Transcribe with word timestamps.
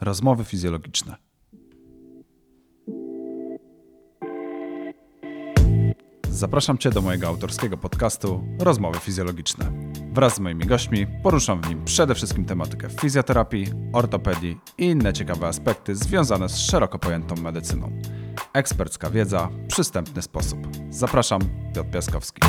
Rozmowy 0.00 0.44
fizjologiczne. 0.44 1.16
Zapraszam 6.30 6.78
Cię 6.78 6.90
do 6.90 7.02
mojego 7.02 7.28
autorskiego 7.28 7.76
podcastu 7.76 8.44
Rozmowy 8.60 8.98
fizjologiczne. 8.98 9.72
Wraz 10.12 10.34
z 10.34 10.40
moimi 10.40 10.66
gośćmi 10.66 11.06
poruszam 11.22 11.62
w 11.62 11.68
nim 11.68 11.84
przede 11.84 12.14
wszystkim 12.14 12.44
tematykę 12.44 12.88
fizjoterapii, 13.00 13.66
ortopedii 13.92 14.56
i 14.78 14.84
inne 14.84 15.12
ciekawe 15.12 15.46
aspekty 15.46 15.96
związane 15.96 16.48
z 16.48 16.58
szeroko 16.58 16.98
pojętą 16.98 17.34
medycyną. 17.34 17.92
Ekspercka 18.52 19.10
wiedza, 19.10 19.48
przystępny 19.68 20.22
sposób. 20.22 20.58
Zapraszam, 20.90 21.40
Piotr 21.74 21.90
Piaskowski. 21.90 22.40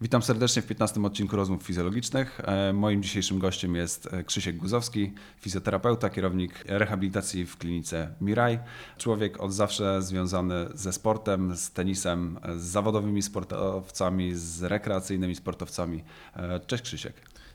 Witam 0.00 0.22
serdecznie 0.22 0.62
w 0.62 0.66
15 0.66 1.02
odcinku 1.02 1.36
Rozmów 1.36 1.62
Fizjologicznych. 1.62 2.40
E, 2.44 2.72
moim 2.72 3.02
dzisiejszym 3.02 3.38
gościem 3.38 3.74
jest 3.74 4.14
e, 4.14 4.24
Krzysiek 4.24 4.56
Guzowski, 4.56 5.12
fizjoterapeuta, 5.40 6.10
kierownik 6.10 6.64
rehabilitacji 6.66 7.46
w 7.46 7.56
klinice 7.56 8.14
Miraj. 8.20 8.58
Człowiek 8.98 9.40
od 9.40 9.52
zawsze 9.52 10.02
związany 10.02 10.68
ze 10.74 10.92
sportem, 10.92 11.56
z 11.56 11.70
tenisem, 11.70 12.38
z 12.56 12.62
zawodowymi 12.62 13.22
sportowcami, 13.22 14.34
z 14.34 14.62
rekreacyjnymi 14.62 15.34
sportowcami. 15.34 16.04
E, 16.36 16.60
cześć 16.60 16.82
Krzysiek. 16.82 17.14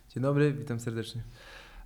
Dzień 0.09 0.23
dobry, 0.23 0.53
witam 0.53 0.79
serdecznie. 0.79 1.21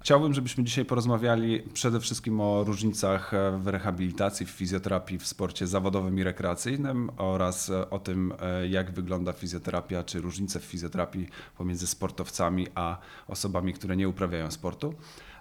Chciałbym, 0.02 0.34
żebyśmy 0.34 0.64
dzisiaj 0.64 0.86
porozmawiali 0.86 1.64
przede 1.74 2.00
wszystkim 2.00 2.42
o 2.42 2.64
różnicach 2.64 3.32
w 3.58 3.68
rehabilitacji, 3.68 4.46
w 4.46 4.50
fizjoterapii, 4.50 5.20
w 5.20 5.28
sporcie 5.28 5.68
zawodowym 5.68 6.20
i 6.20 6.23
rekreacyjnym 6.23 7.10
oraz 7.18 7.72
o 7.90 8.00
tym, 8.00 8.34
jak 8.70 8.92
wygląda 8.92 9.34
fizjoterapia, 9.34 10.04
czy 10.04 10.22
różnice 10.22 10.60
w 10.60 10.64
fizjoterapii 10.64 11.28
pomiędzy 11.58 11.88
sportowcami 11.88 12.68
a 12.76 12.98
osobami, 13.28 13.73
które 13.73 13.96
nie 13.96 14.10
uprawiają 14.10 14.52
sportu. 14.52 14.94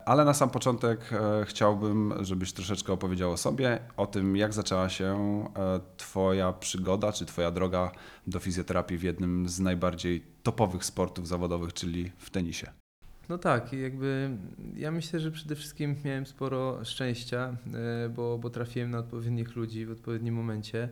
Ale 0.06 0.24
na 0.24 0.34
sam 0.34 0.50
początek 0.50 1.12
e, 1.12 1.44
chciałbym, 1.44 2.14
żebyś 2.20 2.52
troszeczkę 2.52 2.92
opowiedział 2.92 3.32
o 3.32 3.36
sobie, 3.36 3.78
o 3.96 4.06
tym, 4.06 4.36
jak 4.36 4.52
zaczęła 4.52 4.88
się 4.88 5.14
e, 5.56 5.80
Twoja 5.96 6.52
przygoda, 6.52 7.12
czy 7.12 7.26
Twoja 7.26 7.50
droga 7.50 7.92
do 8.26 8.40
fizjoterapii 8.40 8.98
w 8.98 9.02
jednym 9.02 9.48
z 9.48 9.60
najbardziej 9.60 10.24
topowych 10.42 10.84
sportów 10.84 11.28
zawodowych, 11.28 11.72
czyli 11.72 12.12
w 12.18 12.30
tenisie. 12.30 12.85
No 13.28 13.38
tak, 13.38 13.72
jakby 13.72 14.30
ja 14.76 14.90
myślę, 14.90 15.20
że 15.20 15.30
przede 15.30 15.54
wszystkim 15.54 15.96
miałem 16.04 16.26
sporo 16.26 16.84
szczęścia, 16.84 17.56
e, 18.04 18.08
bo, 18.08 18.38
bo 18.38 18.50
trafiłem 18.50 18.90
na 18.90 18.98
odpowiednich 18.98 19.56
ludzi 19.56 19.86
w 19.86 19.90
odpowiednim 19.90 20.34
momencie. 20.34 20.88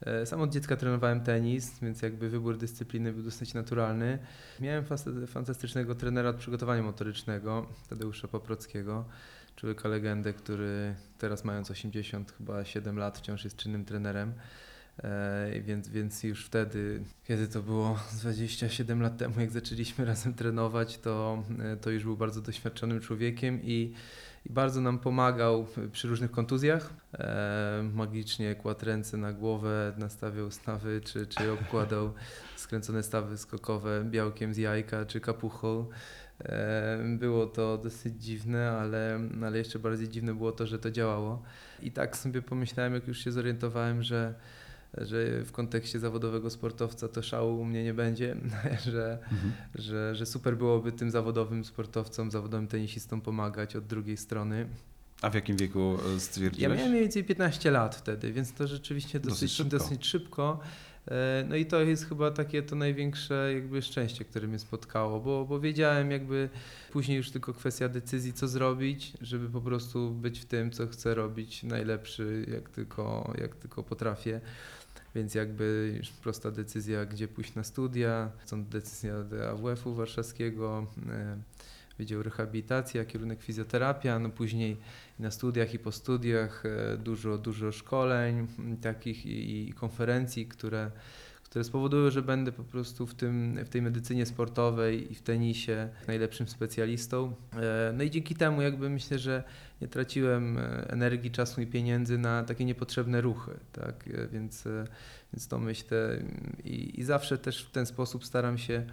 E, 0.00 0.26
sam 0.26 0.40
od 0.40 0.52
dziecka 0.52 0.76
trenowałem 0.76 1.20
tenis, 1.20 1.80
więc 1.82 2.02
jakby 2.02 2.28
wybór 2.28 2.58
dyscypliny 2.58 3.12
był 3.12 3.22
dosyć 3.22 3.54
naturalny. 3.54 4.18
Miałem 4.60 4.84
fantastycznego 5.26 5.94
trenera 5.94 6.28
od 6.28 6.36
przygotowania 6.36 6.82
motorycznego, 6.82 7.66
Tadeusza 7.88 8.28
Paprockiego, 8.28 9.04
człowieka 9.56 9.88
legendę, 9.88 10.32
który 10.32 10.94
teraz 11.18 11.44
mając 11.44 11.70
80 11.70 12.32
chyba 12.32 12.64
7 12.64 12.98
lat 12.98 13.18
wciąż 13.18 13.44
jest 13.44 13.56
czynnym 13.56 13.84
trenerem. 13.84 14.32
E, 15.04 15.60
więc, 15.60 15.88
więc 15.88 16.22
już 16.22 16.46
wtedy, 16.46 17.02
kiedy 17.24 17.48
to 17.48 17.62
było 17.62 17.98
27 18.20 19.02
lat 19.02 19.16
temu, 19.16 19.40
jak 19.40 19.50
zaczęliśmy 19.50 20.04
razem 20.14 20.34
trenować, 20.34 20.98
to, 20.98 21.44
e, 21.58 21.76
to 21.76 21.90
już 21.90 22.04
był 22.04 22.16
bardzo 22.16 22.40
doświadczonym 22.40 23.00
człowiekiem 23.00 23.60
i, 23.62 23.94
i 24.46 24.52
bardzo 24.52 24.80
nam 24.80 24.98
pomagał 24.98 25.66
przy 25.92 26.08
różnych 26.08 26.30
kontuzjach. 26.30 26.92
E, 27.14 27.90
magicznie 27.94 28.54
kładł 28.54 28.84
ręce 28.84 29.16
na 29.16 29.32
głowę, 29.32 29.92
nastawiał 29.98 30.50
stawy, 30.50 31.00
czy, 31.04 31.26
czy 31.26 31.52
obkładał 31.52 32.12
skręcone 32.56 33.02
stawy 33.02 33.38
skokowe 33.38 34.04
białkiem 34.04 34.54
z 34.54 34.56
jajka, 34.56 35.04
czy 35.04 35.20
kapuchą. 35.20 35.86
Było 37.18 37.46
to 37.46 37.78
dosyć 37.78 38.24
dziwne, 38.24 38.70
ale, 38.70 39.20
ale 39.44 39.58
jeszcze 39.58 39.78
bardziej 39.78 40.08
dziwne 40.08 40.34
było 40.34 40.52
to, 40.52 40.66
że 40.66 40.78
to 40.78 40.90
działało. 40.90 41.42
I 41.82 41.92
tak 41.92 42.16
sobie 42.16 42.42
pomyślałem, 42.42 42.94
jak 42.94 43.08
już 43.08 43.18
się 43.24 43.32
zorientowałem, 43.32 44.02
że 44.02 44.34
że 44.96 45.44
w 45.44 45.52
kontekście 45.52 46.00
zawodowego 46.00 46.50
sportowca 46.50 47.08
to 47.08 47.22
szału 47.22 47.60
u 47.60 47.64
mnie 47.64 47.84
nie 47.84 47.94
będzie, 47.94 48.36
że, 48.92 49.18
mhm. 49.32 49.52
że, 49.74 50.14
że 50.14 50.26
super 50.26 50.56
byłoby 50.56 50.92
tym 50.92 51.10
zawodowym 51.10 51.64
sportowcom, 51.64 52.30
zawodowym 52.30 52.68
tenisistom 52.68 53.20
pomagać 53.20 53.76
od 53.76 53.86
drugiej 53.86 54.16
strony. 54.16 54.68
A 55.22 55.30
w 55.30 55.34
jakim 55.34 55.56
wieku 55.56 55.98
e, 56.16 56.20
stwierdziłeś? 56.20 56.62
Ja 56.62 56.68
miałem 56.68 56.90
mniej 56.90 57.02
więcej 57.02 57.24
15 57.24 57.70
lat 57.70 57.96
wtedy, 57.96 58.32
więc 58.32 58.52
to 58.52 58.66
rzeczywiście 58.66 59.20
dosyć, 59.20 59.40
dosyć 59.40 59.52
szybko. 59.52 59.78
Dosyć 59.78 60.06
szybko. 60.06 60.60
E, 61.10 61.44
no 61.48 61.56
i 61.56 61.66
to 61.66 61.80
jest 61.80 62.08
chyba 62.08 62.30
takie 62.30 62.62
to 62.62 62.76
największe 62.76 63.50
jakby 63.54 63.82
szczęście, 63.82 64.24
które 64.24 64.48
mnie 64.48 64.58
spotkało, 64.58 65.20
bo, 65.20 65.44
bo 65.44 65.60
wiedziałem 65.60 66.10
jakby 66.10 66.48
później 66.92 67.16
już 67.16 67.30
tylko 67.30 67.54
kwestia 67.54 67.88
decyzji, 67.88 68.32
co 68.32 68.48
zrobić, 68.48 69.12
żeby 69.20 69.48
po 69.48 69.60
prostu 69.60 70.10
być 70.10 70.40
w 70.40 70.44
tym, 70.44 70.70
co 70.70 70.86
chcę 70.86 71.14
robić 71.14 71.62
najlepszy, 71.62 72.46
jak 72.52 72.68
tylko, 72.70 73.34
jak 73.40 73.56
tylko 73.56 73.82
potrafię. 73.82 74.40
Więc 75.14 75.34
jakby 75.34 75.94
już 75.96 76.10
prosta 76.10 76.50
decyzja, 76.50 77.06
gdzie 77.06 77.28
pójść 77.28 77.54
na 77.54 77.64
studia, 77.64 78.30
stąd 78.44 78.68
decyzja 78.68 79.14
AWF-u 79.50 79.94
warszawskiego, 79.94 80.86
e, 81.08 81.36
Wydział 81.98 82.22
Rehabilitacja, 82.22 83.04
kierunek 83.04 83.42
fizjoterapia, 83.42 84.18
no 84.18 84.28
później 84.28 84.76
na 85.18 85.30
studiach 85.30 85.74
i 85.74 85.78
po 85.78 85.92
studiach 85.92 86.66
e, 86.66 86.96
dużo, 86.96 87.38
dużo 87.38 87.72
szkoleń 87.72 88.46
takich 88.82 89.26
i, 89.26 89.68
i 89.68 89.72
konferencji, 89.72 90.46
które, 90.46 90.90
które 91.44 91.64
spowodują, 91.64 92.10
że 92.10 92.22
będę 92.22 92.52
po 92.52 92.64
prostu 92.64 93.06
w, 93.06 93.14
tym, 93.14 93.58
w 93.64 93.68
tej 93.68 93.82
medycynie 93.82 94.26
sportowej 94.26 95.12
i 95.12 95.14
w 95.14 95.22
tenisie 95.22 95.88
najlepszym 96.06 96.48
specjalistą. 96.48 97.34
E, 97.56 97.92
no 97.96 98.04
i 98.04 98.10
dzięki 98.10 98.34
temu 98.34 98.62
jakby 98.62 98.90
myślę, 98.90 99.18
że 99.18 99.44
nie 99.80 99.88
traciłem 99.88 100.58
e, 100.58 100.90
energii, 100.90 101.30
czasu 101.30 101.60
i 101.60 101.66
pieniędzy 101.66 102.18
na 102.18 102.44
takie 102.44 102.64
niepotrzebne 102.64 103.20
ruchy, 103.20 103.52
tak? 103.72 104.08
E, 104.08 104.28
więc, 104.28 104.66
e, 104.66 104.84
więc 105.32 105.48
to 105.48 105.58
myślę 105.58 106.22
i, 106.64 107.00
i 107.00 107.04
zawsze 107.04 107.38
też 107.38 107.64
w 107.64 107.70
ten 107.70 107.86
sposób 107.86 108.24
staram 108.24 108.58
się 108.58 108.86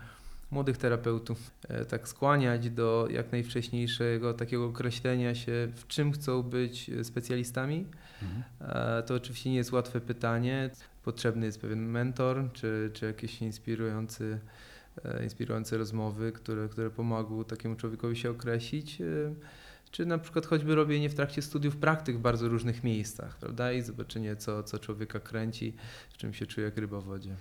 młodych 0.51 0.77
terapeutów 0.77 1.51
tak 1.89 2.07
skłaniać 2.07 2.69
do 2.69 3.07
jak 3.11 3.31
najwcześniejszego 3.31 4.33
takiego 4.33 4.65
określenia 4.65 5.35
się, 5.35 5.67
w 5.75 5.87
czym 5.87 6.11
chcą 6.11 6.43
być 6.43 6.91
specjalistami. 7.03 7.85
Mhm. 8.21 8.43
To 9.03 9.15
oczywiście 9.15 9.49
nie 9.49 9.55
jest 9.55 9.71
łatwe 9.71 10.01
pytanie. 10.01 10.69
Potrzebny 11.03 11.45
jest 11.45 11.61
pewien 11.61 11.85
mentor, 11.85 12.49
czy, 12.53 12.91
czy 12.93 13.05
jakieś 13.05 13.41
inspirujący, 13.41 14.39
inspirujące 15.23 15.77
rozmowy, 15.77 16.31
które, 16.31 16.69
które 16.69 16.89
pomogą 16.89 17.43
takiemu 17.43 17.75
człowiekowi 17.75 18.15
się 18.15 18.29
określić 18.29 19.01
czy 19.95 20.05
na 20.05 20.17
przykład 20.17 20.45
choćby 20.45 20.75
robienie 20.75 21.09
w 21.09 21.15
trakcie 21.15 21.41
studiów 21.41 21.77
praktyk 21.77 22.17
w 22.17 22.19
bardzo 22.19 22.47
różnych 22.47 22.83
miejscach, 22.83 23.37
prawda? 23.37 23.71
I 23.71 23.81
zobaczenie, 23.81 24.35
co, 24.35 24.63
co 24.63 24.79
człowieka 24.79 25.19
kręci, 25.19 25.73
w 26.09 26.17
czym 26.17 26.33
się 26.33 26.45
czuje 26.45 26.65
jak 26.65 26.77
ryba 26.77 27.01
w 27.01 27.03
wodzie. 27.03 27.35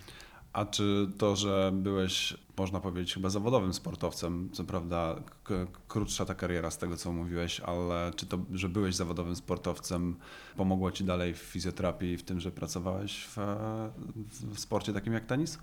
A 0.55 0.65
czy 0.65 1.09
to, 1.19 1.37
że 1.37 1.73
byłeś, 1.75 2.37
można 2.57 2.81
powiedzieć, 2.81 3.15
chyba 3.15 3.31
zawodowym 3.31 3.75
sportowcem, 3.75 4.51
co 4.53 4.65
prawda 4.65 5.17
krótsza 5.89 6.25
ta 6.25 6.35
kariera 6.35 6.71
z 6.71 6.79
tego, 6.79 6.97
co 6.97 7.13
mówiłeś, 7.13 7.61
ale 7.61 8.13
czy 8.17 8.27
to, 8.27 8.39
że 8.53 8.69
byłeś 8.69 8.95
zawodowym 8.95 9.37
sportowcem, 9.37 10.17
pomogło 10.57 10.91
ci 10.91 11.05
dalej 11.05 11.35
w 11.35 11.39
fizjoterapii 11.39 12.17
w 12.17 12.23
tym, 12.23 12.41
że 12.41 12.53
pracowałeś 12.53 13.25
w, 13.27 13.37
w 14.55 14.61
sporcie 14.61 14.93
takim 14.93 15.13
jak 15.13 15.27
tenis? 15.27 15.59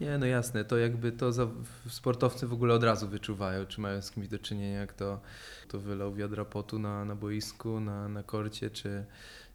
Nie, 0.00 0.18
no 0.18 0.26
jasne, 0.26 0.64
to 0.64 0.76
jakby 0.78 1.12
to 1.12 1.32
za, 1.32 1.46
sportowcy 1.88 2.46
w 2.46 2.52
ogóle 2.52 2.74
od 2.74 2.84
razu 2.84 3.08
wyczuwają, 3.08 3.66
czy 3.66 3.80
mają 3.80 4.02
z 4.02 4.10
kimś 4.10 4.28
do 4.28 4.38
czynienia, 4.38 4.78
jak 4.78 4.92
to, 4.92 5.20
to 5.68 5.78
wylał 5.78 6.14
wiadra 6.14 6.44
potu 6.44 6.78
na, 6.78 7.04
na 7.04 7.14
boisku, 7.14 7.80
na, 7.80 8.08
na 8.08 8.22
korcie, 8.22 8.70
czy, 8.70 9.04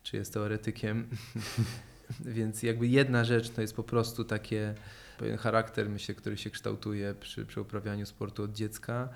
czy 0.04 0.18
jest 0.18 0.34
teoretykiem. 0.34 1.08
Więc 2.38 2.64
jakby 2.64 2.88
jedna 2.88 3.24
rzecz 3.24 3.50
to 3.50 3.62
jest 3.62 3.76
po 3.76 3.84
prostu 3.84 4.24
takie 4.24 4.76
pewien 5.18 5.38
charakter, 5.38 5.90
myślę, 5.90 6.16
który 6.16 6.38
się 6.38 6.50
kształtuje 6.50 7.16
przy, 7.20 7.46
przy 7.46 7.62
uprawianiu 7.62 8.06
sportu 8.06 8.44
od 8.44 8.54
dziecka. 8.54 9.10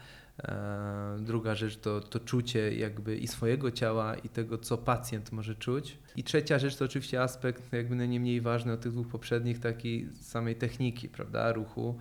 E, 0.44 1.18
druga 1.20 1.56
rzecz 1.56 1.78
to, 1.78 2.02
to 2.02 2.20
czucie 2.20 2.76
jakby 2.76 3.18
i 3.18 3.28
swojego 3.28 3.72
ciała 3.72 4.16
i 4.16 4.30
tego, 4.30 4.58
co 4.58 4.78
pacjent 4.78 5.32
może 5.32 5.56
czuć. 5.56 5.98
I 6.16 6.24
trzecia 6.24 6.60
rzecz 6.60 6.76
to 6.76 6.86
oczywiście 6.86 7.22
aspekt 7.22 7.74
jakby 7.74 8.08
nie 8.08 8.20
mniej 8.20 8.42
ważny 8.42 8.74
od 8.74 8.82
tych 8.82 8.92
dwóch 8.92 9.08
poprzednich, 9.08 9.60
takiej 9.60 10.10
samej 10.22 10.56
techniki, 10.56 11.10
prawda, 11.10 11.52
ruchu, 11.52 12.00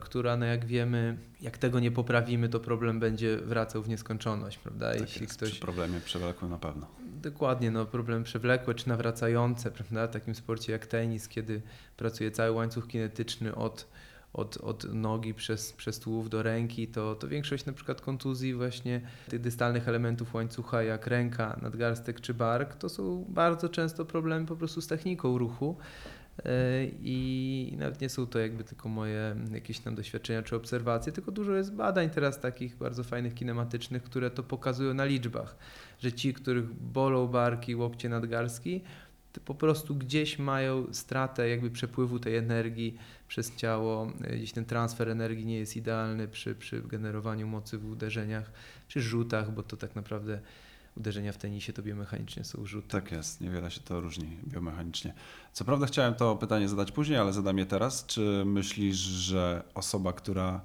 która 0.00 0.36
no 0.36 0.46
jak 0.46 0.64
wiemy, 0.64 1.18
jak 1.40 1.58
tego 1.58 1.80
nie 1.80 1.90
poprawimy, 1.90 2.48
to 2.48 2.60
problem 2.60 3.00
będzie 3.00 3.36
wracał 3.36 3.82
w 3.82 3.88
nieskończoność, 3.88 4.58
prawda? 4.58 4.92
Tak 4.92 5.00
Jeśli 5.00 5.22
jest, 5.22 5.36
ktoś... 5.36 5.50
przy 5.50 5.60
problemie 5.60 6.00
przewlekłym 6.00 6.50
na 6.50 6.58
pewno. 6.58 6.86
Dokładnie, 7.22 7.70
no 7.70 7.86
problem 7.86 8.24
przewlekłe 8.24 8.74
czy 8.74 8.88
nawracające, 8.88 9.70
prawda? 9.70 10.06
W 10.06 10.10
takim 10.10 10.34
sporcie 10.34 10.72
jak 10.72 10.86
tenis, 10.86 11.28
kiedy 11.28 11.62
pracuje 11.96 12.30
cały 12.30 12.50
łańcuch 12.50 12.86
kinetyczny 12.88 13.54
od 13.54 13.86
od, 14.34 14.56
od 14.56 14.94
nogi 14.94 15.34
przez, 15.34 15.72
przez 15.72 16.00
tułów 16.00 16.30
do 16.30 16.42
ręki, 16.42 16.88
to, 16.88 17.14
to 17.14 17.28
większość 17.28 17.64
na 17.66 17.72
przykład 17.72 18.00
kontuzji 18.00 18.54
właśnie 18.54 19.00
tych 19.28 19.40
dystalnych 19.40 19.88
elementów 19.88 20.34
łańcucha 20.34 20.82
jak 20.82 21.06
ręka, 21.06 21.58
nadgarstek 21.62 22.20
czy 22.20 22.34
bark, 22.34 22.74
to 22.74 22.88
są 22.88 23.24
bardzo 23.28 23.68
często 23.68 24.04
problemy 24.04 24.46
po 24.46 24.56
prostu 24.56 24.80
z 24.80 24.86
techniką 24.86 25.38
ruchu. 25.38 25.76
I 27.02 27.74
nawet 27.78 28.00
nie 28.00 28.08
są 28.08 28.26
to 28.26 28.38
jakby 28.38 28.64
tylko 28.64 28.88
moje 28.88 29.36
jakieś 29.52 29.78
tam 29.78 29.94
doświadczenia 29.94 30.42
czy 30.42 30.56
obserwacje, 30.56 31.12
tylko 31.12 31.32
dużo 31.32 31.54
jest 31.54 31.74
badań 31.74 32.10
teraz 32.10 32.40
takich 32.40 32.76
bardzo 32.76 33.04
fajnych 33.04 33.34
kinematycznych, 33.34 34.02
które 34.02 34.30
to 34.30 34.42
pokazują 34.42 34.94
na 34.94 35.04
liczbach, 35.04 35.56
że 36.00 36.12
ci, 36.12 36.34
których 36.34 36.72
bolą 36.72 37.26
barki, 37.26 37.74
łokcie, 37.74 38.08
nadgarstki, 38.08 38.80
po 39.44 39.54
prostu 39.54 39.94
gdzieś 39.94 40.38
mają 40.38 40.86
stratę 40.92 41.48
jakby 41.48 41.70
przepływu 41.70 42.18
tej 42.18 42.36
energii 42.36 42.98
przez 43.28 43.56
ciało, 43.56 44.06
gdzieś 44.36 44.52
ten 44.52 44.64
transfer 44.64 45.08
energii 45.08 45.46
nie 45.46 45.58
jest 45.58 45.76
idealny 45.76 46.28
przy, 46.28 46.54
przy 46.54 46.82
generowaniu 46.82 47.46
mocy 47.46 47.78
w 47.78 47.90
uderzeniach, 47.90 48.50
przy 48.88 49.00
rzutach, 49.00 49.54
bo 49.54 49.62
to 49.62 49.76
tak 49.76 49.96
naprawdę 49.96 50.40
uderzenia 50.96 51.32
w 51.32 51.36
tenisie 51.36 51.72
to 51.72 51.82
biomechanicznie 51.82 52.44
są 52.44 52.66
rzuty. 52.66 52.88
Tak 52.88 53.12
jest, 53.12 53.40
niewiele 53.40 53.70
się 53.70 53.80
to 53.80 54.00
różni 54.00 54.38
biomechanicznie. 54.48 55.14
Co 55.52 55.64
prawda 55.64 55.86
chciałem 55.86 56.14
to 56.14 56.36
pytanie 56.36 56.68
zadać 56.68 56.92
później, 56.92 57.18
ale 57.18 57.32
zadam 57.32 57.58
je 57.58 57.66
teraz. 57.66 58.06
Czy 58.06 58.42
myślisz, 58.46 58.96
że 58.96 59.62
osoba, 59.74 60.12
która 60.12 60.60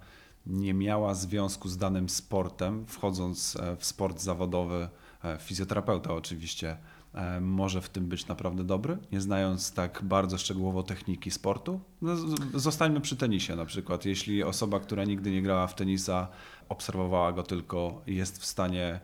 nie 0.46 0.74
miała 0.74 1.14
związku 1.14 1.70
z 1.70 1.78
danym 1.78 2.10
sportem, 2.10 2.86
wchodząc 2.86 3.56
e, 3.56 3.76
w 3.76 3.86
sport 3.86 4.22
zawodowy, 4.22 4.90
e, 5.24 5.38
fizjoterapeuta 5.38 6.14
oczywiście, 6.14 6.78
e, 7.14 7.42
może 7.42 7.82
w 7.82 7.90
tym 7.90 8.06
być 8.06 8.28
naprawdę 8.28 8.64
dobry, 8.64 8.98
nie 9.12 9.22
znając 9.22 9.74
tak 9.74 10.00
bardzo 10.04 10.38
szczegółowo 10.38 10.84
techniki 10.84 11.32
sportu? 11.32 11.80
No, 12.02 12.16
zostańmy 12.54 13.02
przy 13.02 13.16
tenisie 13.16 13.56
na 13.56 13.66
przykład. 13.66 14.06
Jeśli 14.06 14.44
osoba, 14.44 14.80
która 14.80 15.04
nigdy 15.04 15.32
nie 15.32 15.42
grała 15.42 15.68
w 15.68 15.76
tenisa, 15.76 16.28
obserwowała 16.70 17.34
go 17.34 17.44
tylko 17.44 18.02
jest 18.08 18.42
w 18.42 18.46
stanie 18.46 19.00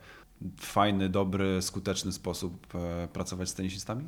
fajny, 0.59 1.09
dobry, 1.09 1.61
skuteczny 1.61 2.11
sposób 2.11 2.75
e, 2.75 3.07
pracować 3.07 3.49
z 3.49 3.53
tenisistami? 3.53 4.05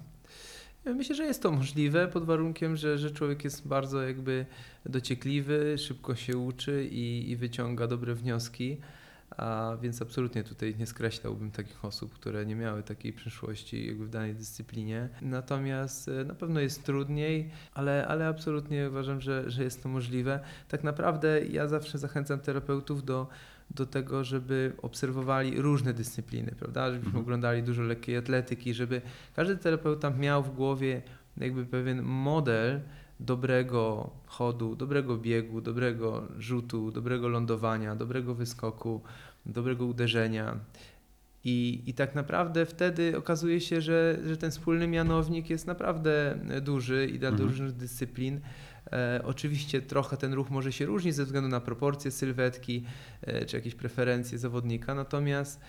Myślę, 0.86 1.16
że 1.16 1.24
jest 1.24 1.44
to 1.44 1.52
możliwe 1.52 2.08
pod 2.08 2.26
warunkiem, 2.26 2.76
że, 2.76 2.98
że 2.98 3.12
człowiek 3.12 3.44
jest 3.44 3.68
bardzo 3.68 4.02
jakby 4.02 4.46
dociekliwy, 4.86 5.78
szybko 5.78 6.16
się 6.16 6.38
uczy 6.38 6.88
i, 6.92 7.30
i 7.32 7.36
wyciąga 7.36 7.88
dobre 7.88 8.16
wnioski. 8.16 8.78
A 9.38 9.78
więc 9.82 10.02
absolutnie 10.02 10.44
tutaj 10.44 10.76
nie 10.80 10.86
skreślałbym 10.86 11.52
takich 11.52 11.86
osób, 11.86 12.14
które 12.14 12.46
nie 12.46 12.56
miały 12.56 12.84
takiej 12.84 13.14
przyszłości 13.14 13.88
jakby 13.88 14.06
w 14.06 14.10
danej 14.10 14.36
dyscyplinie. 14.36 15.10
Natomiast 15.22 16.08
e, 16.08 16.24
na 16.24 16.36
pewno 16.36 16.60
jest 16.60 16.84
trudniej, 16.84 17.50
ale, 17.74 18.08
ale 18.08 18.28
absolutnie 18.28 18.90
uważam, 18.90 19.22
że, 19.22 19.52
że 19.52 19.64
jest 19.64 19.84
to 19.84 19.90
możliwe. 19.90 20.40
Tak 20.68 20.84
naprawdę 20.84 21.46
ja 21.46 21.68
zawsze 21.68 21.98
zachęcam 21.98 22.40
terapeutów 22.40 23.06
do 23.06 23.28
do 23.72 23.86
tego, 23.86 24.24
żeby 24.24 24.74
obserwowali 24.82 25.62
różne 25.62 25.94
dyscypliny, 25.94 26.56
prawda? 26.60 26.86
Żebyśmy 26.86 27.08
mhm. 27.08 27.24
oglądali 27.24 27.64
dużo 27.64 27.82
lekkiej 27.82 28.18
atletyki, 28.18 28.74
żeby 28.74 29.02
każdy 29.36 29.58
terapeuta 29.58 30.10
miał 30.10 30.44
w 30.44 30.56
głowie 30.56 31.02
jakby 31.38 31.66
pewien 31.66 32.02
model 32.02 32.82
dobrego 33.20 34.10
chodu, 34.26 34.76
dobrego 34.76 35.18
biegu, 35.18 35.62
dobrego 35.62 36.28
rzutu, 36.38 36.92
dobrego 36.92 37.28
lądowania, 37.28 37.96
dobrego 37.96 38.36
wyskoku, 38.36 39.02
dobrego 39.46 39.86
uderzenia. 39.86 40.58
I, 41.44 41.84
I 41.86 41.94
tak 41.94 42.16
naprawdę 42.16 42.66
wtedy 42.66 43.18
okazuje 43.18 43.62
się, 43.62 43.82
że, 43.82 44.20
że 44.28 44.38
ten 44.38 44.52
wspólny 44.52 44.88
mianownik 44.88 45.50
jest 45.50 45.68
naprawdę 45.68 46.40
duży 46.62 47.08
i 47.08 47.20
dla 47.20 47.30
mhm. 47.30 47.50
różnych 47.50 47.72
dyscyplin. 47.72 48.40
E, 48.92 49.22
oczywiście 49.24 49.82
trochę 49.82 50.18
ten 50.18 50.34
ruch 50.34 50.50
może 50.50 50.72
się 50.72 50.86
różnić 50.86 51.16
ze 51.16 51.26
względu 51.26 51.50
na 51.50 51.60
proporcje 51.60 52.12
sylwetki 52.12 52.84
e, 53.22 53.46
czy 53.46 53.56
jakieś 53.56 53.76
preferencje 53.76 54.38
zawodnika, 54.38 54.96
natomiast 54.96 55.62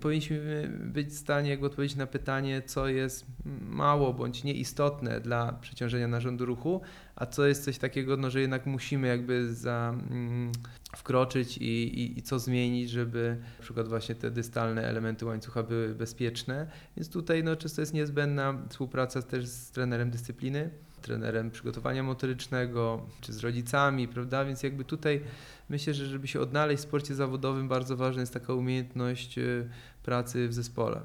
powinniśmy 0.00 0.70
być 0.80 1.08
w 1.08 1.18
stanie 1.18 1.50
jakby 1.50 1.66
odpowiedzieć 1.66 1.96
na 1.96 2.06
pytanie, 2.06 2.62
co 2.62 2.88
jest 2.88 3.26
mało 3.60 4.14
bądź 4.14 4.44
nieistotne 4.44 5.20
dla 5.20 5.52
przeciążenia 5.52 6.08
narządu 6.08 6.46
ruchu, 6.46 6.80
a 7.16 7.26
co 7.26 7.46
jest 7.46 7.64
coś 7.64 7.78
takiego, 7.78 8.16
no, 8.16 8.30
że 8.30 8.40
jednak 8.40 8.66
musimy 8.66 9.08
jakby 9.08 9.54
za, 9.54 9.94
mm, 10.10 10.52
wkroczyć 10.96 11.58
i, 11.58 12.00
i, 12.00 12.18
i, 12.18 12.22
co 12.22 12.38
zmienić, 12.38 12.90
żeby 12.90 13.36
na 13.58 13.62
przykład 13.62 13.88
właśnie 13.88 14.14
te 14.14 14.30
dystalne 14.30 14.82
elementy 14.82 15.26
łańcucha 15.26 15.62
były 15.62 15.94
bezpieczne. 15.94 16.70
Więc 16.96 17.10
tutaj 17.10 17.44
no, 17.44 17.56
często 17.56 17.82
jest 17.82 17.94
niezbędna 17.94 18.54
współpraca 18.68 19.22
też 19.22 19.46
z 19.46 19.70
trenerem 19.70 20.10
dyscypliny 20.10 20.70
trenerem 21.02 21.50
przygotowania 21.50 22.02
motorycznego, 22.02 23.06
czy 23.20 23.32
z 23.32 23.40
rodzicami, 23.40 24.08
prawda? 24.08 24.44
Więc 24.44 24.62
jakby 24.62 24.84
tutaj 24.84 25.20
myślę, 25.68 25.94
że 25.94 26.06
żeby 26.06 26.28
się 26.28 26.40
odnaleźć 26.40 26.82
w 26.82 26.86
sporcie 26.86 27.14
zawodowym, 27.14 27.68
bardzo 27.68 27.96
ważna 27.96 28.20
jest 28.20 28.34
taka 28.34 28.54
umiejętność 28.54 29.38
y, 29.38 29.68
pracy 30.02 30.48
w 30.48 30.54
zespole. 30.54 31.00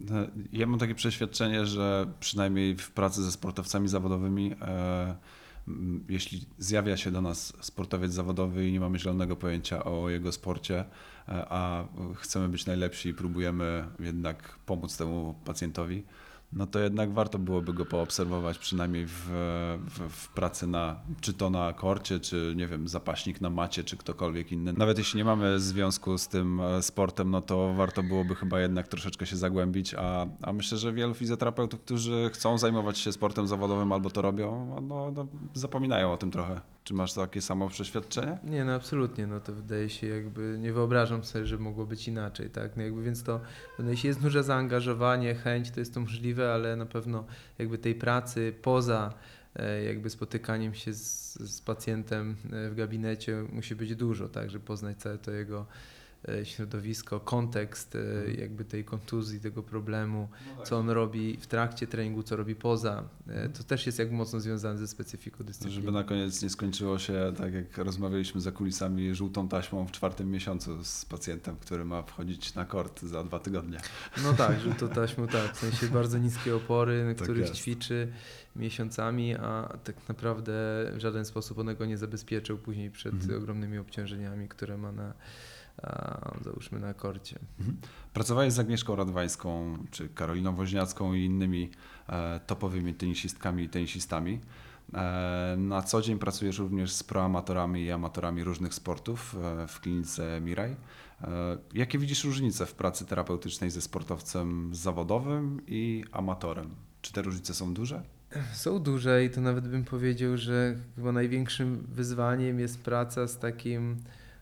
No, 0.00 0.16
ja 0.52 0.66
mam 0.66 0.78
takie 0.78 0.94
przeświadczenie, 0.94 1.66
że 1.66 2.12
przynajmniej 2.20 2.76
w 2.76 2.90
pracy 2.90 3.22
ze 3.22 3.32
sportowcami 3.32 3.88
zawodowymi, 3.88 4.54
e, 4.60 5.16
jeśli 6.08 6.46
zjawia 6.58 6.96
się 6.96 7.10
do 7.10 7.20
nas 7.20 7.52
sportowiec 7.60 8.12
zawodowy 8.12 8.68
i 8.68 8.72
nie 8.72 8.80
mamy 8.80 8.98
zielonego 8.98 9.36
pojęcia 9.36 9.84
o 9.84 10.08
jego 10.08 10.32
sporcie, 10.32 10.78
e, 10.80 11.46
a 11.48 11.84
chcemy 12.16 12.48
być 12.48 12.66
najlepsi 12.66 13.08
i 13.08 13.14
próbujemy 13.14 13.84
jednak 14.00 14.58
pomóc 14.66 14.96
temu 14.96 15.34
pacjentowi, 15.44 16.02
no 16.52 16.66
to 16.66 16.78
jednak 16.78 17.12
warto 17.12 17.38
byłoby 17.38 17.72
go 17.72 17.84
poobserwować 17.84 18.58
przynajmniej 18.58 19.06
w, 19.06 19.26
w, 19.86 20.08
w, 20.08 20.28
pracy 20.28 20.66
na, 20.66 21.00
czy 21.20 21.32
to 21.32 21.50
na 21.50 21.72
korcie, 21.72 22.20
czy 22.20 22.54
nie 22.56 22.66
wiem, 22.66 22.88
zapaśnik 22.88 23.40
na 23.40 23.50
macie, 23.50 23.84
czy 23.84 23.96
ktokolwiek 23.96 24.52
inny. 24.52 24.72
Nawet 24.72 24.98
jeśli 24.98 25.18
nie 25.18 25.24
mamy 25.24 25.60
związku 25.60 26.18
z 26.18 26.28
tym 26.28 26.60
e, 26.60 26.82
sportem, 26.82 27.30
no 27.30 27.42
to 27.42 27.74
warto 27.74 28.02
byłoby 28.02 28.34
chyba 28.34 28.60
jednak 28.60 28.88
troszeczkę 28.88 29.26
się 29.26 29.36
zagłębić, 29.36 29.94
a, 29.94 30.26
a 30.42 30.52
myślę, 30.52 30.78
że 30.78 30.92
wielu 30.92 31.14
fizjoterapeutów, 31.14 31.80
którzy 31.80 32.30
chcą 32.32 32.58
zajmować 32.58 32.98
się 32.98 33.12
sportem 33.12 33.46
zawodowym 33.46 33.92
albo 33.92 34.10
to 34.10 34.22
robią, 34.22 34.80
no, 34.82 35.10
no 35.10 35.26
zapominają 35.54 36.12
o 36.12 36.16
tym 36.16 36.30
trochę. 36.30 36.60
Czy 36.84 36.94
masz 36.94 37.12
takie 37.12 37.42
samo 37.42 37.68
przeświadczenie? 37.68 38.38
Nie, 38.44 38.64
no 38.64 38.72
absolutnie, 38.72 39.26
no 39.26 39.40
to 39.40 39.52
wydaje 39.52 39.88
się 39.88 40.06
jakby, 40.06 40.56
nie 40.58 40.72
wyobrażam 40.72 41.24
sobie, 41.24 41.46
że 41.46 41.58
mogło 41.58 41.86
być 41.86 42.08
inaczej, 42.08 42.50
tak, 42.50 42.76
no 42.76 42.82
jakby 42.82 43.02
więc 43.02 43.22
to, 43.22 43.40
no 43.78 43.90
jeśli 43.90 44.06
jest 44.06 44.20
duże 44.20 44.42
zaangażowanie, 44.42 45.34
chęć, 45.34 45.70
to 45.70 45.80
jest 45.80 45.94
to 45.94 46.00
możliwe, 46.00 46.54
ale 46.54 46.76
na 46.76 46.86
pewno 46.86 47.24
jakby 47.58 47.78
tej 47.78 47.94
pracy 47.94 48.54
poza 48.62 49.14
e, 49.56 49.84
jakby 49.84 50.10
spotykaniem 50.10 50.74
się 50.74 50.94
z, 50.94 51.34
z 51.34 51.60
pacjentem 51.60 52.36
e, 52.52 52.70
w 52.70 52.74
gabinecie 52.74 53.44
musi 53.52 53.76
być 53.76 53.96
dużo, 53.96 54.28
tak, 54.28 54.50
żeby 54.50 54.64
poznać 54.64 54.96
całe 54.96 55.18
to 55.18 55.30
jego 55.30 55.66
środowisko, 56.44 57.20
kontekst 57.20 57.94
e, 57.94 57.98
mhm. 57.98 58.40
jakby 58.40 58.64
tej 58.64 58.84
kontuzji, 58.84 59.40
tego 59.40 59.62
problemu, 59.62 60.28
no 60.56 60.62
co 60.62 60.78
on 60.78 60.90
robi 60.90 61.36
w 61.36 61.46
trakcie 61.46 61.86
treningu, 61.86 62.22
co 62.22 62.36
robi 62.36 62.54
poza. 62.54 63.04
E, 63.28 63.32
mhm. 63.32 63.52
To 63.52 63.64
też 63.64 63.86
jest 63.86 63.98
jak 63.98 64.10
mocno 64.10 64.40
związane 64.40 64.78
ze 64.78 64.88
specyfiką 64.88 65.44
dyscypliny. 65.44 65.74
Żeby 65.74 65.92
na 65.92 66.04
koniec 66.04 66.42
nie 66.42 66.50
skończyło 66.50 66.98
się 66.98 67.32
tak, 67.38 67.54
jak 67.54 67.78
rozmawialiśmy 67.78 68.40
za 68.40 68.52
kulisami, 68.52 69.14
żółtą 69.14 69.48
taśmą 69.48 69.86
w 69.86 69.92
czwartym 69.92 70.30
miesiącu 70.30 70.84
z 70.84 71.04
pacjentem, 71.04 71.56
który 71.56 71.84
ma 71.84 72.02
wchodzić 72.02 72.54
na 72.54 72.64
kort 72.64 73.02
za 73.02 73.24
dwa 73.24 73.38
tygodnie. 73.38 73.78
No 74.22 74.32
tak, 74.32 74.60
żółtą 74.60 74.88
taśmą, 74.88 75.26
tak. 75.26 75.54
W 75.54 75.58
sensie 75.58 75.86
bardzo 75.86 76.18
niskie 76.18 76.56
opory, 76.56 77.04
na 77.04 77.14
tak 77.14 77.22
których 77.22 77.48
jest. 77.48 77.54
ćwiczy 77.54 78.12
miesiącami, 78.56 79.34
a 79.34 79.78
tak 79.84 80.08
naprawdę 80.08 80.52
w 80.94 80.98
żaden 80.98 81.24
sposób 81.24 81.58
one 81.58 81.76
go 81.76 81.86
nie 81.86 81.98
zabezpieczył 81.98 82.58
później 82.58 82.90
przed 82.90 83.12
mhm. 83.12 83.38
ogromnymi 83.42 83.78
obciążeniami, 83.78 84.48
które 84.48 84.78
ma 84.78 84.92
na 84.92 85.14
załóżmy 86.44 86.80
na 86.80 86.94
korcie. 86.94 87.38
Mhm. 87.58 87.76
Pracowałeś 88.12 88.52
z 88.52 88.58
Agnieszką 88.58 88.96
Radwańską, 88.96 89.78
czy 89.90 90.08
Karoliną 90.08 90.54
Woźniacką 90.54 91.14
i 91.14 91.24
innymi 91.24 91.70
e, 92.08 92.40
topowymi 92.46 92.94
tenisistkami 92.94 93.64
i 93.64 93.68
tenisistami. 93.68 94.40
E, 94.94 95.54
na 95.58 95.82
co 95.82 96.02
dzień 96.02 96.18
pracujesz 96.18 96.58
również 96.58 96.92
z 96.92 97.02
proamatorami 97.02 97.82
i 97.84 97.90
amatorami 97.90 98.44
różnych 98.44 98.74
sportów 98.74 99.36
e, 99.42 99.66
w 99.66 99.80
klinice 99.80 100.40
Miraj. 100.40 100.76
Jakie 101.74 101.98
widzisz 101.98 102.24
różnice 102.24 102.66
w 102.66 102.74
pracy 102.74 103.06
terapeutycznej 103.06 103.70
ze 103.70 103.80
sportowcem 103.80 104.74
zawodowym 104.74 105.60
i 105.66 106.04
amatorem? 106.12 106.70
Czy 107.02 107.12
te 107.12 107.22
różnice 107.22 107.54
są 107.54 107.74
duże? 107.74 108.02
Są 108.52 108.78
duże 108.78 109.24
i 109.24 109.30
to 109.30 109.40
nawet 109.40 109.68
bym 109.68 109.84
powiedział, 109.84 110.36
że 110.36 110.76
chyba 110.96 111.12
największym 111.12 111.86
wyzwaniem 111.88 112.60
jest 112.60 112.82
praca 112.82 113.26
z 113.26 113.38
takim 113.38 113.96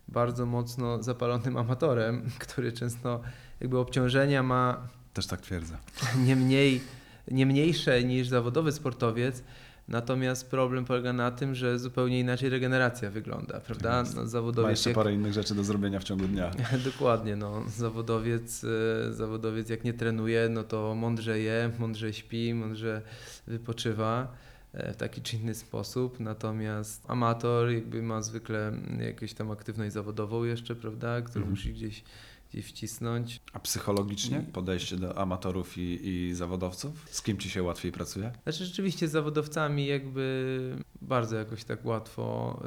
bardzo 0.08 0.46
mocno 0.46 1.02
zapalonym 1.02 1.56
amatorem, 1.56 2.22
który 2.38 2.72
często 2.72 3.20
jakby 3.60 3.78
obciążenia 3.78 4.42
ma. 4.42 4.88
Też 5.14 5.26
tak 5.26 5.40
twierdzę. 5.40 5.76
Nie, 6.24 6.36
mniej, 6.36 6.80
nie 7.30 7.46
mniejsze 7.46 8.04
niż 8.04 8.28
zawodowy 8.28 8.72
sportowiec. 8.72 9.42
Natomiast 9.88 10.50
problem 10.50 10.84
polega 10.84 11.12
na 11.12 11.30
tym, 11.30 11.54
że 11.54 11.78
zupełnie 11.78 12.20
inaczej 12.20 12.48
regeneracja 12.50 13.10
wygląda, 13.10 13.60
prawda? 13.60 14.04
No, 14.16 14.26
zawodowiec 14.26 14.66
Ma 14.66 14.70
jeszcze 14.70 14.90
jak... 14.90 14.94
parę 14.94 15.12
innych 15.12 15.32
rzeczy 15.32 15.54
do 15.54 15.64
zrobienia 15.64 16.00
w 16.00 16.04
ciągu 16.04 16.26
dnia. 16.26 16.50
Dokładnie, 16.92 17.36
no. 17.36 17.62
Zawodowiec, 17.68 18.64
e, 18.64 19.12
zawodowiec 19.12 19.68
jak 19.68 19.84
nie 19.84 19.92
trenuje, 19.92 20.48
no 20.48 20.64
to 20.64 20.94
mądrze 20.94 21.38
je, 21.38 21.70
mądrze 21.78 22.12
śpi, 22.12 22.54
mądrze 22.54 23.02
wypoczywa. 23.46 24.28
E, 24.72 24.92
w 24.92 24.96
taki 24.96 25.22
czy 25.22 25.37
inny 25.37 25.54
sposób, 25.54 26.20
natomiast 26.20 27.10
amator 27.10 27.70
jakby 27.70 28.02
ma 28.02 28.22
zwykle 28.22 28.72
jakąś 29.00 29.34
tam 29.34 29.50
aktywność 29.50 29.92
zawodową 29.92 30.44
jeszcze, 30.44 30.76
prawda, 30.76 31.22
którą 31.22 31.42
mhm. 31.42 31.50
musi 31.50 31.72
gdzieś 31.72 32.04
gdzieś 32.50 32.66
wcisnąć. 32.66 33.40
A 33.52 33.60
psychologicznie 33.60 34.44
podejście 34.52 34.96
do 34.96 35.18
amatorów 35.18 35.78
i, 35.78 36.08
i 36.08 36.34
zawodowców? 36.34 37.06
Z 37.10 37.22
kim 37.22 37.38
ci 37.38 37.50
się 37.50 37.62
łatwiej 37.62 37.92
pracuje? 37.92 38.32
Znaczy 38.42 38.64
rzeczywiście 38.64 39.08
z 39.08 39.10
zawodowcami 39.10 39.86
jakby 39.86 40.76
bardzo 41.02 41.36
jakoś 41.36 41.64
tak 41.64 41.84
łatwo 41.84 42.60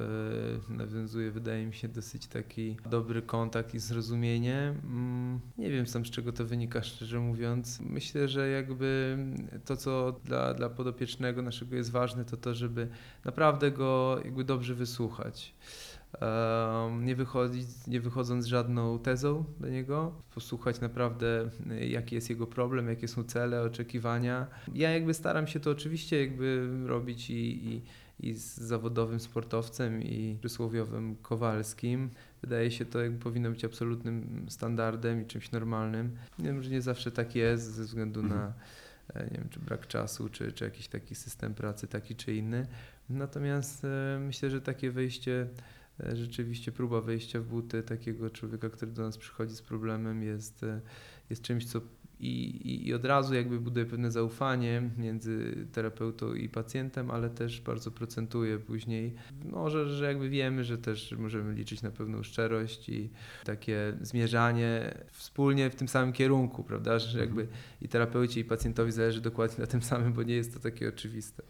yy, 0.69 0.75
nawiązuje, 0.77 1.31
wydaje 1.31 1.65
mi 1.65 1.73
się, 1.73 1.87
dosyć 1.87 2.27
taki 2.27 2.77
dobry 2.89 3.21
kontakt 3.21 3.73
i 3.73 3.79
zrozumienie. 3.79 4.75
Mm, 4.83 5.39
nie 5.57 5.69
wiem 5.69 5.87
sam 5.87 6.05
z 6.05 6.09
czego 6.09 6.31
to 6.31 6.45
wynika, 6.45 6.83
szczerze 6.83 7.19
mówiąc. 7.19 7.79
Myślę, 7.79 8.27
że 8.27 8.49
jakby 8.49 9.17
to, 9.65 9.77
co 9.77 10.19
dla, 10.25 10.53
dla 10.53 10.69
podopiecznego 10.69 11.41
naszego 11.41 11.75
jest 11.75 11.91
ważne, 11.91 12.25
to 12.25 12.37
to, 12.37 12.55
żeby 12.55 12.87
naprawdę 13.25 13.71
go 13.71 14.19
jakby 14.25 14.43
dobrze 14.43 14.75
wysłuchać 14.75 15.53
nie, 17.01 17.15
wychodzić, 17.15 17.67
nie 17.87 18.01
wychodząc 18.01 18.43
z 18.43 18.47
żadną 18.47 18.99
tezą 18.99 19.45
do 19.59 19.69
niego, 19.69 20.21
posłuchać 20.35 20.81
naprawdę, 20.81 21.49
y, 21.71 21.87
jaki 21.87 22.15
jest 22.15 22.29
jego 22.29 22.47
problem, 22.47 22.87
jakie 22.87 23.07
są 23.07 23.23
cele, 23.23 23.61
oczekiwania. 23.61 24.47
Ja 24.73 24.91
jakby 24.91 25.13
staram 25.13 25.47
się 25.47 25.59
to 25.59 25.71
oczywiście 25.71 26.21
jakby 26.21 26.69
robić 26.85 27.29
i, 27.29 27.67
i, 27.67 27.81
i 28.19 28.33
z 28.33 28.57
zawodowym 28.57 29.19
sportowcem 29.19 30.03
i 30.03 30.37
przysłowiowym 30.39 31.15
Kowalskim. 31.21 32.09
Wydaje 32.41 32.71
się 32.71 32.85
to 32.85 32.99
jakby 32.99 33.19
powinno 33.19 33.49
być 33.49 33.65
absolutnym 33.65 34.45
standardem 34.49 35.21
i 35.21 35.25
czymś 35.25 35.51
normalnym. 35.51 36.17
Nie 36.39 36.45
wiem, 36.45 36.63
że 36.63 36.69
nie 36.69 36.81
zawsze 36.81 37.11
tak 37.11 37.35
jest 37.35 37.71
ze 37.71 37.83
względu 37.83 38.23
na 38.23 38.27
Mhm. 38.35 38.53
e, 39.13 39.23
nie 39.23 39.37
wiem, 39.37 39.49
czy 39.49 39.59
brak 39.59 39.87
czasu, 39.87 40.29
czy, 40.29 40.51
czy 40.51 40.63
jakiś 40.63 40.87
taki 40.87 41.15
system 41.15 41.53
pracy 41.53 41.87
taki 41.87 42.15
czy 42.15 42.35
inny. 42.35 42.67
Natomiast 43.09 43.85
e, 43.85 44.19
myślę, 44.19 44.49
że 44.49 44.61
takie 44.61 44.91
wejście 44.91 45.41
E, 45.41 45.80
rzeczywiście 46.13 46.71
próba 46.71 47.01
wejścia 47.01 47.39
w 47.39 47.45
buty 47.45 47.83
takiego 47.83 48.29
człowieka, 48.29 48.69
który 48.69 48.91
do 48.91 49.01
nas 49.01 49.17
przychodzi 49.17 49.55
z 49.55 49.61
problemem 49.61 50.23
jest, 50.23 50.63
e, 50.63 50.81
jest 51.29 51.41
czymś, 51.41 51.65
co 51.65 51.81
i, 52.23 52.87
i, 52.87 52.93
od 52.93 53.05
razu 53.05 53.33
jakby 53.33 53.59
buduje 53.59 53.85
pewne 53.85 54.11
zaufanie 54.11 54.89
między 54.97 55.65
terapeutą 55.71 56.33
i 56.33 56.49
pacjentem, 56.49 57.11
ale 57.11 57.29
też 57.29 57.61
bardzo 57.61 57.91
procentuje 57.91 58.59
później. 58.59 59.13
No, 59.45 59.69
że, 59.69 59.89
że 59.89 60.05
jakby 60.05 60.29
wiemy, 60.29 60.63
że 60.63 60.77
też 60.77 61.11
możemy 61.17 61.53
liczyć 61.53 61.81
na 61.81 61.91
pewną 61.91 62.23
szczerość 62.23 62.89
i 62.89 63.09
takie 63.43 63.93
zmierzanie 64.01 64.97
wspólnie 65.11 65.69
w 65.69 65.75
tym 65.75 65.87
samym 65.87 66.13
kierunku, 66.13 66.63
prawda? 66.63 66.99
Że 66.99 67.07
Mhm. 67.07 67.25
jakby 67.25 67.47
i 67.81 67.87
terapeucie 67.87 68.39
i 68.39 68.45
pacjentowi 68.45 68.91
zależy 68.91 69.21
dokładnie 69.21 69.57
na 69.59 69.67
tym 69.67 69.81
samym, 69.81 70.13
bo 70.13 70.23
nie 70.23 70.35
jest 70.35 70.53
to 70.53 70.59
takie 70.59 70.89
oczywiste. 70.89 71.43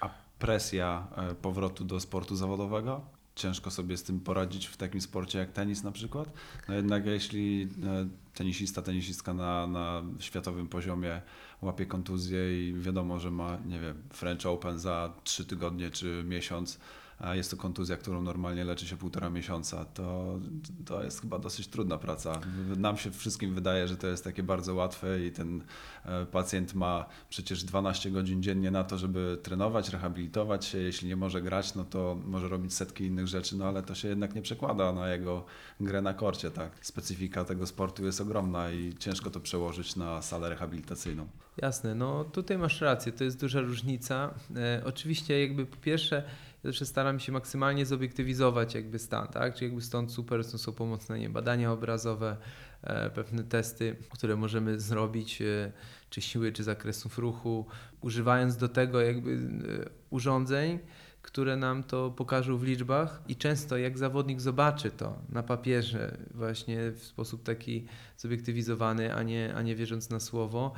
A 0.00 0.10
presja 0.38 1.06
e, 1.16 1.34
powrotu 1.34 1.84
do 1.84 2.00
sportu 2.00 2.36
zawodowego? 2.36 3.04
Ciężko 3.34 3.70
sobie 3.70 3.96
z 3.96 4.02
tym 4.02 4.20
poradzić 4.20 4.66
w 4.66 4.76
takim 4.76 5.00
sporcie 5.00 5.38
jak 5.38 5.52
tenis 5.52 5.82
na 5.82 5.92
przykład. 5.92 6.32
No 6.68 6.74
jednak 6.74 7.06
jeśli 7.06 7.68
e, 7.84 8.08
tenisista, 8.34 8.82
tenisistka 8.82 9.34
na, 9.34 9.66
na 9.66 10.02
światowym 10.18 10.68
poziomie 10.68 11.22
łapie 11.62 11.86
kontuzję 11.86 12.68
i 12.68 12.74
wiadomo, 12.74 13.20
że 13.20 13.30
ma, 13.30 13.58
nie 13.66 13.80
wiem, 13.80 14.02
French 14.12 14.46
Open 14.46 14.78
za 14.78 15.12
trzy 15.24 15.44
tygodnie 15.44 15.90
czy 15.90 16.24
miesiąc, 16.26 16.78
a 17.18 17.34
jest 17.34 17.50
to 17.50 17.56
kontuzja, 17.56 17.96
którą 17.96 18.22
normalnie 18.22 18.64
leczy 18.64 18.86
się 18.86 18.96
półtora 18.96 19.30
miesiąca, 19.30 19.84
to, 19.84 20.38
to 20.84 21.04
jest 21.04 21.20
chyba 21.20 21.38
dosyć 21.38 21.66
trudna 21.68 21.98
praca. 21.98 22.40
Nam 22.76 22.96
się 22.96 23.10
wszystkim 23.10 23.54
wydaje, 23.54 23.88
że 23.88 23.96
to 23.96 24.06
jest 24.06 24.24
takie 24.24 24.42
bardzo 24.42 24.74
łatwe 24.74 25.24
i 25.26 25.32
ten 25.32 25.62
e, 26.04 26.26
pacjent 26.26 26.74
ma 26.74 27.06
przecież 27.28 27.64
12 27.64 28.10
godzin 28.10 28.42
dziennie 28.42 28.70
na 28.70 28.84
to, 28.84 28.98
żeby 28.98 29.38
trenować, 29.42 29.88
rehabilitować 29.88 30.64
się. 30.64 30.78
Jeśli 30.78 31.08
nie 31.08 31.16
może 31.16 31.42
grać, 31.42 31.74
no 31.74 31.84
to 31.84 32.18
może 32.26 32.48
robić 32.48 32.74
setki 32.74 33.04
innych 33.04 33.28
rzeczy, 33.28 33.56
no 33.56 33.64
ale 33.64 33.82
to 33.82 33.94
się 33.94 34.08
jednak 34.08 34.34
nie 34.34 34.42
przekłada 34.42 34.92
na 34.92 35.08
jego 35.08 35.44
grę 35.80 36.02
na 36.02 36.14
korcie. 36.14 36.50
Tak? 36.50 36.72
Specyfika 36.80 37.44
tego 37.44 37.66
sportu 37.66 38.04
jest 38.04 38.20
ogromna 38.20 38.70
i 38.70 38.94
ciężko 38.98 39.30
to 39.30 39.40
przełożyć 39.40 39.96
na 39.96 40.22
salę 40.22 40.48
rehabilitacyjną. 40.48 41.28
Jasne, 41.56 41.94
no 41.94 42.24
tutaj 42.24 42.58
masz 42.58 42.80
rację, 42.80 43.12
to 43.12 43.24
jest 43.24 43.40
duża 43.40 43.60
różnica. 43.60 44.34
E, 44.56 44.82
oczywiście 44.84 45.40
jakby 45.40 45.66
po 45.66 45.76
pierwsze 45.76 46.22
zawsze 46.64 46.86
staram 46.86 47.20
się 47.20 47.32
maksymalnie 47.32 47.86
zobiektywizować 47.86 48.74
jakby 48.74 48.98
stan, 48.98 49.28
tak? 49.28 49.54
Czyli 49.54 49.66
jakby 49.66 49.82
stąd 49.82 50.12
super 50.12 50.44
są, 50.44 50.58
są 50.58 50.72
pomocne 50.72 51.28
badania 51.28 51.72
obrazowe, 51.72 52.36
e, 52.82 53.10
pewne 53.10 53.44
testy, 53.44 53.96
które 54.10 54.36
możemy 54.36 54.80
zrobić, 54.80 55.42
e, 55.42 55.72
czy 56.10 56.20
siły, 56.20 56.52
czy 56.52 56.64
zakresów 56.64 57.18
ruchu, 57.18 57.66
używając 58.00 58.56
do 58.56 58.68
tego 58.68 59.00
jakby 59.00 59.32
e, 59.32 59.90
urządzeń, 60.10 60.78
które 61.22 61.56
nam 61.56 61.82
to 61.82 62.10
pokażą 62.10 62.56
w 62.56 62.62
liczbach 62.62 63.22
i 63.28 63.36
często 63.36 63.76
jak 63.76 63.98
zawodnik 63.98 64.40
zobaczy 64.40 64.90
to 64.90 65.18
na 65.28 65.42
papierze 65.42 66.18
właśnie 66.34 66.90
w 66.90 67.04
sposób 67.04 67.42
taki 67.42 67.86
zobiektywizowany, 68.16 69.14
a 69.14 69.22
nie, 69.22 69.54
a 69.54 69.62
nie 69.62 69.76
wierząc 69.76 70.10
na 70.10 70.20
słowo, 70.20 70.74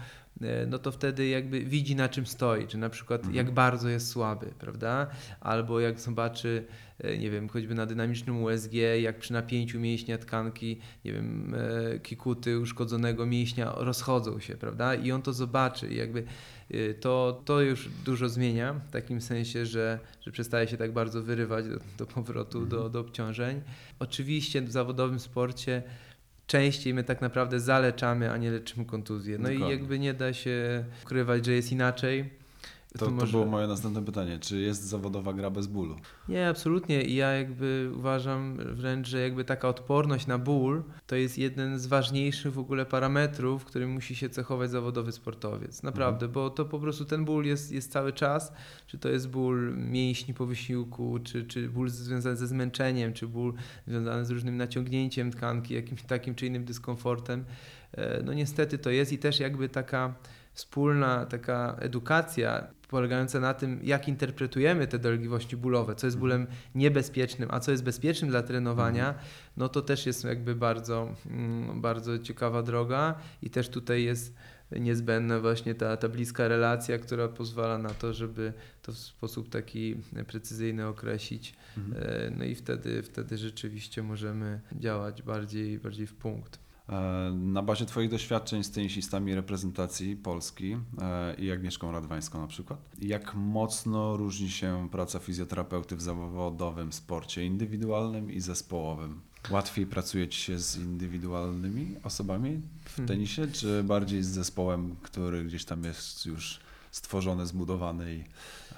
no 0.66 0.78
to 0.78 0.92
wtedy 0.92 1.28
jakby 1.28 1.60
widzi 1.60 1.96
na 1.96 2.08
czym 2.08 2.26
stoi, 2.26 2.66
czy 2.66 2.78
na 2.78 2.90
przykład 2.90 3.20
mhm. 3.20 3.36
jak 3.36 3.50
bardzo 3.50 3.88
jest 3.88 4.08
słaby, 4.08 4.46
prawda? 4.58 5.06
Albo 5.40 5.80
jak 5.80 6.00
zobaczy, 6.00 6.64
e, 6.98 7.18
nie 7.18 7.30
wiem, 7.30 7.48
choćby 7.48 7.74
na 7.74 7.86
dynamicznym 7.86 8.42
USG, 8.42 8.72
jak 9.02 9.18
przy 9.18 9.32
napięciu 9.32 9.80
mięśnia 9.80 10.18
tkanki, 10.18 10.80
nie 11.04 11.12
wiem, 11.12 11.54
e, 11.54 11.98
kikuty 11.98 12.58
uszkodzonego 12.58 13.26
mięśnia 13.26 13.72
rozchodzą 13.76 14.40
się, 14.40 14.54
prawda? 14.54 14.94
I 14.94 15.12
on 15.12 15.22
to 15.22 15.32
zobaczy 15.32 15.88
i 15.88 15.96
jakby 15.96 16.24
to, 17.00 17.42
to 17.44 17.60
już 17.60 17.88
dużo 18.04 18.28
zmienia 18.28 18.74
w 18.74 18.90
takim 18.90 19.20
sensie, 19.20 19.66
że, 19.66 19.98
że 20.20 20.32
przestaje 20.32 20.68
się 20.68 20.76
tak 20.76 20.92
bardzo 20.92 21.22
wyrywać 21.22 21.68
do, 21.68 21.78
do 21.98 22.06
powrotu, 22.06 22.58
mhm. 22.58 22.82
do, 22.82 22.88
do 22.88 23.00
obciążeń. 23.00 23.60
Oczywiście 23.98 24.62
w 24.62 24.72
zawodowym 24.72 25.20
sporcie 25.20 25.82
częściej 26.46 26.94
my 26.94 27.04
tak 27.04 27.20
naprawdę 27.20 27.60
zaleczamy, 27.60 28.30
a 28.30 28.36
nie 28.36 28.50
leczymy 28.50 28.84
kontuzję. 28.84 29.38
No 29.38 29.44
Dokładnie. 29.48 29.66
i 29.66 29.70
jakby 29.70 29.98
nie 29.98 30.14
da 30.14 30.32
się 30.32 30.84
ukrywać, 31.02 31.46
że 31.46 31.52
jest 31.52 31.72
inaczej. 31.72 32.30
To, 32.98 33.04
to, 33.04 33.10
może... 33.10 33.32
było 33.32 33.46
moje 33.46 33.66
następne 33.66 34.04
pytanie. 34.04 34.38
Czy 34.38 34.60
jest 34.60 34.82
zawodowa 34.82 35.32
gra 35.32 35.50
bez 35.50 35.66
bólu? 35.66 35.96
Nie, 36.28 36.48
absolutnie. 36.48 37.02
I 37.02 37.14
ja 37.14 37.32
jakby 37.32 37.90
uważam 37.96 38.56
wręcz, 38.56 39.08
że 39.08 39.20
jakby 39.20 39.44
taka 39.44 39.68
odporność 39.68 40.26
na 40.26 40.38
ból 40.38 40.82
to 41.06 41.16
jest 41.16 41.38
jeden 41.38 41.78
z 41.78 41.86
ważniejszych 41.86 42.52
w 42.52 42.58
ogóle 42.58 42.86
parametrów, 42.86 43.64
którym 43.64 43.90
musi 43.90 44.16
się 44.16 44.28
cechować 44.28 44.70
zawodowy 44.70 45.12
sportowiec. 45.12 45.82
Naprawdę, 45.82 46.26
mhm. 46.26 46.32
bo 46.32 46.50
to 46.50 46.64
po 46.64 46.78
prostu 46.78 47.04
ten 47.04 47.24
ból 47.24 47.44
jest, 47.44 47.72
jest 47.72 47.92
cały 47.92 48.12
czas. 48.12 48.52
Czy 48.86 48.98
to 48.98 49.08
jest 49.08 49.30
ból 49.30 49.76
mięśni 49.76 50.34
po 50.34 50.46
wysiłku, 50.46 51.18
czy, 51.24 51.44
czy 51.44 51.68
ból 51.68 51.88
związany 51.88 52.36
ze 52.36 52.46
zmęczeniem, 52.46 53.12
czy 53.12 53.28
ból 53.28 53.54
związany 53.86 54.24
z 54.24 54.30
różnym 54.30 54.56
naciągnięciem 54.56 55.30
tkanki, 55.30 55.74
jakimś 55.74 56.02
takim 56.02 56.34
czy 56.34 56.46
innym 56.46 56.64
dyskomfortem. 56.64 57.44
E, 57.92 58.22
no 58.22 58.32
niestety 58.32 58.78
to 58.78 58.90
jest 58.90 59.12
i 59.12 59.18
też 59.18 59.40
jakby 59.40 59.68
taka 59.68 60.14
wspólna 60.56 61.26
taka 61.26 61.76
edukacja 61.80 62.66
polegająca 62.88 63.40
na 63.40 63.54
tym, 63.54 63.80
jak 63.82 64.08
interpretujemy 64.08 64.86
te 64.86 64.98
dolegliwości 64.98 65.56
bólowe, 65.56 65.94
co 65.94 66.06
jest 66.06 66.18
bólem 66.18 66.46
niebezpiecznym, 66.74 67.48
a 67.52 67.60
co 67.60 67.70
jest 67.70 67.84
bezpiecznym 67.84 68.30
dla 68.30 68.42
trenowania, 68.42 69.08
mhm. 69.08 69.26
no 69.56 69.68
to 69.68 69.82
też 69.82 70.06
jest 70.06 70.24
jakby 70.24 70.54
bardzo, 70.54 71.14
mm, 71.26 71.80
bardzo 71.80 72.18
ciekawa 72.18 72.62
droga 72.62 73.14
i 73.42 73.50
też 73.50 73.68
tutaj 73.68 74.04
jest 74.04 74.34
niezbędna 74.72 75.40
właśnie 75.40 75.74
ta, 75.74 75.96
ta 75.96 76.08
bliska 76.08 76.48
relacja, 76.48 76.98
która 76.98 77.28
pozwala 77.28 77.78
na 77.78 77.90
to, 77.90 78.12
żeby 78.14 78.52
to 78.82 78.92
w 78.92 78.98
sposób 78.98 79.48
taki 79.48 79.96
precyzyjny 80.26 80.86
określić. 80.86 81.54
Mhm. 81.76 82.04
E, 82.04 82.30
no 82.30 82.44
i 82.44 82.54
wtedy, 82.54 83.02
wtedy 83.02 83.38
rzeczywiście 83.38 84.02
możemy 84.02 84.60
działać 84.72 85.22
bardziej, 85.22 85.78
bardziej 85.78 86.06
w 86.06 86.14
punkt. 86.14 86.65
E, 86.88 87.30
na 87.34 87.62
bazie 87.62 87.86
Twoich 87.86 88.10
doświadczeń 88.10 88.64
z 88.64 88.70
tenisistami 88.70 89.34
reprezentacji 89.34 90.16
Polski 90.16 90.76
e, 91.02 91.34
i 91.34 91.52
Agnieszką 91.52 91.92
Radwańską 91.92 92.40
na 92.40 92.46
przykład, 92.46 92.78
jak 93.02 93.34
mocno 93.34 94.16
różni 94.16 94.50
się 94.50 94.88
praca 94.92 95.18
fizjoterapeuty 95.18 95.96
w 95.96 96.02
zawodowym 96.02 96.92
sporcie 96.92 97.44
indywidualnym 97.44 98.32
i 98.32 98.40
zespołowym? 98.40 99.20
Łatwiej 99.50 99.86
pracuje 99.86 100.28
Ci 100.28 100.40
się 100.40 100.58
z 100.58 100.76
indywidualnymi 100.76 101.96
osobami 102.02 102.60
w 102.84 102.96
hmm. 102.96 103.08
tenisie, 103.08 103.46
czy 103.46 103.82
bardziej 103.82 104.22
z 104.22 104.28
zespołem, 104.28 104.96
który 105.02 105.44
gdzieś 105.44 105.64
tam 105.64 105.84
jest 105.84 106.26
już 106.26 106.60
stworzony, 106.90 107.46
zbudowany 107.46 108.14
i, 108.14 108.24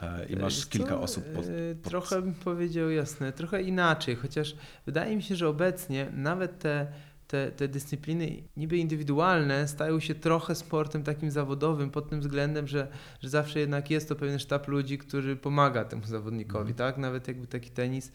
e, 0.02 0.26
i 0.28 0.36
masz 0.36 0.66
kilka 0.66 1.00
osób 1.00 1.24
pod, 1.24 1.44
pod... 1.44 1.90
Trochę 1.90 2.22
bym 2.22 2.34
powiedział 2.34 2.90
jasne, 2.90 3.32
trochę 3.32 3.62
inaczej, 3.62 4.16
chociaż 4.16 4.56
wydaje 4.86 5.16
mi 5.16 5.22
się, 5.22 5.36
że 5.36 5.48
obecnie 5.48 6.10
nawet 6.12 6.58
te 6.58 6.86
te, 7.28 7.50
te 7.50 7.68
dyscypliny 7.68 8.42
niby 8.56 8.76
indywidualne 8.76 9.68
stają 9.68 10.00
się 10.00 10.14
trochę 10.14 10.54
sportem 10.54 11.02
takim 11.02 11.30
zawodowym 11.30 11.90
pod 11.90 12.10
tym 12.10 12.20
względem, 12.20 12.68
że, 12.68 12.88
że 13.20 13.28
zawsze 13.28 13.60
jednak 13.60 13.90
jest 13.90 14.08
to 14.08 14.16
pewien 14.16 14.38
sztab 14.38 14.68
ludzi, 14.68 14.98
który 14.98 15.36
pomaga 15.36 15.84
temu 15.84 16.04
zawodnikowi, 16.04 16.70
mm. 16.70 16.74
tak? 16.74 16.98
Nawet 16.98 17.28
jakby 17.28 17.46
taki 17.46 17.70
tenis 17.70 18.12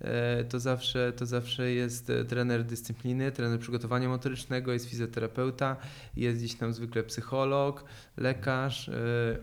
e, 0.00 0.44
to 0.44 0.60
zawsze, 0.60 1.12
to 1.12 1.26
zawsze 1.26 1.70
jest 1.70 2.10
e, 2.10 2.24
trener 2.24 2.64
dyscypliny, 2.64 3.32
trener 3.32 3.60
przygotowania 3.60 4.08
motorycznego, 4.08 4.72
jest 4.72 4.90
fizjoterapeuta, 4.90 5.76
jest 6.16 6.38
gdzieś 6.38 6.54
tam 6.54 6.72
zwykle 6.72 7.02
psycholog, 7.02 7.84
lekarz, 8.16 8.88
e, 8.88 8.92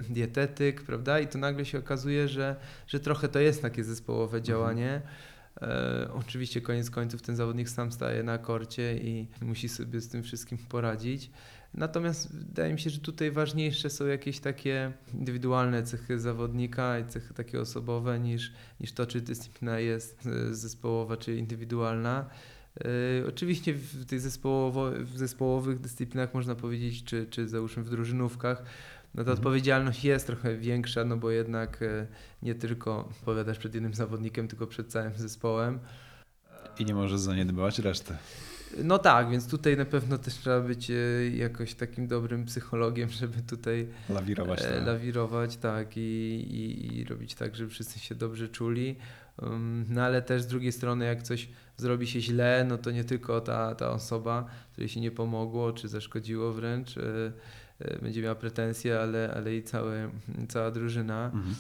dietetyk, 0.09 0.81
prawda? 0.81 1.19
I 1.19 1.27
to 1.27 1.37
nagle 1.37 1.65
się 1.65 1.79
okazuje, 1.79 2.27
że, 2.27 2.55
że 2.87 2.99
trochę 2.99 3.27
to 3.27 3.39
jest 3.39 3.61
takie 3.61 3.83
zespołowe 3.83 4.37
mhm. 4.37 5.01
E, 5.61 6.07
oczywiście 6.13 6.61
koniec 6.61 6.89
końców 6.89 7.21
ten 7.21 7.35
zawodnik 7.35 7.69
sam 7.69 7.91
staje 7.91 8.23
na 8.23 8.37
korcie 8.37 8.97
i 8.97 9.27
musi 9.41 9.69
sobie 9.69 10.01
z 10.01 10.09
tym 10.09 10.23
wszystkim 10.23 10.57
poradzić. 10.57 11.31
Natomiast 11.73 12.35
wydaje 12.35 12.73
mi 12.73 12.79
się, 12.79 12.89
że 12.89 12.99
tutaj 12.99 13.31
ważniejsze 13.31 13.89
są 13.89 14.05
jakieś 14.05 14.39
takie 14.39 14.91
indywidualne 15.13 15.83
cechy 15.83 16.19
zawodnika 16.19 16.99
i 16.99 17.05
cechy 17.05 17.33
takie 17.33 17.61
osobowe 17.61 18.19
niż, 18.19 18.53
niż 18.79 18.91
to, 18.91 19.05
czy 19.05 19.21
dyscyplina 19.21 19.79
jest 19.79 20.27
e, 20.27 20.53
zespołowa 20.53 21.17
czy 21.17 21.35
indywidualna. 21.35 22.29
Yy, 23.19 23.27
oczywiście 23.27 23.73
w 23.73 24.05
tych 24.05 24.21
zespołowo, 24.21 24.91
w 24.91 25.17
zespołowych 25.17 25.79
dyscyplinach 25.79 26.33
można 26.33 26.55
powiedzieć, 26.55 27.03
czy, 27.03 27.25
czy 27.29 27.47
załóżmy 27.47 27.83
w 27.83 27.89
drużynówkach, 27.89 28.63
no 29.15 29.23
ta 29.23 29.31
Mhm. 29.31 29.37
odpowiedzialność 29.37 30.03
jest 30.03 30.27
trochę 30.27 30.57
większa, 30.57 31.05
no 31.05 31.17
bo 31.17 31.31
jednak 31.31 31.81
e, 31.81 32.07
nie 32.41 32.55
tylko 32.55 32.97
odpowiadasz 33.09 33.57
przed 33.57 33.73
jednym 33.73 33.93
zawodnikiem, 33.93 34.47
tylko 34.47 34.67
przed 34.67 34.87
całym 34.87 35.13
zespołem. 35.17 35.79
I 36.79 36.85
nie 36.85 36.93
możesz 36.95 37.19
zaniedbywać 37.19 37.79
reszty. 37.79 38.13
No 38.83 38.97
tak, 38.99 39.29
więc 39.29 39.47
tutaj 39.47 39.77
na 39.77 39.85
pewno 39.85 40.17
też 40.17 40.33
trzeba 40.33 40.59
być 40.61 40.91
e, 40.91 40.93
jakoś 41.35 41.73
takim 41.73 42.07
dobrym 42.07 42.45
psychologiem, 42.45 43.09
żeby 43.19 43.41
tutaj 43.41 43.87
Lawirować. 44.09 44.61
e, 44.61 44.79
to. 44.79 44.85
lawirować, 44.85 45.57
tak, 45.57 45.97
i, 45.97 46.01
i, 46.01 46.97
i 46.97 47.03
robić 47.03 47.35
tak, 47.35 47.55
żeby 47.55 47.69
wszyscy 47.69 47.99
się 47.99 48.15
dobrze 48.15 48.49
czuli. 48.49 48.95
Um, 49.41 49.85
No 49.89 50.01
ale 50.03 50.21
też 50.21 50.41
z 50.41 50.47
drugiej 50.47 50.71
strony, 50.71 51.05
jak 51.05 51.23
coś 51.23 51.49
zrobi 51.77 52.07
się 52.07 52.21
źle, 52.21 52.65
no 52.69 52.77
to 52.77 52.91
nie 52.91 53.03
tylko 53.03 53.41
ta, 53.41 53.75
ta 53.75 53.91
osoba, 53.91 54.45
której 54.71 54.89
się 54.89 55.01
nie 55.01 55.11
pomogło, 55.11 55.73
czy 55.73 55.87
zaszkodziło 55.87 56.53
wręcz, 56.53 56.95
będzie 58.01 58.21
miała 58.21 58.35
pretensje, 58.35 59.00
ale, 59.00 59.33
ale 59.35 59.55
i 59.55 59.63
całe, 59.63 60.09
cała 60.50 60.71
drużyna. 60.71 61.25
Mhm. 61.25 61.55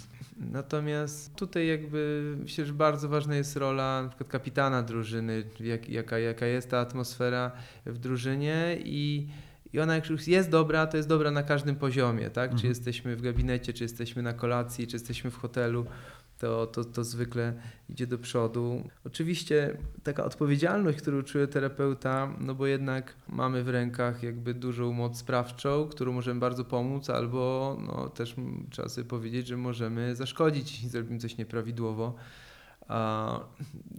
Natomiast 0.51 1.35
tutaj 1.35 1.67
jakby 1.67 2.33
myślę, 2.39 2.65
że 2.65 2.73
bardzo 2.73 3.09
ważna 3.09 3.35
jest 3.35 3.55
rola 3.57 4.09
na 4.19 4.25
kapitana 4.25 4.83
drużyny, 4.83 5.43
jak, 5.59 5.89
jaka, 5.89 6.19
jaka 6.19 6.45
jest 6.45 6.69
ta 6.69 6.79
atmosfera 6.79 7.51
w 7.85 7.97
drużynie 7.97 8.77
i, 8.83 9.27
i 9.73 9.79
ona 9.79 9.95
jak 9.95 10.09
już 10.09 10.27
jest 10.27 10.49
dobra, 10.49 10.87
to 10.87 10.97
jest 10.97 11.09
dobra 11.09 11.31
na 11.31 11.43
każdym 11.43 11.75
poziomie, 11.75 12.29
tak? 12.29 12.49
Czy 12.49 12.55
Mhm. 12.55 12.69
jesteśmy 12.69 13.15
w 13.15 13.21
gabinecie, 13.21 13.73
czy 13.73 13.83
jesteśmy 13.83 14.21
na 14.21 14.33
kolacji, 14.33 14.87
czy 14.87 14.95
jesteśmy 14.95 15.31
w 15.31 15.35
hotelu, 15.37 15.85
to, 16.41 16.67
to, 16.67 16.85
to 16.85 17.03
zwykle 17.03 17.53
idzie 17.89 18.07
do 18.07 18.17
przodu. 18.17 18.89
Oczywiście 19.05 19.77
taka 20.03 20.23
odpowiedzialność, 20.23 20.97
którą 20.97 21.23
czuje 21.23 21.47
terapeuta, 21.47 22.33
no 22.39 22.55
bo 22.55 22.67
jednak 22.67 23.13
mamy 23.29 23.63
w 23.63 23.69
rękach 23.69 24.23
jakby 24.23 24.53
dużą 24.53 24.91
moc 24.91 25.17
sprawczą, 25.17 25.87
którą 25.87 26.13
możemy 26.13 26.39
bardzo 26.39 26.65
pomóc, 26.65 27.09
albo 27.09 27.77
no, 27.87 28.09
też 28.09 28.35
trzeba 28.69 28.89
sobie 28.89 29.07
powiedzieć, 29.07 29.47
że 29.47 29.57
możemy 29.57 30.15
zaszkodzić, 30.15 30.71
jeśli 30.71 30.89
zrobimy 30.89 31.19
coś 31.19 31.37
nieprawidłowo. 31.37 32.15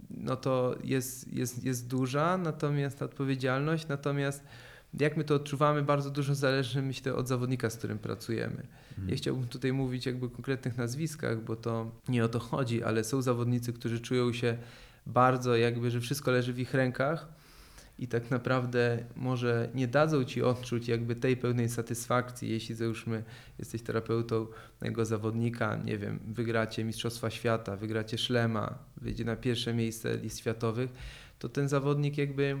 No 0.09 0.35
to 0.35 0.75
jest, 0.83 1.33
jest, 1.33 1.63
jest 1.63 1.87
duża, 1.87 2.37
natomiast 2.37 3.01
odpowiedzialność, 3.01 3.87
natomiast 3.87 4.43
jak 4.99 5.17
my 5.17 5.23
to 5.23 5.35
odczuwamy, 5.35 5.81
bardzo 5.81 6.09
dużo 6.09 6.35
zależy, 6.35 6.81
myślę, 6.81 7.15
od 7.15 7.27
zawodnika, 7.27 7.69
z 7.69 7.77
którym 7.77 7.99
pracujemy. 7.99 8.63
Mhm. 8.89 9.07
Nie 9.07 9.15
chciałbym 9.15 9.47
tutaj 9.47 9.73
mówić 9.73 10.05
jakby 10.05 10.25
o 10.25 10.29
konkretnych 10.29 10.77
nazwiskach, 10.77 11.43
bo 11.43 11.55
to 11.55 11.91
nie 12.07 12.25
o 12.25 12.29
to 12.29 12.39
chodzi, 12.39 12.83
ale 12.83 13.03
są 13.03 13.21
zawodnicy, 13.21 13.73
którzy 13.73 13.99
czują 13.99 14.33
się 14.33 14.57
bardzo 15.05 15.55
jakby, 15.55 15.91
że 15.91 16.01
wszystko 16.01 16.31
leży 16.31 16.53
w 16.53 16.59
ich 16.59 16.73
rękach 16.73 17.27
i 17.99 18.07
tak 18.07 18.31
naprawdę 18.31 19.03
może 19.15 19.69
nie 19.75 19.87
dadzą 19.87 20.23
ci 20.23 20.41
odczuć 20.41 20.87
jakby 20.87 21.15
tej 21.15 21.37
pełnej 21.37 21.69
satysfakcji, 21.69 22.49
jeśli 22.49 22.75
załóżmy 22.75 23.23
jesteś 23.59 23.81
terapeutą 23.81 24.47
tego 24.79 25.05
zawodnika, 25.05 25.75
nie 25.75 25.97
wiem, 25.97 26.19
wygracie 26.27 26.83
Mistrzostwa 26.83 27.29
Świata, 27.29 27.75
wygracie 27.75 28.17
szlema, 28.17 28.77
wyjdzie 28.97 29.25
na 29.25 29.35
pierwsze 29.35 29.73
miejsce 29.73 30.17
list 30.17 30.39
światowych, 30.39 30.89
to 31.39 31.49
ten 31.49 31.69
zawodnik 31.69 32.17
jakby 32.17 32.57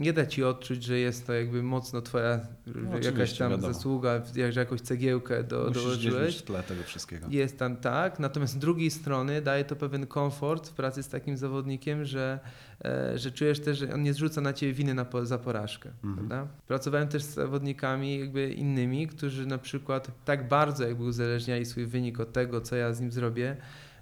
nie 0.00 0.12
da 0.12 0.26
ci 0.26 0.44
odczuć, 0.44 0.84
że 0.84 0.98
jest 0.98 1.26
to 1.26 1.32
jakby 1.32 1.62
mocno 1.62 2.02
twoja 2.02 2.40
No, 2.66 2.98
jakaś 2.98 3.38
tam 3.38 3.50
wiadomo. 3.50 3.72
zasługa, 3.74 4.22
że 4.50 4.60
jakąś 4.60 4.80
cegiełkę 4.80 5.44
do, 5.44 5.64
Musisz 5.68 5.82
dołożyłeś. 5.82 6.38
w 6.38 6.42
tle 6.42 6.62
tego 6.62 6.82
wszystkiego. 6.82 7.26
Jest 7.30 7.58
tam 7.58 7.76
tak, 7.76 8.18
natomiast 8.18 8.52
z 8.52 8.58
drugiej 8.58 8.90
strony 8.90 9.42
daje 9.42 9.64
to 9.64 9.76
pewien 9.76 10.06
komfort 10.06 10.68
w 10.68 10.72
pracy 10.72 11.02
z 11.02 11.08
takim 11.08 11.36
zawodnikiem, 11.36 12.04
że, 12.04 12.38
e, 12.84 13.18
że 13.18 13.30
czujesz 13.30 13.60
też, 13.60 13.78
że 13.78 13.94
on 13.94 14.02
nie 14.02 14.14
zrzuca 14.14 14.40
na 14.40 14.52
ciebie 14.52 14.72
winy 14.72 14.94
na, 14.94 15.06
za 15.22 15.38
porażkę. 15.38 15.90
Mhm. 16.04 16.48
Pracowałem 16.66 17.08
też 17.08 17.22
z 17.22 17.34
zawodnikami 17.34 18.20
jakby 18.20 18.52
innymi, 18.52 19.06
którzy 19.08 19.46
na 19.46 19.58
przykład 19.58 20.24
tak 20.24 20.48
bardzo 20.48 20.84
jakby 20.86 21.04
uzależniali 21.04 21.64
swój 21.66 21.86
wynik 21.86 22.20
od 22.20 22.32
tego, 22.32 22.60
co 22.60 22.76
ja 22.76 22.94
z 22.94 23.00
nim 23.00 23.12
zrobię, 23.12 23.56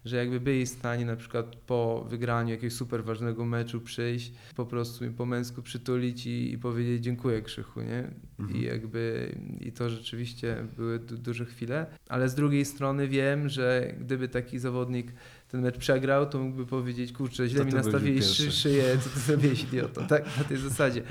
że 0.05 0.17
jakby 0.17 0.41
byli 0.41 0.67
w 0.67 0.69
stanie 0.69 1.05
na 1.07 1.17
przykład 1.17 1.57
po 1.57 2.07
wygraniu 2.11 2.51
jakiegoś 2.51 2.73
super 2.73 3.05
ważnego 3.05 3.45
meczu 3.45 3.81
przyjść, 3.81 4.33
po 4.57 4.67
prostu 4.67 5.05
mi 5.05 5.11
po 5.11 5.27
męsku 5.27 5.63
przytulić 5.63 6.27
i, 6.27 6.53
i 6.53 6.59
powiedzieć 6.59 7.05
dziękuję 7.05 7.43
Krzychu, 7.43 7.81
nie? 7.83 8.11
Mhm. 8.39 8.59
I 8.59 8.63
jakby 8.65 9.33
i 9.61 9.73
to 9.73 9.91
rzeczywiście 9.91 10.57
były 10.77 10.99
du- 10.99 11.19
duże 11.19 11.45
chwile, 11.45 11.87
ale 12.09 12.29
z 12.29 12.35
drugiej 12.35 12.65
strony 12.65 13.09
wiem, 13.09 13.49
że 13.49 13.95
gdyby 14.01 14.29
taki 14.29 14.59
zawodnik 14.59 15.13
ten 15.49 15.61
mecz 15.63 15.79
przegrał, 15.79 16.27
to 16.27 16.39
mógłby 16.39 16.67
powiedzieć, 16.67 17.13
kurczę, 17.13 17.49
źle 17.49 17.59
To 17.59 17.65
mi 17.65 17.73
pierwszy. 18.15 18.35
szy, 18.35 18.53
szyję, 18.53 18.85
co 19.05 19.11
ty 19.11 19.21
zrobiłeś 19.21 19.63
idioto, 19.63 20.07
tak? 20.07 20.39
Na 20.39 20.45
tej 20.45 20.57
zasadzie. 20.57 21.03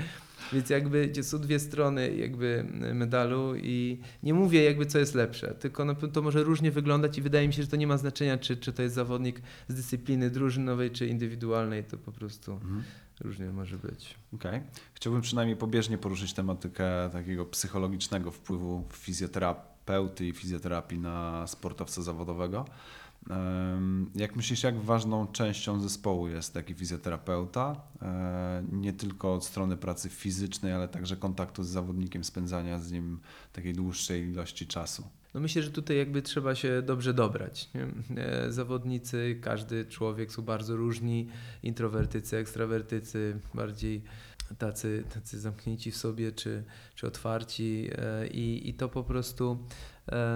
Więc 0.52 0.70
jakby 0.70 1.12
są 1.22 1.38
dwie 1.38 1.58
strony 1.60 2.16
jakby 2.16 2.64
medalu 2.94 3.54
i 3.56 4.00
nie 4.22 4.34
mówię 4.34 4.62
jakby 4.64 4.86
co 4.86 4.98
jest 4.98 5.14
lepsze, 5.14 5.54
tylko 5.54 5.94
to 5.94 6.22
może 6.22 6.42
różnie 6.44 6.70
wyglądać 6.70 7.18
i 7.18 7.22
wydaje 7.22 7.48
mi 7.48 7.54
się, 7.54 7.62
że 7.62 7.68
to 7.68 7.76
nie 7.76 7.86
ma 7.86 7.96
znaczenia, 7.98 8.38
czy, 8.38 8.56
czy 8.56 8.72
to 8.72 8.82
jest 8.82 8.94
zawodnik 8.94 9.40
z 9.68 9.74
dyscypliny 9.74 10.30
drużynowej, 10.30 10.90
czy 10.90 11.06
indywidualnej, 11.06 11.84
to 11.84 11.96
po 11.98 12.12
prostu 12.12 12.52
Mhm. 12.52 12.82
różnie 13.20 13.46
może 13.46 13.76
być. 13.78 14.14
Okej. 14.34 14.60
Chciałbym 14.94 15.22
przynajmniej 15.22 15.56
pobieżnie 15.56 15.98
poruszyć 15.98 16.32
tematykę 16.32 17.10
takiego 17.12 17.46
psychologicznego 17.46 18.30
wpływu 18.30 18.84
fizjoterapeuty 18.92 20.26
i 20.26 20.32
fizjoterapii 20.32 20.98
na 20.98 21.46
sportowca 21.46 22.02
zawodowego. 22.02 22.64
Jak 24.14 24.36
myślisz, 24.36 24.62
jak 24.62 24.80
ważną 24.80 25.26
częścią 25.26 25.80
zespołu 25.80 26.28
jest 26.28 26.54
taki 26.54 26.74
fizjoterapeuta? 26.74 27.80
E, 28.02 28.64
Nie 28.72 28.92
tylko 28.92 29.34
od 29.34 29.44
strony 29.44 29.76
pracy 29.76 30.08
fizycznej, 30.08 30.72
ale 30.72 30.88
także 30.88 31.16
kontaktu 31.16 31.62
z 31.64 31.68
zawodnikiem, 31.68 32.24
spędzania 32.24 32.78
z 32.78 32.92
nim 32.92 33.20
takiej 33.52 33.74
dłuższej 33.74 34.28
ilości 34.28 34.66
czasu. 34.66 35.08
No 35.34 35.40
myślę, 35.40 35.62
że 35.62 35.70
tutaj 35.70 35.96
jakby 35.96 36.22
trzeba 36.22 36.54
się 36.54 36.82
dobrze 36.82 37.14
dobrać. 37.14 37.70
Nie? 37.74 37.86
E, 38.22 38.52
Zawodnicy, 38.52 39.38
każdy 39.40 39.84
człowiek 39.84 40.32
są 40.32 40.42
bardzo 40.42 40.76
różni, 40.76 41.28
introwertycy, 41.62 42.36
ekstrawertycy, 42.36 43.40
bardziej 43.54 44.02
tacy, 44.58 45.04
tacy 45.14 45.40
zamknięci 45.40 45.90
w 45.90 45.96
sobie 45.96 46.32
czy, 46.32 46.64
czy 46.94 47.06
otwarci 47.06 47.90
e, 47.92 48.26
i, 48.26 48.68
i 48.68 48.74
to 48.74 48.88
po 48.88 49.04
prostu 49.04 49.58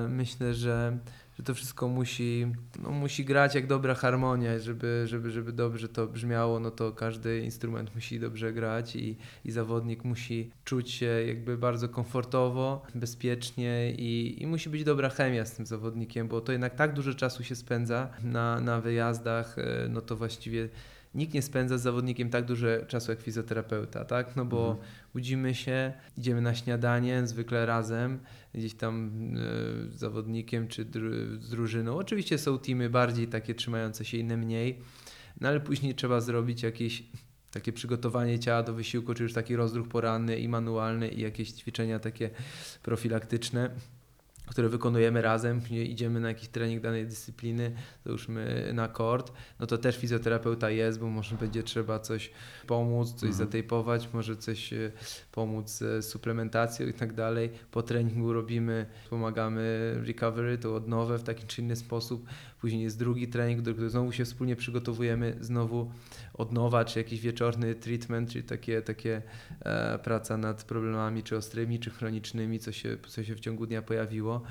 myślę, 0.09 0.55
że, 0.55 0.99
że 1.39 1.43
to 1.43 1.55
wszystko 1.55 1.89
musi, 1.89 2.47
no, 2.83 2.91
musi 2.91 3.25
grać 3.25 3.55
jak 3.55 3.67
dobra 3.67 3.95
harmonia, 3.95 4.59
żeby, 4.59 5.03
żeby, 5.07 5.31
żeby 5.31 5.53
dobrze 5.53 5.89
to 5.89 6.07
brzmiało, 6.07 6.61
no 6.61 6.71
to 6.71 6.93
każdy 6.93 7.41
instrument 7.41 7.95
musi 7.95 8.21
dobrze 8.21 8.53
grać 8.53 8.97
i, 8.97 9.17
i 9.45 9.51
zawodnik 9.51 10.05
musi 10.05 10.51
czuć 10.65 10.91
się 10.91 11.07
jakby 11.07 11.59
bardzo 11.59 11.89
komfortowo, 11.89 12.83
bezpiecznie 12.95 13.93
i, 13.93 14.43
i 14.43 14.47
musi 14.47 14.71
być 14.71 14.85
dobra 14.85 15.09
chemia 15.09 15.45
z 15.45 15.53
tym 15.53 15.67
zawodnikiem, 15.67 16.29
bo 16.29 16.41
to 16.41 16.53
jednak 16.53 16.75
tak 16.75 16.95
dużo 16.95 17.15
czasu 17.15 17.45
się 17.45 17.55
spędza 17.57 18.09
na, 18.25 18.61
na 18.61 18.81
wyjazdach, 18.81 19.59
e, 19.59 19.89
no 19.89 20.01
to 20.01 20.17
właściwie 20.17 20.69
nikt 21.15 21.35
nie 21.35 21.43
spędza 21.43 21.79
z 21.79 21.83
zawodnikiem 21.83 22.31
tak 22.31 22.45
dużo 22.45 22.67
czasu 22.89 23.11
jak 23.11 23.21
fizjoterapeuta, 23.21 24.05
tak? 24.05 24.37
No 24.37 24.45
bo 24.45 24.71
Mhm. 24.71 24.87
budzimy 25.13 25.55
się, 25.55 25.93
idziemy 26.19 26.41
na 26.41 26.55
śniadanie, 26.55 27.27
zwykle 27.27 27.67
razem, 27.67 28.19
gdzieś 28.55 28.75
tam 28.75 29.11
e, 29.37 29.99
zawodnikiem 29.99 30.69
czy 30.69 30.85
dru- 30.85 31.41
z 31.41 31.51
drużyną. 31.51 31.97
Oczywiście 31.97 32.39
są 32.39 32.59
teamy 32.59 32.91
bardziej 32.91 33.29
takie 33.29 33.55
trzymające 33.55 34.05
się, 34.05 34.19
inne 34.19 34.37
mniej, 34.37 34.79
no 35.41 35.49
ale 35.49 35.61
później 35.61 35.95
trzeba 35.95 36.21
zrobić 36.21 36.63
jakieś 36.63 37.03
takie 37.51 37.73
przygotowanie 37.73 38.39
ciała 38.39 38.63
do 38.63 38.75
wysiłku, 38.75 39.15
czy 39.15 39.23
już 39.23 39.33
taki 39.33 39.57
rozruch 39.57 39.89
poranny 39.89 40.39
i 40.39 40.49
manualny 40.49 41.09
i 41.09 41.21
jakieś 41.21 41.51
ćwiczenia 41.53 41.99
takie 41.99 42.31
profilaktyczne 42.83 43.71
które 44.47 44.69
wykonujemy 44.69 45.23
razem, 45.23 45.61
później 45.61 45.91
idziemy 45.91 46.21
na 46.21 46.29
jakiś 46.29 46.49
trening 46.49 46.83
danej 46.83 47.07
dyscypliny, 47.07 47.73
załóżmy 48.07 48.71
na 48.75 48.89
kort, 48.89 49.33
no 49.61 49.67
to 49.67 49.79
też 49.79 49.97
fizjoterapeuta 49.97 50.71
jest, 50.71 50.99
bo 51.01 51.07
może 51.09 51.37
będzie 51.37 51.63
trzeba 51.63 51.99
coś 51.99 52.31
pomóc, 52.67 53.09
coś 53.11 53.29
Mhm. 53.31 53.33
zatejpować, 53.47 54.09
może 54.13 54.37
coś 54.37 54.73
e, 54.73 54.93
pomóc 55.33 55.71
z 55.71 56.05
suplementacją 56.05 56.87
i 56.87 56.93
tak 56.93 57.13
dalej. 57.13 57.51
Po 57.71 57.83
treningu 57.83 58.33
robimy, 58.33 58.87
pomagamy 59.11 59.95
recovery, 60.07 60.59
to 60.59 60.75
odnowę 60.75 61.19
w 61.19 61.23
taki 61.23 61.47
czy 61.47 61.63
inny 61.63 61.77
sposób. 61.77 62.27
później 62.61 62.83
jest 62.83 62.99
drugi 62.99 63.29
trening, 63.29 63.61
do 63.63 63.73
którego 63.73 63.91
znowu 63.91 64.13
się 64.13 64.25
wspólnie 64.25 64.57
przygotowujemy, 64.57 65.37
znowu 65.41 65.91
od 66.35 66.53
nowa, 66.53 66.85
czy 66.85 66.99
jakiś 66.99 67.21
wieczorny 67.21 67.75
treatment, 67.75 68.31
czyli 68.31 68.45
takie, 68.45 68.83
takie 68.83 69.23
e, 69.61 69.99
praca 69.99 70.37
nad 70.37 70.65
problemami, 70.65 71.23
czy 71.23 71.37
ostrymi, 71.37 71.79
czy 71.79 71.91
chronicznymi, 71.91 72.59
co 72.59 72.73
się, 72.73 72.97
co 73.09 73.25
się 73.25 73.35
w 73.35 73.41
ciągu 73.41 73.67
dnia 73.67 73.83
pojawiło, 73.83 74.43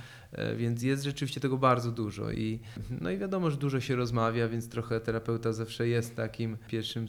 więc 0.58 0.84
jest 0.84 1.04
rzeczywiście 1.04 1.42
tego 1.42 1.58
bardzo 1.58 1.92
dużo 1.92 2.32
i 2.32 2.60
no 3.02 3.12
i 3.12 3.18
wiadomo, 3.18 3.52
że 3.52 3.58
dużo 3.58 3.80
się 3.80 3.96
rozmawia, 3.96 4.48
więc 4.48 4.70
trochę 4.70 5.00
terapeuta 5.00 5.54
zawsze 5.54 5.88
jest 5.88 6.16
takim 6.16 6.58
pierwszym, 6.68 7.08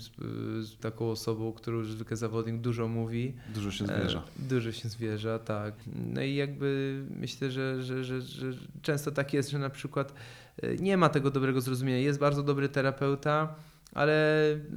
taką 0.81 1.11
osobą, 1.11 1.53
którą 1.53 1.85
zwykle 1.85 2.17
zawodnik 2.17 2.57
dużo 2.57 2.89
mówi. 2.89 3.35
Dużo 3.55 3.71
się 3.71 3.87
zwierza. 3.87 4.19
E, 4.19 4.49
dużo 4.49 4.73
się 4.73 4.89
zwierza, 4.89 5.39
tak. 5.39 5.75
No 6.15 6.23
i 6.23 6.35
jakby 6.35 7.03
myślę, 7.11 7.51
że, 7.51 7.83
że, 7.83 8.05
że, 8.05 8.21
że 8.21 8.53
często 8.83 9.11
tak 9.11 9.33
jest, 9.35 9.51
że 9.51 9.59
na 9.59 9.71
przykład 9.71 10.15
e, 10.63 10.77
nie 10.77 10.97
ma 10.97 11.09
tego 11.09 11.31
dobrego 11.31 11.61
zrozumienia. 11.61 11.99
Jest 11.99 12.19
bardzo 12.19 12.43
dobry 12.43 12.69
terapeuta, 12.69 13.55
ale 13.93 14.15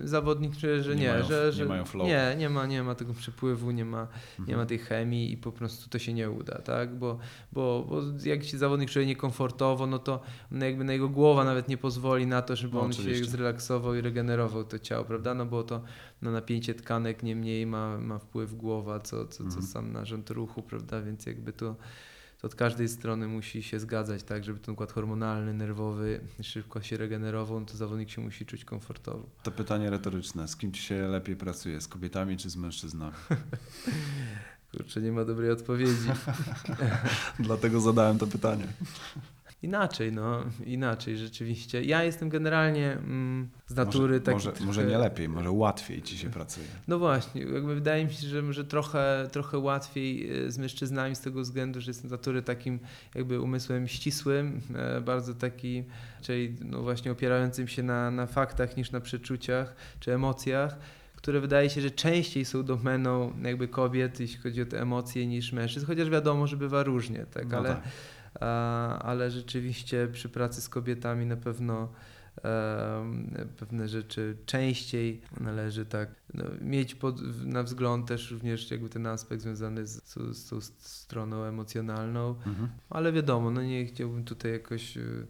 zawodnik 0.04 0.58
czuje, 0.58 0.84
że 0.84 0.96
nie, 0.96 1.02
nie 1.02 1.10
mają, 1.12 1.24
że, 1.24 1.52
że 1.52 1.64
nie 1.64 1.70
mają 1.70 1.86
flow. 1.86 2.08
Nie, 2.08 2.36
nie 2.38 2.50
ma, 2.50 2.66
nie 2.66 2.84
ma 2.84 2.96
tego 2.96 3.14
przepływu, 3.14 3.72
nie 3.72 3.86
ma, 3.86 4.02
Mhm. 4.02 4.48
nie 4.48 4.58
ma 4.58 4.66
tej 4.66 4.78
chemii 4.80 5.32
i 5.32 5.38
po 5.38 5.52
prostu 5.52 5.90
to 5.90 6.00
się 6.00 6.14
nie 6.14 6.30
uda, 6.32 6.58
tak? 6.62 6.96
Bo, 6.96 7.18
bo, 7.52 7.86
bo 7.90 8.02
jak 8.26 8.44
się 8.44 8.58
zawodnik 8.58 8.90
czuje 8.90 9.06
niekomfortowo, 9.06 9.88
no 9.88 10.00
to 10.00 10.22
no 10.52 10.66
jakby 10.66 10.84
na 10.84 10.94
jego 10.94 11.10
głowa 11.10 11.44
nawet 11.44 11.68
nie 11.68 11.78
pozwoli 11.78 12.28
na 12.28 12.42
to, 12.42 12.56
żeby 12.56 12.74
No, 12.76 12.82
on 12.82 12.92
oczywiście. 12.92 13.26
się 13.26 13.32
zrelaksował 13.32 13.96
i 13.96 14.02
regenerował 14.02 14.64
to 14.64 14.80
ciało, 14.80 15.06
prawda? 15.06 15.34
No 15.34 15.46
bo 15.46 15.64
to 15.64 15.82
na 16.22 16.32
napięcie 16.32 16.74
tkanek 16.74 17.24
niemniej 17.24 17.66
ma, 17.66 17.98
ma 17.98 18.20
wpływ 18.20 18.56
głowa, 18.56 19.00
co, 19.00 19.26
co, 19.28 19.38
co 19.38 19.44
Mhm. 19.44 19.64
sam 19.64 19.92
narząd 19.92 20.30
ruchu, 20.30 20.62
prawda? 20.62 21.02
Więc 21.02 21.26
jakby 21.26 21.54
to 21.54 21.76
to 22.46 22.48
od 22.48 22.56
każdej 22.56 22.90
strony 22.90 23.28
musi 23.28 23.64
się 23.64 23.80
zgadzać, 23.80 24.24
tak, 24.24 24.44
żeby 24.44 24.60
ten 24.60 24.74
układ 24.74 24.92
hormonalny, 24.92 25.54
nerwowy 25.54 26.20
szybko 26.42 26.82
się 26.82 26.98
regenerował, 26.98 27.60
no 27.60 27.66
to 27.66 27.78
zawodnik 27.78 28.10
się 28.10 28.22
musi 28.22 28.46
czuć 28.46 28.66
komfortowo. 28.66 29.30
To 29.44 29.52
pytanie 29.52 29.90
retoryczne. 29.90 30.48
Z 30.48 30.56
kim 30.56 30.72
ci 30.72 30.82
się 30.82 31.08
lepiej 31.08 31.36
pracuje? 31.36 31.82
Z 31.82 31.88
kobietami 31.88 32.38
czy 32.38 32.50
z 32.50 32.56
mężczyznami? 32.56 33.14
Kurczę, 34.72 35.02
nie 35.02 35.12
ma 35.12 35.26
dobrej 35.26 35.52
odpowiedzi. 35.52 36.10
Dlatego 37.40 37.82
zadałem 37.82 38.18
to 38.18 38.28
pytanie. 38.28 38.68
Inaczej, 39.66 40.12
no, 40.12 40.44
inaczej 40.66 41.18
rzeczywiście. 41.18 41.84
Ja 41.84 42.04
jestem 42.04 42.30
generalnie 42.30 42.92
mm, 42.92 43.50
z 43.68 43.76
natury 43.76 44.08
może, 44.08 44.22
taki 44.22 44.36
może, 44.36 44.52
trochę... 44.52 44.66
może 44.66 44.86
nie 44.86 44.98
lepiej, 44.98 45.30
może 45.30 45.52
łatwiej 45.52 46.02
ci 46.02 46.18
się 46.18 46.30
pracuje. 46.30 46.68
No 46.88 47.00
właśnie, 47.00 47.42
jakby 47.42 47.76
wydaje 47.76 48.06
mi 48.06 48.14
się, 48.14 48.28
że, 48.28 48.54
że 48.54 48.66
trochę, 48.66 49.28
trochę 49.32 49.58
łatwiej 49.58 50.30
e, 50.46 50.52
z 50.52 50.58
mężczyznami 50.58 51.16
z 51.16 51.20
tego 51.20 51.42
względu, 51.42 51.82
że 51.82 51.90
jestem 51.90 52.10
z 52.10 52.12
natury 52.12 52.42
takim 52.42 52.80
jakby 53.16 53.42
umysłem 53.42 53.88
ścisłym, 53.88 54.62
e, 54.76 55.02
bardzo 55.02 55.34
taki, 55.34 55.84
czyli 56.22 56.56
no 56.62 56.82
właśnie 56.82 57.12
opierającym 57.12 57.68
się 57.68 57.84
na, 57.84 58.12
na 58.12 58.28
faktach 58.28 58.78
niż 58.78 58.92
na 58.92 59.02
przeczuciach 59.02 59.76
czy 60.00 60.14
emocjach 60.14 60.78
które 61.26 61.42
wydaje 61.42 61.70
się, 61.70 61.82
że 61.82 61.92
częściej 61.92 62.46
są 62.46 62.64
domeną 62.64 63.34
jakby 63.44 63.68
kobiet, 63.68 64.20
jeśli 64.20 64.38
chodzi 64.38 64.62
o 64.62 64.66
te 64.66 64.82
emocje, 64.82 65.28
niż 65.28 65.54
mężczyzn, 65.54 65.86
chociaż 65.86 66.10
wiadomo, 66.10 66.48
że 66.48 66.58
bywa 66.58 66.84
różnie, 66.84 67.26
tak, 67.32 67.48
No 67.48 67.58
ale, 67.58 67.70
tak. 67.70 67.84
Ale 69.00 69.32
rzeczywiście 69.32 70.08
przy 70.14 70.30
pracy 70.30 70.62
z 70.62 70.70
kobietami 70.70 71.26
na 71.26 71.38
pewno 71.38 71.90
pewne 73.58 73.88
rzeczy 73.88 74.38
częściej 74.46 75.22
należy 75.40 75.86
tak 75.86 76.10
no, 76.34 76.44
mieć 76.62 76.96
pod, 76.96 77.22
na 77.46 77.64
wzgląd 77.64 78.08
też 78.08 78.32
również 78.32 78.72
jakby 78.72 78.90
ten 78.90 79.08
aspekt 79.08 79.42
związany 79.42 79.88
z, 79.88 80.04
z, 80.04 80.38
z 80.38 80.50
tą 80.50 80.62
stroną 80.80 81.44
emocjonalną, 81.44 82.36
Mhm. 82.46 82.70
ale 82.90 83.12
wiadomo, 83.14 83.52
no 83.52 83.62
nie 83.64 83.86
chciałbym 83.86 84.24
tutaj 84.24 84.52
jakoś 84.52 84.98
y, 84.98 85.28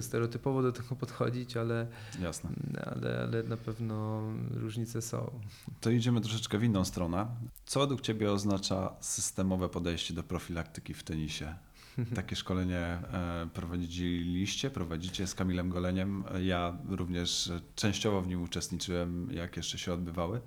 stereotypowo 0.00 0.62
do 0.62 0.72
tego 0.72 0.96
podchodzić, 0.96 1.56
ale, 1.56 1.86
Jasne. 2.22 2.50
ale, 2.94 3.20
ale 3.22 3.42
na 3.42 3.56
pewno 3.56 4.22
różnice 4.50 5.02
są. 5.02 5.40
To 5.80 5.90
idziemy 5.90 6.20
troszeczkę 6.20 6.58
w 6.58 6.64
inną 6.64 6.84
stronę. 6.84 7.26
Co 7.66 7.80
według 7.80 8.00
Ciebie 8.00 8.32
oznacza 8.32 8.92
systemowe 9.00 9.68
podejście 9.68 10.14
do 10.14 10.22
profilaktyki 10.22 10.94
w 10.94 11.02
tenisie? 11.02 11.54
Takie 12.14 12.36
szkolenie 12.36 12.78
e, 12.78 13.48
prowadziliście, 13.54 14.70
prowadzicie 14.70 15.26
z 15.26 15.34
Kamilem 15.34 15.68
Goleniem. 15.68 16.24
Ja 16.42 16.78
również 16.88 17.52
częściowo 17.74 18.22
w 18.22 18.28
nim 18.28 18.42
uczestniczyłem, 18.42 19.28
jak 19.32 19.56
jeszcze 19.56 19.78
się 19.78 19.92
odbywały. 19.92 20.40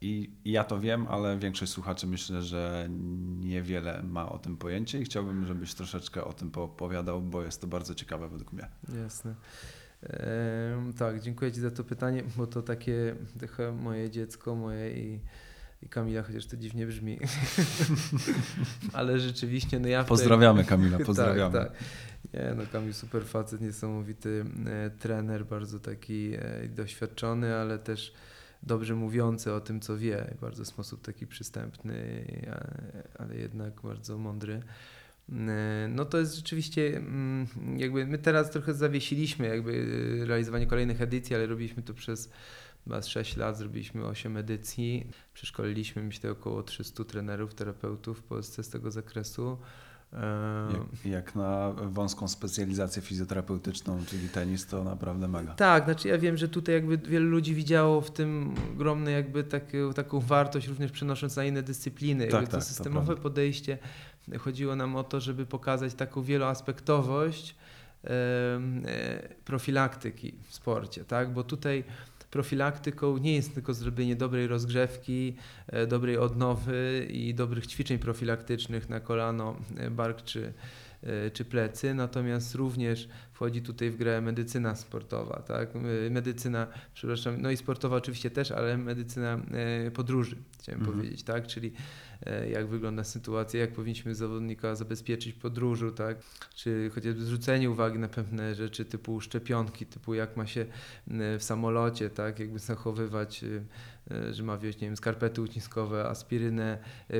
I 0.00 0.30
ja 0.44 0.64
to 0.64 0.80
wiem, 0.80 1.06
ale 1.08 1.38
większość 1.38 1.72
słuchaczy 1.72 2.06
myślę, 2.06 2.42
że 2.42 2.88
niewiele 3.40 4.02
ma 4.02 4.28
o 4.28 4.38
tym 4.38 4.56
pojęcie 4.56 5.00
i 5.00 5.04
chciałbym, 5.04 5.46
żebyś 5.46 5.74
troszeczkę 5.74 6.24
o 6.24 6.32
tym 6.32 6.50
poopowiadał, 6.50 7.22
bo 7.22 7.42
jest 7.42 7.60
to 7.60 7.66
bardzo 7.66 7.94
ciekawe 7.94 8.28
według 8.28 8.52
mnie. 8.52 8.68
Jasne. 9.02 9.34
Tak, 10.98 11.20
dziękuję 11.20 11.52
Ci 11.52 11.60
za 11.60 11.70
to 11.70 11.84
pytanie, 11.84 12.22
bo 12.36 12.46
to 12.46 12.62
takie 12.62 13.16
trochę 13.38 13.72
moje 13.72 14.10
dziecko, 14.10 14.54
moje 14.54 14.98
i, 14.98 15.20
i 15.84 15.88
Kamila, 15.88 16.22
chociaż 16.22 16.46
to 16.46 16.56
dziwnie 16.56 16.86
brzmi. 16.86 17.18
Ale 18.92 19.20
rzeczywiście, 19.20 19.80
no 19.80 19.88
ja 19.88 20.02
w 20.02 20.04
tej- 20.04 20.08
Pozdrawiamy 20.08 20.64
Kamila, 20.64 20.98
pozdrawiamy. 21.06 21.58
Tak, 21.58 21.68
tak. 21.72 21.78
Nie, 22.34 22.54
no 22.56 22.62
Kamil 22.72 22.94
super 22.94 23.24
facet, 23.24 23.60
niesamowity 23.60 24.44
e, 24.66 24.90
trener, 24.90 25.46
bardzo 25.46 25.80
taki 25.80 26.32
e, 26.34 26.68
doświadczony, 26.68 27.54
ale 27.54 27.78
też 27.78 28.14
dobrze 28.62 28.94
mówiący 28.94 29.52
o 29.52 29.60
tym, 29.60 29.80
co 29.80 29.96
wie. 29.98 30.34
Bardzo 30.40 30.64
w 30.64 30.66
sposób 30.68 31.02
taki 31.02 31.26
przystępny, 31.26 32.24
a- 32.52 33.22
ale 33.22 33.36
jednak 33.36 33.80
bardzo 33.82 34.18
mądry. 34.18 34.62
E, 35.32 35.88
No 35.90 36.04
to 36.04 36.18
jest 36.18 36.36
rzeczywiście, 36.36 36.96
mm, 36.96 37.46
jakby 37.76 38.06
my 38.06 38.18
teraz 38.18 38.50
trochę 38.50 38.74
zawiesiliśmy 38.74 39.46
jakby 39.48 39.86
e, 40.22 40.24
realizowanie 40.26 40.66
kolejnych 40.66 41.00
edycji, 41.00 41.36
ale 41.36 41.46
robiliśmy 41.46 41.82
to 41.82 41.94
przez 41.94 42.30
chyba 42.84 43.02
z 43.02 43.06
6 43.06 43.36
lat, 43.36 43.58
zrobiliśmy 43.58 44.06
8 44.06 44.36
edycji. 44.36 45.06
Przeszkoliliśmy 45.34 46.02
myślę 46.02 46.30
około 46.30 46.62
300 46.62 47.04
trenerów, 47.04 47.54
terapeutów 47.54 48.18
w 48.18 48.22
Polsce 48.22 48.62
z 48.62 48.68
tego 48.68 48.90
zakresu. 48.90 49.58
Jak, 50.72 51.06
jak 51.12 51.34
na 51.34 51.72
wąską 51.72 52.28
specjalizację 52.28 53.02
fizjoterapeutyczną, 53.02 54.04
czyli 54.06 54.28
tenis, 54.28 54.66
to 54.66 54.84
naprawdę 54.84 55.28
mega. 55.28 55.54
Tak, 55.54 55.84
znaczy 55.84 56.08
ja 56.08 56.18
wiem, 56.18 56.36
że 56.36 56.48
tutaj 56.48 56.74
jakby 56.74 56.98
wielu 56.98 57.26
ludzi 57.26 57.54
widziało 57.54 58.00
w 58.00 58.10
tym 58.10 58.54
ogromny 58.72 59.10
jakby 59.10 59.44
taką, 59.44 59.92
taką 59.94 60.20
wartość, 60.20 60.68
również 60.68 60.92
przenosząc 60.92 61.36
na 61.36 61.44
inne 61.44 61.62
dyscypliny. 61.62 62.24
Tak, 62.24 62.32
jakby 62.32 62.46
tak, 62.46 62.54
to 62.54 62.58
to 62.58 62.64
systemowe 62.64 63.06
prawda. 63.06 63.22
podejście 63.22 63.78
chodziło 64.38 64.76
nam 64.76 64.96
o 64.96 65.04
to, 65.04 65.20
żeby 65.20 65.46
pokazać 65.46 65.94
taką 65.94 66.22
wieloaspektowość 66.22 67.56
e, 68.04 68.08
profilaktyki 69.44 70.34
w 70.48 70.54
sporcie, 70.54 71.04
tak? 71.04 71.32
Bo 71.32 71.44
tutaj 71.44 71.84
profilaktyką 72.34 73.18
nie 73.18 73.34
jest 73.34 73.54
tylko 73.54 73.74
zrobienie 73.74 74.16
dobrej 74.16 74.46
rozgrzewki, 74.46 75.36
e, 75.66 75.86
dobrej 75.86 76.18
odnowy 76.18 77.06
i 77.10 77.34
dobrych 77.34 77.66
ćwiczeń 77.66 77.98
profilaktycznych 77.98 78.88
na 78.88 79.00
kolano, 79.00 79.56
e, 79.76 79.90
bark 79.90 80.22
czy, 80.22 80.52
e, 81.02 81.30
czy 81.30 81.44
plecy, 81.44 81.94
natomiast 81.94 82.54
również 82.54 83.08
wchodzi 83.34 83.62
tutaj 83.62 83.90
w 83.90 83.96
grę 83.96 84.20
medycyna 84.20 84.74
sportowa, 84.76 85.42
tak? 85.42 85.68
E, 85.76 86.10
Medycyna, 86.10 86.66
przepraszam, 86.94 87.42
no 87.42 87.50
i 87.50 87.56
sportowa 87.56 87.96
oczywiście 87.96 88.30
też, 88.30 88.50
ale 88.50 88.78
medycyna 88.78 89.38
e, 89.86 89.90
podróży, 89.90 90.36
chciałem 90.60 90.80
Mhm. 90.80 90.98
powiedzieć, 90.98 91.22
tak? 91.22 91.46
Czyli 91.46 91.72
e, 92.26 92.50
jak 92.50 92.66
wygląda 92.66 93.04
sytuacja, 93.04 93.60
jak 93.60 93.72
powinniśmy 93.72 94.14
zawodnika 94.14 94.74
zabezpieczyć 94.74 95.32
w 95.34 95.38
podróżu, 95.38 95.92
tak? 95.92 96.18
Czy 96.54 96.90
chociażby 96.94 97.24
zwrócenie 97.24 97.70
uwagi 97.70 97.98
na 97.98 98.08
pewne 98.08 98.54
rzeczy 98.54 98.84
typu 98.84 99.20
szczepionki, 99.20 99.86
typu 99.86 100.14
jak 100.14 100.36
ma 100.36 100.46
się 100.46 100.66
w 101.38 101.42
samolocie, 101.42 102.10
tak? 102.10 102.38
Jakby 102.38 102.58
zachowywać, 102.58 103.44
że 104.30 104.42
ma 104.42 104.56
wziąć, 104.56 104.80
nie 104.80 104.86
wiem, 104.88 104.96
skarpety 104.96 105.42
uciskowe, 105.42 106.08
aspirynę, 106.08 106.78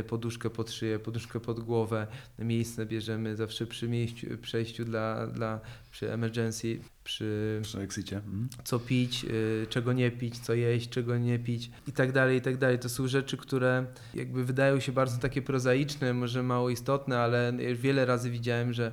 poduszkę 0.09 0.51
pod 0.51 0.71
szyję, 0.71 0.99
poduszkę 0.99 1.41
pod 1.41 1.61
głowę. 1.61 2.07
Miejsce 2.39 2.87
bierzemy 2.87 3.37
zawsze 3.37 3.67
przy 3.67 3.89
miejscu, 3.89 4.27
przejściu 4.43 4.85
dla, 4.85 5.27
dla 5.27 5.61
przy 5.95 6.13
emergency, 6.13 6.81
przy 7.05 7.61
Przy 7.63 7.81
exicie. 7.81 8.17
Mhm. 8.17 8.49
co 8.65 8.79
pić, 8.79 9.25
y, 9.25 9.67
czego 9.71 9.93
nie 9.93 10.11
pić, 10.11 10.39
co 10.39 10.55
jeść, 10.55 10.89
czego 10.89 11.19
nie 11.19 11.39
pić 11.39 11.71
i 11.89 11.93
tak 11.93 12.13
dalej, 12.13 12.39
i 12.39 12.41
tak 12.41 12.57
dalej. 12.57 12.79
To 12.79 12.89
są 12.89 13.09
rzeczy, 13.09 13.37
które 13.37 13.87
jakby 14.15 14.45
wydają 14.45 14.81
się 14.81 14.93
bardzo 14.93 15.19
takie 15.19 15.43
prozaiczne, 15.43 16.15
może 16.15 16.43
mało 16.43 16.71
istotne, 16.71 17.19
ale 17.19 17.53
wiele 17.75 18.07
razy 18.07 18.31
widziałem, 18.31 18.73
że 18.73 18.93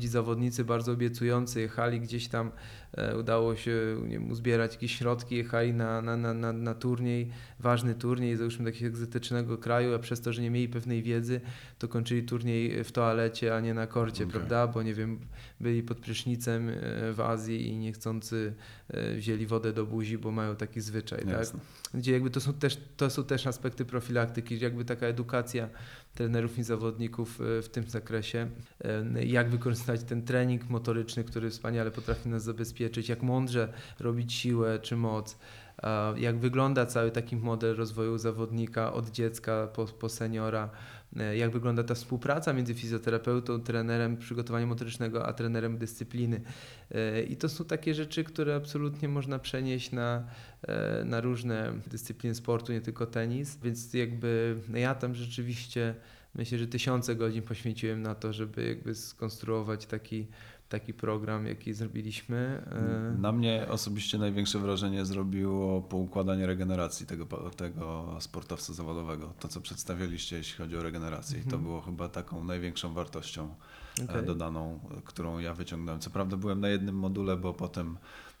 ci 0.00 0.08
zawodnicy 0.08 0.64
bardzo 0.64 0.92
obiecujący 0.92 1.60
jechali 1.60 2.00
gdzieś 2.00 2.28
tam 2.28 2.50
e, 2.92 3.18
udało 3.18 3.56
się 3.56 3.96
nie 4.02 4.08
wiem, 4.08 4.30
uzbierać 4.30 4.72
jakieś 4.72 4.96
środki, 4.96 5.36
jechali 5.36 5.74
na, 5.74 6.02
na, 6.02 6.16
na, 6.16 6.34
na, 6.34 6.52
na 6.52 6.74
turniej, 6.74 7.30
ważny 7.60 7.94
turniej, 7.94 8.36
załóżmy 8.36 8.64
takiego 8.64 8.86
egzotycznego 8.86 9.58
kraju, 9.58 9.94
a 9.94 9.98
przez 9.98 10.20
to, 10.20 10.32
że 10.32 10.42
nie 10.42 10.50
mieli 10.50 10.68
pewnej 10.68 11.02
wiedzy, 11.02 11.40
to 11.78 11.88
kończyli 11.88 12.22
turniej 12.22 12.84
w 12.84 12.92
toalecie, 12.92 13.56
a 13.56 13.60
nie 13.60 13.74
na 13.74 13.86
korcie, 13.86 14.24
Okej. 14.24 14.32
prawda? 14.32 14.66
Bo 14.66 14.82
nie 14.82 14.94
wiem, 14.94 15.20
byli 15.60 15.82
pod 15.82 15.98
prysznicem 15.98 16.68
e, 16.68 17.12
w 17.12 17.20
Azji 17.20 17.68
i 17.68 17.76
niechcący 17.76 18.54
e, 18.88 19.14
wzięli 19.14 19.46
wodę 19.46 19.72
do 19.72 19.86
buzi, 19.86 20.18
bo 20.18 20.30
mają 20.30 20.56
taki 20.56 20.80
zwyczaj, 20.80 21.18
tak? 21.18 21.28
Jasne. 21.28 21.60
gdzie 21.94 22.12
jakby 22.12 22.30
to 22.30 22.40
są 22.40 22.52
też, 22.52 22.80
to 22.96 23.10
są 23.10 23.24
też 23.24 23.46
aspekty 23.46 23.84
profilaktyki, 23.84 24.56
gdzie 24.56 24.64
jakby 24.64 24.84
taka 24.84 25.06
edukacja 25.06 25.68
trenerów 26.18 26.58
i 26.58 26.62
zawodników 26.62 27.40
e, 27.40 27.62
w 27.62 27.68
tym 27.68 27.84
zakresie, 27.84 28.50
e, 28.84 29.24
jak 29.24 29.50
wykorzystać 29.50 30.04
ten 30.04 30.22
trening 30.22 30.70
motoryczny, 30.70 31.24
który 31.24 31.50
wspaniale 31.50 31.90
potrafi 31.90 32.28
nas 32.28 32.42
zabezpieczyć, 32.42 33.08
jak 33.08 33.22
mądrze 33.22 33.72
robić 34.00 34.32
siłę 34.32 34.78
czy 34.82 34.96
moc, 34.96 35.38
jak 36.16 36.38
wygląda 36.38 36.86
cały 36.86 37.10
taki 37.10 37.36
model 37.36 37.76
rozwoju 37.76 38.18
zawodnika 38.18 38.92
od 38.92 39.10
dziecka 39.10 39.66
po, 39.66 39.84
po 39.84 40.08
seniora, 40.08 40.70
jak 41.36 41.50
wygląda 41.50 41.84
ta 41.84 41.94
współpraca 41.94 42.52
między 42.52 42.74
fizjoterapeutą, 42.74 43.60
trenerem 43.60 44.16
przygotowania 44.16 44.66
motorycznego, 44.66 45.26
a 45.26 45.32
trenerem 45.32 45.78
dyscypliny. 45.78 46.40
E, 46.90 47.22
I 47.22 47.36
to 47.36 47.48
są 47.48 47.64
takie 47.64 47.94
rzeczy, 47.94 48.24
które 48.24 48.54
absolutnie 48.54 49.08
można 49.08 49.38
przenieść 49.38 49.92
na, 49.92 50.24
e, 50.62 51.04
na 51.04 51.20
różne 51.20 51.72
dyscypliny 51.86 52.34
sportu, 52.34 52.72
nie 52.72 52.80
tylko 52.80 53.06
tenis, 53.06 53.58
więc 53.62 53.94
jakby 53.94 54.56
no 54.68 54.78
ja 54.78 54.94
tam 54.94 55.14
rzeczywiście 55.14 55.94
myślę, 56.34 56.58
że 56.58 56.66
tysiące 56.66 57.16
godzin 57.16 57.42
poświęciłem 57.42 58.02
na 58.02 58.14
to, 58.14 58.32
żeby 58.32 58.68
jakby 58.68 58.94
skonstruować 58.94 59.86
taki, 59.86 60.26
taki 60.68 60.94
program, 60.94 61.46
jaki 61.46 61.74
zrobiliśmy. 61.74 62.62
E, 63.16 63.18
Na 63.20 63.32
mnie 63.32 63.66
osobiście 63.70 64.18
największe 64.18 64.58
wrażenie 64.58 65.04
zrobiło 65.04 65.82
poukładanie 65.82 66.46
regeneracji 66.46 67.06
tego, 67.06 67.26
tego 67.56 68.16
sportowca 68.20 68.72
zawodowego. 68.72 69.32
To, 69.40 69.48
co 69.48 69.60
przedstawiliście, 69.60 70.36
jeśli 70.36 70.56
chodzi 70.58 70.76
o 70.76 70.82
regenerację. 70.82 71.38
I 71.38 71.42
to 71.42 71.46
Mhm. 71.46 71.62
było 71.62 71.80
chyba 71.80 72.08
taką 72.08 72.44
największą 72.44 72.94
wartością 72.94 73.54
e, 74.00 74.04
okej. 74.04 74.26
dodaną, 74.26 74.80
którą 75.04 75.38
ja 75.38 75.54
wyciągnąłem. 75.54 76.00
Co 76.00 76.10
prawda 76.10 76.36
byłem 76.36 76.60
na 76.60 76.68
jednym 76.68 76.94
module, 76.94 77.36
bo 77.36 77.54
potem 77.54 77.96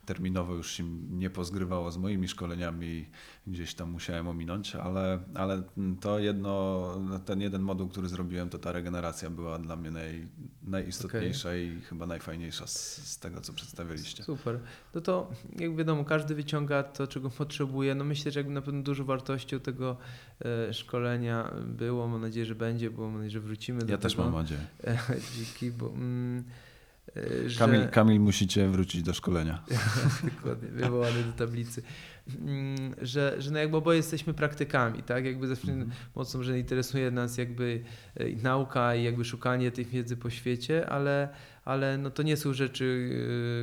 terminowo 0.08 0.54
już 0.54 0.70
się 0.70 0.84
nie 1.10 1.30
pozgrywało 1.30 1.90
z 1.90 1.96
moimi 1.96 2.28
szkoleniami 2.28 2.86
i 2.86 3.06
gdzieś 3.46 3.74
tam 3.74 3.90
musiałem 3.90 4.28
ominąć, 4.28 4.76
ale, 4.76 5.18
ale 5.34 5.62
to 6.00 6.18
jedno, 6.18 6.88
ten 7.24 7.40
jeden 7.40 7.62
moduł, 7.62 7.88
który 7.88 8.08
zrobiłem, 8.08 8.48
to 8.48 8.58
ta 8.58 8.72
regeneracja 8.72 9.30
była 9.30 9.58
dla 9.58 9.76
mnie 9.76 9.90
naj, 9.90 10.28
najistotniejsza 10.62 11.56
i 11.56 11.80
chyba 11.80 12.06
najfajniejsza 12.06 12.66
z, 12.66 12.96
z 12.96 13.18
tego, 13.18 13.40
co 13.40 13.52
przedstawiliście. 13.52 14.22
Super. 14.22 14.60
No 14.94 15.00
to 15.00 15.30
jak 15.58 15.76
wiadomo, 15.76 16.04
każdy 16.04 16.34
wyciąga 16.34 16.82
to, 16.82 17.06
czego 17.06 17.30
potrzebuje. 17.30 17.94
No 17.94 18.04
myślę, 18.04 18.32
że 18.32 18.40
jakby 18.40 18.52
na 18.52 18.62
pewno 18.62 18.82
dużą 18.82 19.04
wartością 19.04 19.60
tego 19.60 19.96
e, 20.44 20.74
szkolenia 20.74 21.54
było, 21.66 22.08
mam 22.08 22.20
nadzieję, 22.20 22.46
że 22.46 22.54
będzie, 22.54 22.90
bo 22.90 23.02
mam 23.02 23.12
nadzieję, 23.12 23.30
że 23.30 23.40
wrócimy 23.40 23.80
do 23.80 23.92
Ja 23.92 23.98
też 23.98 24.12
tego. 24.12 24.24
mam 24.24 24.34
nadzieję. 24.34 24.66
E, 24.84 24.98
Dziki, 25.36 25.70
bo... 25.70 25.88
Mm, 25.88 26.44
że... 27.46 27.58
Kamil, 27.58 27.88
Kamil, 27.88 28.20
musicie 28.20 28.68
wrócić 28.68 29.02
do 29.02 29.14
szkolenia. 29.14 29.62
Dokładnie, 30.36 30.68
wywołany 30.68 31.22
do 31.22 31.32
tablicy. 31.32 31.82
Mm, 32.40 32.94
Że, 33.02 33.34
że 33.38 33.50
no 33.50 33.58
jakby 33.58 33.76
oboje 33.76 33.96
jesteśmy 33.96 34.34
praktykami, 34.34 35.02
tak? 35.02 35.24
Jakby 35.24 35.46
zawsze 35.48 35.72
Mhm. 35.72 35.90
mocno, 36.14 36.42
że 36.42 36.58
interesuje 36.58 37.10
nas 37.10 37.38
jakby 37.38 37.80
e, 38.16 38.28
i 38.28 38.36
nauka 38.36 38.94
i 38.94 39.04
jakby 39.04 39.24
szukanie 39.24 39.70
tej 39.70 39.84
wiedzy 39.84 40.16
po 40.16 40.30
świecie, 40.30 40.88
ale, 40.88 41.28
ale 41.64 41.98
no 41.98 42.10
to 42.10 42.22
nie 42.22 42.36
są 42.36 42.52
rzeczy, 42.52 43.10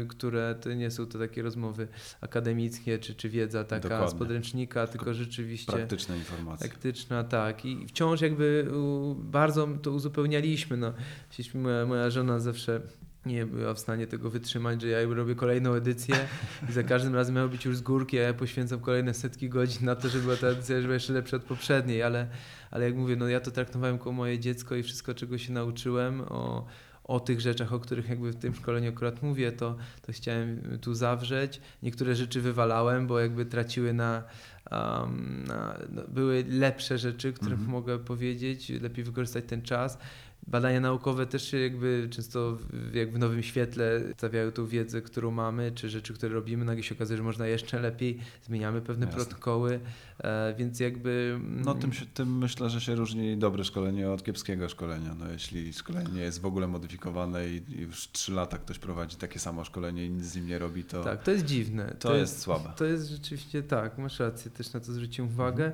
e, 0.04 0.08
które, 0.08 0.56
to 0.62 0.74
nie 0.74 0.92
są 0.92 1.06
to 1.06 1.20
takie 1.20 1.42
rozmowy 1.42 1.88
akademickie, 2.22 3.00
czy, 3.00 3.16
czy 3.16 3.30
wiedza 3.30 3.64
taka 3.64 3.90
Dokładnie. 3.90 4.10
z 4.10 4.14
podręcznika, 4.14 4.88
tylko 4.88 5.14
rzeczywiście 5.14 5.72
Praktyczne 5.74 6.18
informacje. 6.18 6.70
praktyczna, 6.70 7.24
tak. 7.24 7.66
I 7.66 7.88
wciąż 7.88 8.22
jakby 8.22 8.68
bardzo 9.16 9.68
to 9.82 9.92
uzupełnialiśmy. 9.92 10.78
No. 10.78 10.94
Moja, 11.54 11.86
moja 11.86 12.10
żona 12.10 12.40
zawsze 12.40 12.82
nie 13.26 13.46
była 13.46 13.74
w 13.74 13.80
stanie 13.80 14.08
tego 14.08 14.30
wytrzymać, 14.30 14.82
że 14.82 14.88
ja 14.88 15.00
robię 15.10 15.36
kolejną 15.36 15.74
edycję 15.74 16.16
i 16.70 16.72
za 16.72 16.84
każdym 16.84 17.16
razem 17.16 17.36
miało 17.36 17.50
być 17.50 17.66
już 17.66 17.78
z 17.78 17.82
górki, 17.82 18.20
a 18.20 18.22
ja 18.22 18.34
poświęcam 18.34 18.80
kolejne 18.80 19.14
setki 19.14 19.50
godzin 19.50 19.86
na 19.86 19.96
to, 19.96 20.10
żeby 20.10 20.24
była 20.24 20.36
ta 20.36 20.48
edycja 20.48 20.82
żeby 20.82 20.94
jeszcze 20.94 21.14
lepsza 21.14 21.38
od 21.38 21.44
poprzedniej, 21.44 22.04
ale, 22.04 22.28
ale 22.72 22.86
jak 22.86 22.96
mówię, 22.96 23.16
no 23.16 23.28
ja 23.28 23.40
to 23.40 23.52
traktowałem 23.52 23.96
jako 23.96 24.12
moje 24.12 24.40
dziecko 24.40 24.76
i 24.76 24.84
wszystko, 24.84 25.14
czego 25.14 25.38
się 25.38 25.54
nauczyłem 25.54 26.22
o, 26.22 26.66
o 27.04 27.20
tych 27.20 27.42
rzeczach, 27.42 27.74
o 27.74 27.80
których 27.80 28.10
jakby 28.10 28.32
w 28.32 28.36
tym 28.36 28.56
szkoleniu 28.56 28.90
akurat 28.90 29.24
mówię, 29.24 29.52
to, 29.52 29.76
to 30.02 30.12
chciałem 30.12 30.80
tu 30.82 30.94
zawrzeć. 30.94 31.62
Niektóre 31.84 32.16
rzeczy 32.16 32.42
wywalałem, 32.42 33.08
bo 33.08 33.20
jakby 33.20 33.46
traciły 33.46 33.94
na, 33.94 34.24
um, 34.72 35.44
na 35.48 35.78
no, 35.90 36.02
były 36.08 36.46
lepsze 36.50 36.98
rzeczy, 36.98 37.34
które 37.34 37.52
Mhm. 37.52 37.72
mogę 37.72 38.00
powiedzieć, 38.00 38.70
lepiej 38.70 39.04
wykorzystać 39.04 39.46
ten 39.48 39.62
czas. 39.62 39.98
Badania 40.48 40.80
naukowe 40.80 41.26
też 41.26 41.52
się 41.52 41.60
jakby 41.60 42.08
często 42.12 42.56
w, 42.56 42.94
jak 42.96 43.12
w 43.14 43.20
nowym 43.20 43.44
świetle 43.44 44.02
stawiają 44.18 44.52
tą 44.52 44.68
wiedzę, 44.68 45.02
którą 45.02 45.32
mamy, 45.32 45.72
czy 45.72 45.90
rzeczy, 45.90 46.14
które 46.14 46.34
robimy, 46.34 46.66
nagle 46.66 46.84
się 46.84 46.96
okazuje, 46.96 47.18
że 47.18 47.24
można 47.24 47.48
jeszcze 47.48 47.80
lepiej, 47.80 48.20
zmieniamy 48.44 48.82
pewne 48.82 49.06
Jasne. 49.06 49.22
protokoły, 49.26 49.80
e, 50.24 50.56
więc 50.58 50.80
jakby... 50.80 51.34
mm, 51.36 51.62
No 51.62 51.76
tym, 51.76 51.94
się, 51.94 52.06
tym 52.06 52.38
myślę, 52.38 52.70
że 52.70 52.82
się 52.82 52.96
różni 52.96 53.38
dobre 53.38 53.64
szkolenie 53.64 54.10
od 54.12 54.24
kiepskiego 54.24 54.70
szkolenia. 54.70 55.16
No, 55.20 55.32
jeśli 55.32 55.74
szkolenie 55.74 56.10
nie 56.14 56.22
jest 56.22 56.42
w 56.42 56.46
ogóle 56.46 56.68
modyfikowane 56.68 57.50
i 57.50 57.62
już 57.82 58.12
trzy 58.12 58.32
lata 58.32 58.58
ktoś 58.58 58.80
prowadzi 58.80 59.18
takie 59.18 59.40
samo 59.40 59.64
szkolenie 59.64 60.06
i 60.06 60.10
nic 60.10 60.26
z 60.26 60.36
nim 60.36 60.48
nie 60.48 60.60
robi, 60.60 60.84
to, 60.84 61.04
Tak, 61.04 61.24
to 61.24 61.32
jest 61.32 61.46
dziwne. 61.46 61.96
to 62.00 62.16
jest 62.16 62.40
słabe. 62.40 62.74
To 62.78 62.86
jest 62.86 63.10
rzeczywiście 63.10 63.64
tak, 63.64 63.98
masz 63.98 64.20
rację, 64.20 64.52
też 64.52 64.74
na 64.74 64.80
to 64.80 64.94
zwróciłem 64.94 65.32
uwagę 65.32 65.72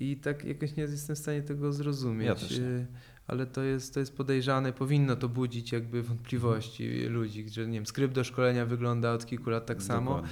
i 0.00 0.16
tak 0.16 0.44
jakoś 0.44 0.76
nie 0.76 0.82
jestem 0.82 1.16
w 1.16 1.18
stanie 1.18 1.42
tego 1.42 1.72
zrozumieć. 1.72 2.28
Ja 2.52 2.58
y, 2.58 2.86
Ale 3.26 3.46
to 3.46 3.62
jest, 3.62 3.94
to 3.94 4.00
jest 4.00 4.16
podejrzane, 4.16 4.72
powinno 4.72 5.16
to 5.16 5.28
budzić 5.28 5.72
jakby 5.72 6.02
wątpliwości 6.02 6.84
Mhm. 6.92 7.12
ludzi, 7.12 7.48
że 7.48 7.66
nie 7.66 7.72
wiem, 7.78 7.86
skrypt 7.86 8.14
do 8.14 8.24
szkolenia 8.24 8.66
wygląda 8.66 9.12
od 9.12 9.26
kilku 9.26 9.50
lat 9.50 9.66
tak 9.66 9.82
samo. 9.82 10.10
Dokładnie. 10.10 10.30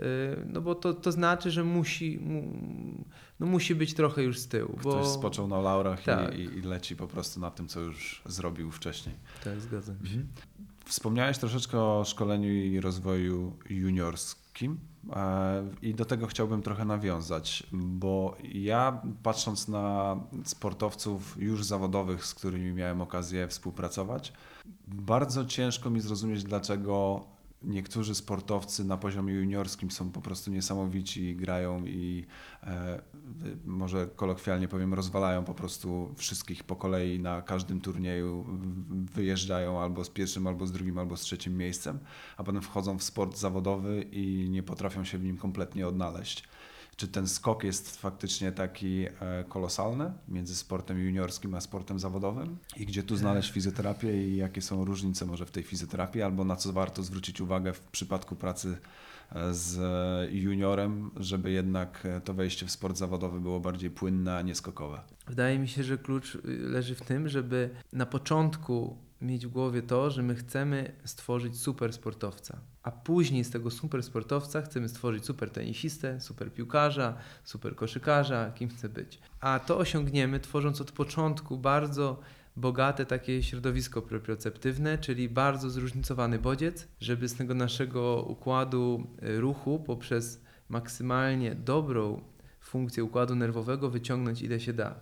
Y, 0.00 0.46
No 0.46 0.60
bo 0.60 0.74
to, 0.74 0.94
to 0.94 1.12
znaczy, 1.12 1.50
że 1.50 1.64
musi, 1.64 2.18
mu- 2.18 3.04
no 3.40 3.46
musi 3.46 3.74
być 3.74 3.94
trochę 3.94 4.22
już 4.22 4.38
z 4.38 4.48
tyłu. 4.48 4.76
Ktoś 4.76 4.82
Bo... 4.84 5.06
spoczął 5.14 5.48
na 5.48 5.60
laurach 5.60 6.02
Tak. 6.02 6.38
i, 6.38 6.40
i, 6.42 6.62
leci 6.62 6.96
po 6.96 7.06
prostu 7.08 7.40
na 7.40 7.50
tym, 7.50 7.68
co 7.68 7.80
już 7.80 8.22
zrobił 8.26 8.70
wcześniej. 8.70 9.14
Tak, 9.44 9.60
zgadzam 9.60 10.06
się. 10.06 10.22
Wspomniałeś 10.84 11.38
troszeczkę 11.38 11.80
o 11.80 12.04
szkoleniu 12.06 12.52
i 12.52 12.80
rozwoju 12.80 13.56
juniorskim 13.70 14.78
i 15.82 15.94
do 15.94 16.04
tego 16.04 16.26
chciałbym 16.26 16.62
trochę 16.62 16.84
nawiązać, 16.84 17.66
bo 17.72 18.36
ja 18.54 19.02
patrząc 19.22 19.68
na 19.68 20.16
sportowców 20.44 21.36
już 21.38 21.64
zawodowych, 21.64 22.24
z 22.24 22.34
którymi 22.34 22.72
miałem 22.72 23.00
okazję 23.00 23.48
współpracować, 23.48 24.32
bardzo 24.88 25.44
ciężko 25.44 25.90
mi 25.90 26.00
zrozumieć, 26.00 26.44
dlaczego 26.44 27.24
niektórzy 27.64 28.14
sportowcy 28.14 28.84
na 28.84 28.96
poziomie 28.96 29.34
juniorskim 29.34 29.90
są 29.90 30.10
po 30.10 30.20
prostu 30.20 30.50
niesamowici, 30.50 31.36
grają 31.36 31.86
i 31.86 32.26
e, 32.62 33.02
może 33.64 34.06
kolokwialnie 34.16 34.68
powiem, 34.68 34.94
rozwalają 34.94 35.44
po 35.44 35.54
prostu 35.54 36.14
wszystkich 36.16 36.64
po 36.64 36.76
kolei 36.76 37.20
na 37.20 37.42
każdym 37.42 37.80
turnieju, 37.80 38.46
wyjeżdżają 39.14 39.80
albo 39.80 40.04
z 40.04 40.10
pierwszym, 40.10 40.46
albo 40.46 40.66
z 40.66 40.72
drugim, 40.72 40.98
albo 40.98 41.16
z 41.16 41.20
trzecim 41.20 41.56
miejscem, 41.56 41.98
a 42.36 42.44
potem 42.44 42.62
wchodzą 42.62 42.98
w 42.98 43.02
sport 43.02 43.38
zawodowy 43.38 44.06
i 44.12 44.48
nie 44.50 44.62
potrafią 44.62 45.04
się 45.04 45.18
w 45.18 45.24
nim 45.24 45.36
kompletnie 45.36 45.86
odnaleźć. 45.88 46.44
Czy 47.02 47.08
ten 47.08 47.28
skok 47.28 47.64
jest 47.64 48.00
faktycznie 48.00 48.52
taki 48.52 49.06
e, 49.06 49.44
kolosalny 49.48 50.12
między 50.28 50.56
sportem 50.56 50.98
juniorskim 50.98 51.54
a 51.54 51.60
sportem 51.60 51.98
zawodowym? 51.98 52.56
I 52.76 52.86
gdzie 52.86 53.02
tu 53.02 53.16
znaleźć 53.16 53.52
fizjoterapię 53.52 54.28
i 54.28 54.36
jakie 54.36 54.62
są 54.62 54.84
różnice 54.84 55.26
może 55.26 55.46
w 55.46 55.50
tej 55.50 55.62
fizjoterapii, 55.62 56.22
albo 56.22 56.44
na 56.44 56.56
co 56.56 56.72
warto 56.72 57.02
zwrócić 57.02 57.40
uwagę 57.40 57.72
w 57.72 57.80
przypadku 57.80 58.36
pracy 58.36 58.78
e, 59.32 59.54
z 59.54 59.78
juniorem, 60.32 61.10
żeby 61.16 61.50
jednak 61.50 62.06
e, 62.06 62.20
to 62.20 62.34
wejście 62.34 62.66
w 62.66 62.70
sport 62.70 62.96
zawodowy 62.96 63.40
było 63.40 63.60
bardziej 63.60 63.90
płynne, 63.90 64.36
a 64.36 64.42
nie 64.42 64.54
skokowe? 64.54 65.00
Wydaje 65.26 65.58
mi 65.58 65.68
się, 65.68 65.82
że 65.82 65.98
klucz 65.98 66.34
y, 66.34 66.40
leży 66.44 66.94
w 66.94 67.02
tym, 67.02 67.28
żeby 67.28 67.70
na 67.92 68.06
początku 68.06 68.96
mieć 69.22 69.46
w 69.46 69.50
głowie 69.50 69.82
to, 69.82 70.10
że 70.10 70.22
my 70.22 70.34
chcemy 70.34 70.92
stworzyć 71.04 71.58
super 71.58 71.92
sportowca, 71.92 72.58
a 72.82 72.90
później 72.90 73.44
z 73.44 73.50
tego 73.50 73.70
super 73.70 74.02
sportowca 74.02 74.62
chcemy 74.62 74.88
stworzyć 74.88 75.24
super 75.24 75.50
tenisistę, 75.50 76.20
super 76.20 76.52
piłkarza, 76.52 77.14
super 77.44 77.76
koszykarza, 77.76 78.50
kim 78.50 78.68
chce 78.68 78.88
być. 78.88 79.18
A 79.40 79.58
to 79.58 79.78
osiągniemy 79.78 80.40
tworząc 80.40 80.80
od 80.80 80.92
początku 80.92 81.58
bardzo 81.58 82.20
bogate 82.56 83.06
takie 83.06 83.42
środowisko 83.42 84.02
proprioceptywne, 84.02 84.98
czyli 84.98 85.28
bardzo 85.28 85.70
zróżnicowany 85.70 86.38
bodziec, 86.38 86.88
żeby 87.00 87.28
z 87.28 87.34
tego 87.34 87.54
naszego 87.54 88.22
układu 88.22 89.06
y, 89.22 89.40
ruchu 89.40 89.78
poprzez 89.86 90.40
maksymalnie 90.68 91.54
dobrą 91.54 92.22
funkcję 92.60 93.04
układu 93.04 93.34
nerwowego 93.34 93.90
wyciągnąć 93.90 94.42
ile 94.42 94.60
się 94.60 94.72
da. 94.72 94.94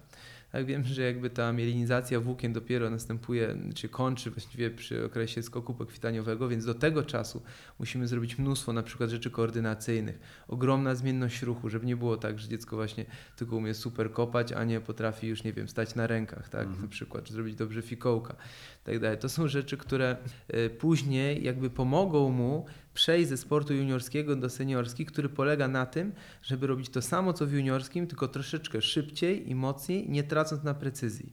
Jak 0.52 0.66
wiem, 0.66 0.84
że 0.84 1.02
jakby 1.02 1.30
ta 1.30 1.52
mielinizacja 1.52 2.20
włókien 2.20 2.52
dopiero 2.52 2.90
następuje, 2.90 3.56
czy 3.74 3.88
kończy 3.88 4.30
właściwie 4.30 4.70
przy 4.70 5.04
okresie 5.04 5.42
skoku 5.42 5.74
pokwitaniowego, 5.74 6.48
więc 6.48 6.64
do 6.64 6.74
tego 6.74 7.02
czasu 7.02 7.42
musimy 7.78 8.08
zrobić 8.08 8.38
mnóstwo 8.38 8.72
na 8.72 8.82
przykład 8.82 9.10
rzeczy 9.10 9.30
koordynacyjnych, 9.30 10.18
ogromna 10.48 10.94
zmienność 10.94 11.42
ruchu, 11.42 11.68
żeby 11.68 11.86
nie 11.86 11.96
było 11.96 12.16
tak, 12.16 12.38
że 12.38 12.48
dziecko 12.48 12.76
właśnie 12.76 13.04
tylko 13.36 13.56
umie 13.56 13.74
super 13.74 14.12
kopać, 14.12 14.52
a 14.52 14.64
nie 14.64 14.80
potrafi 14.80 15.26
już, 15.26 15.44
nie 15.44 15.52
wiem, 15.52 15.68
stać 15.68 15.94
na 15.94 16.06
rękach, 16.06 16.48
tak, 16.48 16.62
Mhm. 16.66 16.82
na 16.82 16.88
przykład, 16.88 17.24
czy 17.24 17.32
zrobić 17.32 17.54
dobrze 17.56 17.82
fikołka, 17.82 18.36
tak 18.84 18.98
dalej. 18.98 19.18
To 19.18 19.28
są 19.28 19.48
rzeczy, 19.48 19.76
które 19.76 20.16
e, 20.48 20.70
później 20.70 21.44
jakby 21.44 21.70
pomogą 21.70 22.30
mu 22.30 22.66
przejść 22.94 23.28
ze 23.28 23.36
sportu 23.36 23.74
juniorskiego 23.74 24.36
do 24.36 24.50
seniorski, 24.50 25.06
który 25.06 25.28
polega 25.28 25.68
na 25.68 25.86
tym, 25.86 26.12
żeby 26.42 26.66
robić 26.66 26.88
to 26.88 27.02
samo 27.02 27.32
co 27.32 27.46
w 27.46 27.52
juniorskim, 27.52 28.06
tylko 28.06 28.28
troszeczkę 28.28 28.82
szybciej 28.82 29.50
i 29.50 29.54
mocniej, 29.54 30.08
nie 30.08 30.22
tracąc 30.22 30.62
na 30.62 30.74
precyzji. 30.74 31.32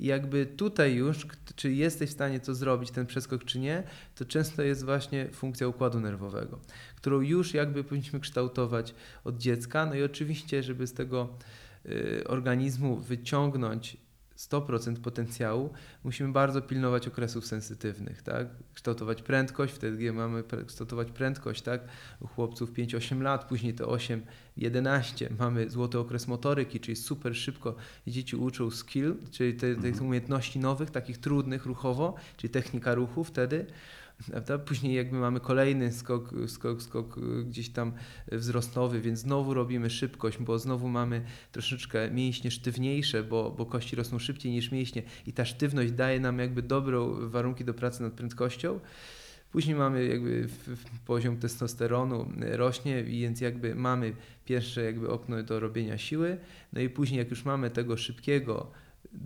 Jakby 0.00 0.46
tutaj 0.46 0.94
już, 0.94 1.26
czy 1.56 1.72
jesteś 1.72 2.10
w 2.10 2.12
stanie 2.12 2.40
to 2.40 2.54
zrobić, 2.54 2.90
ten 2.90 3.06
przeskok, 3.06 3.44
czy 3.44 3.58
nie, 3.58 3.82
to 4.14 4.24
często 4.24 4.62
jest 4.62 4.84
właśnie 4.84 5.28
funkcja 5.32 5.68
układu 5.68 6.00
nerwowego, 6.00 6.58
którą 6.96 7.20
już 7.20 7.54
jakby 7.54 7.84
powinniśmy 7.84 8.20
kształtować 8.20 8.94
od 9.24 9.38
dziecka. 9.38 9.86
No 9.86 9.94
i 9.94 10.02
oczywiście, 10.02 10.62
żeby 10.62 10.86
z 10.86 10.92
tego 10.92 11.28
y, 11.86 12.24
organizmu 12.26 12.96
wyciągnąć 12.96 13.96
100% 14.40 14.96
potencjału, 14.96 15.70
musimy 16.04 16.32
bardzo 16.32 16.62
pilnować 16.62 17.08
okresów 17.08 17.46
sensytywnych, 17.46 18.22
tak? 18.22 18.46
Kształtować 18.74 19.22
prędkość, 19.22 19.74
wtedy 19.74 20.12
mamy 20.12 20.44
kształtować 20.66 21.10
prędkość, 21.10 21.62
tak? 21.62 21.80
U 22.20 22.26
chłopców 22.26 22.72
5-8 22.72 23.20
lat, 23.22 23.44
później 23.48 23.74
to 23.74 23.96
8-11 24.58 25.26
mamy 25.38 25.70
złoty 25.70 25.98
okres 25.98 26.28
motoryki, 26.28 26.80
czyli 26.80 26.96
super 26.96 27.36
szybko 27.36 27.74
dzieci 28.06 28.36
uczą 28.36 28.70
skill, 28.70 29.14
czyli 29.30 29.54
te, 29.54 29.74
te 29.74 29.88
Mhm. 29.88 30.06
umiejętności 30.06 30.58
nowych, 30.58 30.90
takich 30.90 31.18
trudnych 31.18 31.66
ruchowo, 31.66 32.14
czyli 32.36 32.50
technika 32.50 32.94
ruchu 32.94 33.24
wtedy. 33.24 33.66
Prawda? 34.26 34.58
Później 34.58 34.94
jakby 34.94 35.18
mamy 35.18 35.40
kolejny 35.40 35.92
skok, 35.92 36.30
skok, 36.46 36.82
skok 36.82 37.18
y, 37.18 37.44
gdzieś 37.44 37.68
tam 37.68 37.92
wzrostowy, 38.32 39.00
więc 39.00 39.18
znowu 39.18 39.54
robimy 39.54 39.90
szybkość, 39.90 40.38
bo 40.38 40.58
znowu 40.58 40.88
mamy 40.88 41.24
troszeczkę 41.52 42.10
mięśnie 42.10 42.50
sztywniejsze, 42.50 43.22
bo, 43.22 43.50
bo 43.50 43.66
kości 43.66 43.96
rosną 43.96 44.18
szybciej 44.18 44.52
niż 44.52 44.70
mięśnie 44.70 45.02
i 45.26 45.32
ta 45.32 45.44
sztywność 45.44 45.92
daje 45.92 46.20
nam 46.20 46.38
jakby 46.38 46.62
dobrą 46.62 47.28
warunki 47.30 47.64
do 47.64 47.74
pracy 47.74 48.02
nad 48.02 48.12
prędkością. 48.12 48.80
Później 49.52 49.76
mamy 49.76 50.06
jakby 50.06 50.48
poziom 51.06 51.36
testosteronu 51.36 52.32
y, 52.42 52.56
rośnie, 52.56 53.04
więc 53.04 53.40
jakby 53.40 53.74
mamy 53.74 54.14
pierwsze 54.44 54.84
jakby 54.84 55.10
okno 55.10 55.42
do 55.42 55.60
robienia 55.60 55.98
siły, 55.98 56.38
no 56.72 56.80
i 56.80 56.88
później 56.88 57.18
jak 57.18 57.30
już 57.30 57.44
mamy 57.44 57.70
tego 57.70 57.96
szybkiego, 57.96 58.70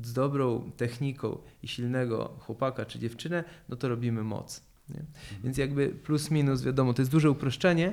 z 0.02 0.12
dobrą 0.12 0.70
techniką 0.76 1.38
i 1.62 1.68
silnego 1.68 2.36
chłopaka 2.40 2.84
czy 2.84 2.98
dziewczynę, 2.98 3.44
no 3.68 3.76
to 3.76 3.88
robimy 3.88 4.22
moc. 4.22 4.73
Nie? 4.88 5.02
Więc 5.44 5.58
jakby 5.58 5.88
plus 5.88 6.30
minus, 6.30 6.62
wiadomo, 6.62 6.94
to 6.94 7.02
jest 7.02 7.12
duże 7.12 7.30
uproszczenie, 7.30 7.92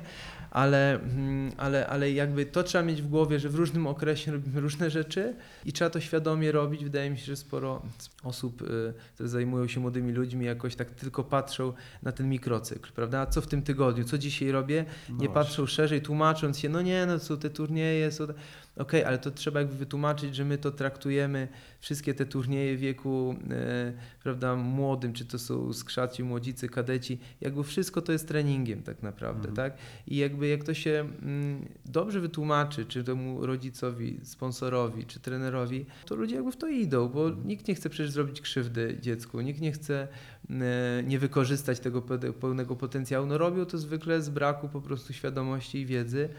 ale, 0.51 0.93
mm, 1.01 1.51
ale, 1.57 1.87
ale 1.87 2.11
jakby 2.11 2.45
to 2.45 2.63
trzeba 2.63 2.83
mieć 2.83 3.01
w 3.01 3.07
głowie, 3.07 3.39
że 3.39 3.49
w 3.49 3.55
różnym 3.55 3.87
okresie 3.87 4.31
robimy 4.31 4.61
różne 4.61 4.89
rzeczy 4.89 5.35
i 5.65 5.73
trzeba 5.73 5.89
to 5.89 5.99
świadomie 5.99 6.51
robić. 6.51 6.83
Wydaje 6.83 7.09
mi 7.09 7.17
się, 7.17 7.25
że 7.25 7.35
sporo 7.35 7.81
osób, 8.23 8.61
y, 8.61 8.93
które 9.13 9.29
zajmują 9.29 9.67
się 9.67 9.79
młodymi 9.79 10.11
ludźmi, 10.13 10.45
jakoś 10.45 10.75
tak 10.75 10.89
tylko 10.91 11.23
patrzą 11.23 11.73
na 12.03 12.11
ten 12.11 12.29
mikrocykl, 12.29 12.91
prawda? 12.91 13.25
Co 13.25 13.41
w 13.41 13.47
tym 13.47 13.61
tygodniu, 13.61 14.03
co 14.03 14.17
dzisiaj 14.17 14.51
robię, 14.51 14.85
No 15.09 15.13
nie 15.13 15.17
właśnie. 15.17 15.33
patrzą 15.33 15.65
szerzej, 15.65 16.01
tłumacząc 16.01 16.59
się, 16.59 16.69
no 16.69 16.81
nie, 16.81 17.05
no 17.05 17.19
są 17.19 17.37
te 17.37 17.49
turnieje, 17.49 18.11
są 18.11 18.27
Okej, 18.75 19.03
ale 19.03 19.17
to 19.17 19.31
trzeba 19.31 19.59
jakby 19.59 19.75
wytłumaczyć, 19.75 20.35
że 20.35 20.45
my 20.45 20.57
to 20.57 20.71
traktujemy, 20.71 21.47
wszystkie 21.79 22.13
te 22.13 22.25
turnieje 22.25 22.77
wieku, 22.77 23.35
e, 23.49 23.93
prawda, 24.23 24.55
młodym, 24.55 25.13
czy 25.13 25.25
to 25.25 25.39
są 25.39 25.73
skrzaci, 25.73 26.23
młodzicy, 26.23 26.69
kadeci, 26.69 27.19
jakby 27.41 27.63
wszystko 27.63 28.01
to 28.01 28.11
jest 28.11 28.27
treningiem 28.27 28.83
tak 28.83 29.03
naprawdę, 29.03 29.49
Mhm. 29.49 29.55
tak? 29.55 29.79
I 30.07 30.17
jakby 30.17 30.47
jak 30.47 30.63
to 30.63 30.73
się 30.73 31.09
mm, 31.21 31.65
dobrze 31.85 32.19
wytłumaczy, 32.19 32.85
czy 32.85 33.03
temu 33.03 33.45
rodzicowi, 33.45 34.19
sponsorowi, 34.23 35.05
czy 35.05 35.19
trenerowi, 35.19 35.85
to 36.05 36.15
ludzie 36.15 36.35
jakby 36.35 36.51
w 36.51 36.57
to 36.57 36.67
idą, 36.67 37.09
bo 37.09 37.27
Mhm. 37.27 37.47
nikt 37.47 37.67
nie 37.67 37.75
chce 37.75 37.89
przecież 37.89 38.11
zrobić 38.11 38.41
krzywdy 38.41 38.97
dziecku, 39.01 39.41
nikt 39.41 39.61
nie 39.61 39.71
chce 39.71 40.07
e, 40.49 41.03
nie 41.03 41.19
wykorzystać 41.19 41.79
tego 41.79 42.01
pe- 42.01 42.33
pełnego 42.33 42.75
potencjału. 42.75 43.25
No 43.27 43.37
robią 43.37 43.65
to 43.65 43.77
zwykle 43.77 44.21
z 44.21 44.29
braku 44.29 44.69
po 44.69 44.81
prostu 44.81 45.13
świadomości 45.13 45.77
i 45.77 45.85
wiedzy 45.85 46.29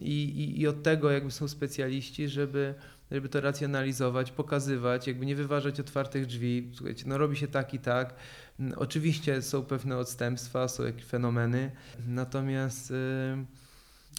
i, 0.00 0.22
i, 0.24 0.60
i 0.60 0.66
od 0.68 0.82
tego 0.82 1.10
jakby 1.10 1.30
są 1.30 1.48
specjaliści, 1.84 2.28
żeby, 2.28 2.74
żeby 3.10 3.28
to 3.28 3.40
racjonalizować, 3.40 4.30
pokazywać, 4.30 5.06
jakby 5.06 5.26
nie 5.26 5.36
wyważać 5.36 5.80
otwartych 5.80 6.26
drzwi. 6.26 6.70
Słuchajcie, 6.74 7.04
no 7.06 7.18
robi 7.18 7.36
się 7.36 7.48
tak 7.48 7.74
i 7.74 7.78
tak. 7.78 8.14
Mm, 8.60 8.72
Oczywiście 8.78 9.42
są 9.42 9.62
pewne 9.62 9.96
odstępstwa, 9.98 10.68
są 10.68 10.82
jakieś 10.84 11.04
fenomeny, 11.04 11.70
natomiast 12.06 12.90
yy, 12.90 12.96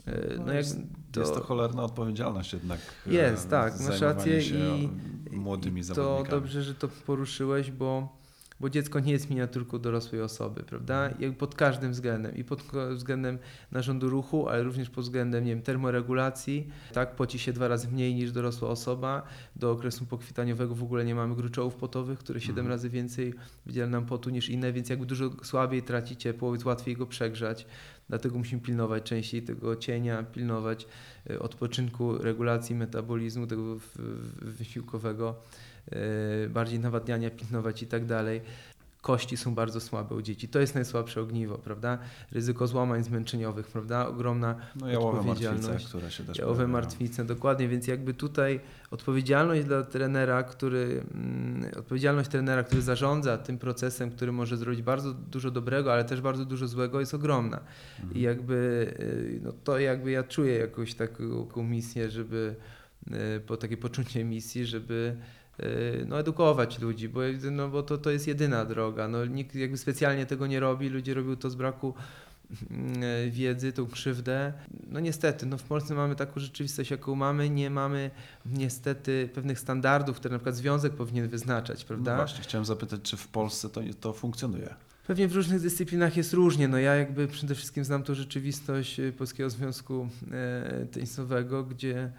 yy, 0.08 0.36
no, 0.38 0.46
No 0.46 0.54
jest- 0.54 0.80
Jest 1.18 1.34
to 1.34 1.42
cholerna 1.42 1.84
odpowiedzialność 1.84 2.54
jednak. 2.54 2.80
e, 3.08 3.14
Jest, 3.14 3.50
tak, 3.50 3.80
masz 3.80 4.02
rację 4.02 4.42
i- 4.42 4.90
młodymi 5.32 5.82
i 5.82 5.86
to 5.86 6.24
dobrze, 6.30 6.64
że 6.64 6.76
to 6.76 6.88
poruszyłeś, 6.88 7.72
bo, 7.72 8.18
bo 8.62 8.70
dziecko 8.70 9.00
nie 9.00 9.12
jest 9.12 9.30
miniaturką 9.30 9.80
dorosłej 9.80 10.22
osoby, 10.22 10.64
prawda? 10.64 11.10
Jak 11.20 11.38
pod 11.38 11.56
każdym 11.56 11.92
względem 11.92 12.36
i 12.36 12.44
pod 12.44 12.64
względem 12.96 13.40
narządu 13.72 14.10
ruchu, 14.10 14.50
ale 14.50 14.64
również 14.64 14.90
pod 14.90 15.04
względem 15.04 15.46
nie 15.46 15.52
wiem, 15.56 15.62
termoregulacji. 15.62 16.68
Tak, 16.94 17.16
poci 17.16 17.40
się 17.40 17.54
dwa 17.54 17.68
razy 17.68 17.88
mniej 17.92 18.16
niż 18.16 18.32
dorosła 18.32 18.70
osoba. 18.70 19.24
Do 19.56 19.72
okresu 19.72 20.06
pokwitaniowego 20.06 20.76
w 20.76 20.84
ogóle 20.84 21.06
nie 21.06 21.16
mamy 21.16 21.36
gruczołów 21.36 21.76
potowych, 21.76 22.20
które 22.20 22.40
7 22.42 22.52
Mhm. 22.52 22.68
razy 22.68 22.90
więcej 22.90 23.34
wydziela 23.66 23.88
nam 23.90 24.06
potu 24.06 24.30
niż 24.30 24.50
inne, 24.50 24.74
więc 24.74 24.90
jakby 24.90 25.06
dużo 25.06 25.30
słabiej 25.44 25.84
traci 25.84 26.18
ciepło, 26.18 26.52
więc 26.52 26.66
łatwiej 26.66 26.96
go 26.96 27.06
przegrzać. 27.06 27.66
Dlatego 28.10 28.38
musimy 28.38 28.62
pilnować 28.62 29.04
częściej 29.04 29.42
tego 29.42 29.76
cienia, 29.76 30.24
pilnować 30.24 30.88
y, 31.30 31.40
odpoczynku, 31.40 32.18
regulacji 32.18 32.76
metabolizmu 32.76 33.48
tego 33.48 33.78
wysiłkowego, 34.42 35.36
bardziej 36.50 36.80
nawadniania, 36.80 37.30
pilnować 37.30 37.84
i 37.84 37.88
tak 37.88 38.06
dalej. 38.06 38.42
Kości 39.02 39.38
są 39.38 39.56
bardzo 39.56 39.80
słabe 39.80 40.16
u 40.16 40.22
dzieci. 40.22 40.48
To 40.48 40.60
jest 40.60 40.76
najsłabsze 40.76 41.22
ogniwo, 41.22 41.58
prawda? 41.58 41.98
Ryzyko 42.32 42.68
złamań 42.68 43.04
zmęczeniowych, 43.04 43.68
prawda? 43.68 44.08
Ogromna 44.08 44.56
No 44.76 44.90
jałowe 44.90 45.24
martwice, 45.24 45.50
odpowiedzialność. 45.50 45.88
które 45.88 46.12
się 46.12 46.24
też 46.24 46.38
jałowe 46.38 46.56
pojawiają. 46.56 46.74
martwice, 46.74 47.26
dokładnie, 47.26 47.68
więc 47.68 47.88
jakby 47.88 48.14
tutaj 48.14 48.60
odpowiedzialność 48.92 49.64
dla 49.64 49.84
trenera, 49.84 50.44
który, 50.44 51.04
mm, 51.14 51.72
odpowiedzialność 51.78 52.30
trenera, 52.30 52.64
który 52.64 52.82
zarządza 52.82 53.38
tym 53.38 53.58
procesem, 53.58 54.12
który 54.12 54.32
może 54.32 54.58
zrobić 54.58 54.82
bardzo 54.82 55.14
dużo 55.14 55.52
dobrego, 55.52 55.94
ale 55.94 56.06
też 56.06 56.22
bardzo 56.22 56.46
dużo 56.46 56.68
złego, 56.68 57.00
jest 57.00 57.14
ogromna. 57.14 57.60
Mhm. 58.00 58.18
I 58.18 58.22
jakby 58.22 58.54
y, 59.00 59.40
no 59.44 59.54
to 59.64 59.80
jakby 59.80 60.12
ja 60.12 60.24
czuję 60.24 60.58
jakąś 60.58 60.94
taką, 60.94 61.64
misję, 61.64 62.10
żeby 62.10 62.56
y, 63.38 63.40
po 63.40 63.58
takie 63.58 63.78
poczucie 63.78 64.24
misji, 64.24 64.66
żeby 64.66 65.16
y, 65.18 65.41
no, 66.08 66.20
edukować 66.20 66.80
ludzi, 66.80 67.10
bo, 67.10 67.20
no, 67.52 67.70
bo 67.70 67.84
to, 67.84 67.98
to 67.98 68.12
jest 68.12 68.28
jedyna 68.28 68.66
droga. 68.66 69.08
No, 69.08 69.26
nikt 69.26 69.56
jakby 69.56 69.78
specjalnie 69.78 70.26
tego 70.26 70.48
nie 70.48 70.60
robi, 70.60 70.90
ludzie 70.90 71.14
robią 71.14 71.36
to 71.36 71.50
z 71.50 71.56
braku 71.56 71.94
mm, 72.72 73.32
wiedzy, 73.32 73.74
tą 73.74 73.88
krzywdę. 73.88 74.54
No 74.90 75.00
niestety, 75.00 75.46
no 75.46 75.58
w 75.58 75.64
Polsce 75.64 75.94
mamy 75.94 76.16
taką 76.16 76.40
rzeczywistość, 76.40 76.92
jaką 76.92 77.16
mamy, 77.16 77.50
nie 77.50 77.70
mamy 77.70 78.12
niestety 78.46 79.30
pewnych 79.34 79.60
standardów, 79.60 80.18
które 80.18 80.32
na 80.32 80.40
przykład 80.40 80.56
związek 80.56 80.94
powinien 80.94 81.28
wyznaczać, 81.28 81.86
prawda? 81.86 82.12
No 82.12 82.18
właśnie, 82.18 82.44
chciałem 82.44 82.66
zapytać, 82.66 83.02
czy 83.02 83.18
w 83.18 83.28
Polsce 83.28 83.70
to, 83.70 83.82
to 84.00 84.14
funkcjonuje? 84.14 84.76
Pewnie 85.08 85.28
w 85.28 85.36
różnych 85.36 85.62
dyscyplinach 85.62 86.18
jest 86.18 86.34
różnie. 86.34 86.68
No 86.68 86.78
ja 86.78 86.96
jakby 86.96 87.28
przede 87.28 87.56
wszystkim 87.56 87.86
znam 87.86 88.04
tą 88.04 88.14
rzeczywistość 88.14 89.00
e, 89.00 89.12
Polskiego 89.12 89.50
Związku 89.50 90.10
e, 90.32 90.86
Tenisowego, 90.86 91.64
gdzie, 91.64 91.98
e, 91.98 92.12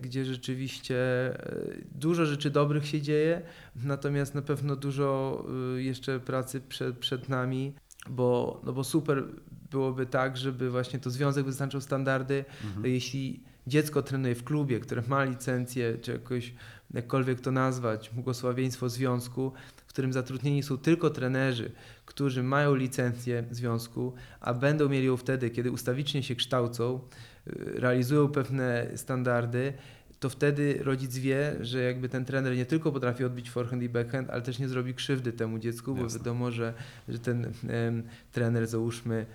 gdzie 0.00 0.24
rzeczywiście 0.24 0.96
e, 0.96 1.56
dużo 1.94 2.26
rzeczy 2.26 2.50
dobrych 2.50 2.86
się 2.86 3.02
dzieje, 3.02 3.42
natomiast 3.76 4.34
na 4.34 4.42
pewno 4.42 4.76
dużo 4.76 5.44
e, 5.76 5.82
jeszcze 5.82 6.20
pracy 6.20 6.60
przed, 6.60 6.98
przed 6.98 7.28
nami, 7.28 7.72
bo, 8.08 8.60
no 8.64 8.72
bo 8.72 8.84
super 8.84 9.24
byłoby 9.70 10.06
tak, 10.06 10.36
żeby 10.36 10.70
właśnie 10.70 10.98
to 10.98 11.10
związek 11.10 11.44
wyznaczał 11.46 11.80
standardy, 11.80 12.44
Mhm. 12.64 12.86
jeśli 12.86 13.40
dziecko 13.66 14.02
trenuje 14.02 14.34
w 14.34 14.44
klubie, 14.44 14.80
które 14.80 15.02
ma 15.08 15.24
licencję, 15.24 15.98
czy 16.02 16.12
jakoś 16.12 16.54
jakkolwiek 16.94 17.40
to 17.40 17.50
nazwać, 17.50 18.10
błogosławieństwo 18.10 18.88
związku, 18.88 19.52
którym 19.96 20.12
zatrudnieni 20.12 20.62
są 20.62 20.78
tylko 20.78 21.10
trenerzy, 21.10 21.70
którzy 22.06 22.42
mają 22.42 22.74
licencję 22.74 23.44
związku, 23.50 24.12
a 24.40 24.54
będą 24.54 24.88
mieli 24.88 25.06
ją 25.06 25.16
wtedy, 25.16 25.50
kiedy 25.50 25.70
ustawicznie 25.70 26.22
się 26.22 26.34
kształcą, 26.34 27.00
y, 27.46 27.52
realizują 27.80 28.28
pewne 28.28 28.90
standardy, 28.96 29.72
to 30.20 30.28
wtedy 30.28 30.78
rodzic 30.82 31.18
wie, 31.18 31.56
że 31.60 31.82
jakby 31.82 32.08
ten 32.08 32.24
trener 32.24 32.56
nie 32.56 32.66
tylko 32.66 32.92
potrafi 32.92 33.24
odbić 33.24 33.50
forehand 33.50 33.82
i 33.82 33.88
backhand, 33.88 34.30
ale 34.30 34.42
też 34.42 34.58
nie 34.58 34.68
zrobi 34.68 34.94
krzywdy 34.94 35.32
temu 35.32 35.58
dziecku, 35.58 35.94
bo 35.94 36.02
Jasne. 36.02 36.18
wiadomo, 36.18 36.50
że, 36.50 36.74
że 37.08 37.18
ten 37.18 37.52
em, 37.68 38.02
trener 38.32 38.66
załóżmy 38.66 39.26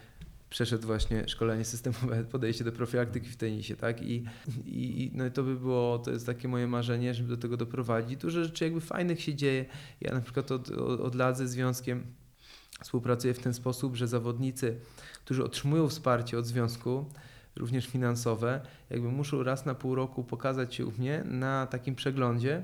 przeszedł 0.51 0.87
właśnie 0.87 1.27
szkolenie 1.27 1.65
systemowe, 1.65 2.23
podejście 2.31 2.63
do 2.63 2.71
profilaktyki 2.71 3.29
w 3.29 3.35
tenisie, 3.35 3.75
tak? 3.75 4.01
I, 4.01 4.25
i 4.65 5.11
no 5.13 5.25
i 5.25 5.31
to 5.31 5.43
by 5.43 5.55
było, 5.55 5.99
to 5.99 6.11
jest 6.11 6.25
takie 6.25 6.47
moje 6.47 6.67
marzenie, 6.67 7.13
żeby 7.13 7.29
do 7.29 7.37
tego 7.37 7.57
doprowadzić. 7.57 8.21
Dużo 8.21 8.43
rzeczy 8.43 8.63
jakby 8.63 8.81
fajnych 8.81 9.21
się 9.21 9.35
dzieje. 9.35 9.65
Ja 10.01 10.13
na 10.13 10.21
przykład 10.21 10.51
od, 10.51 10.69
od, 10.71 11.15
lat 11.15 11.37
ze 11.37 11.47
związkiem 11.47 12.03
współpracuję 12.83 13.33
w 13.33 13.39
ten 13.39 13.53
sposób, 13.53 13.95
że 13.95 14.07
zawodnicy, 14.07 14.79
którzy 15.25 15.43
otrzymują 15.43 15.89
wsparcie 15.89 16.39
od 16.39 16.45
związku, 16.45 17.05
również 17.55 17.87
finansowe, 17.87 18.61
jakby 18.89 19.07
muszą 19.07 19.43
raz 19.43 19.65
na 19.65 19.75
pół 19.75 19.95
roku 19.95 20.23
pokazać 20.23 20.75
się 20.75 20.85
u 20.85 20.91
mnie 20.91 21.23
na 21.25 21.67
takim 21.67 21.95
przeglądzie 21.95 22.63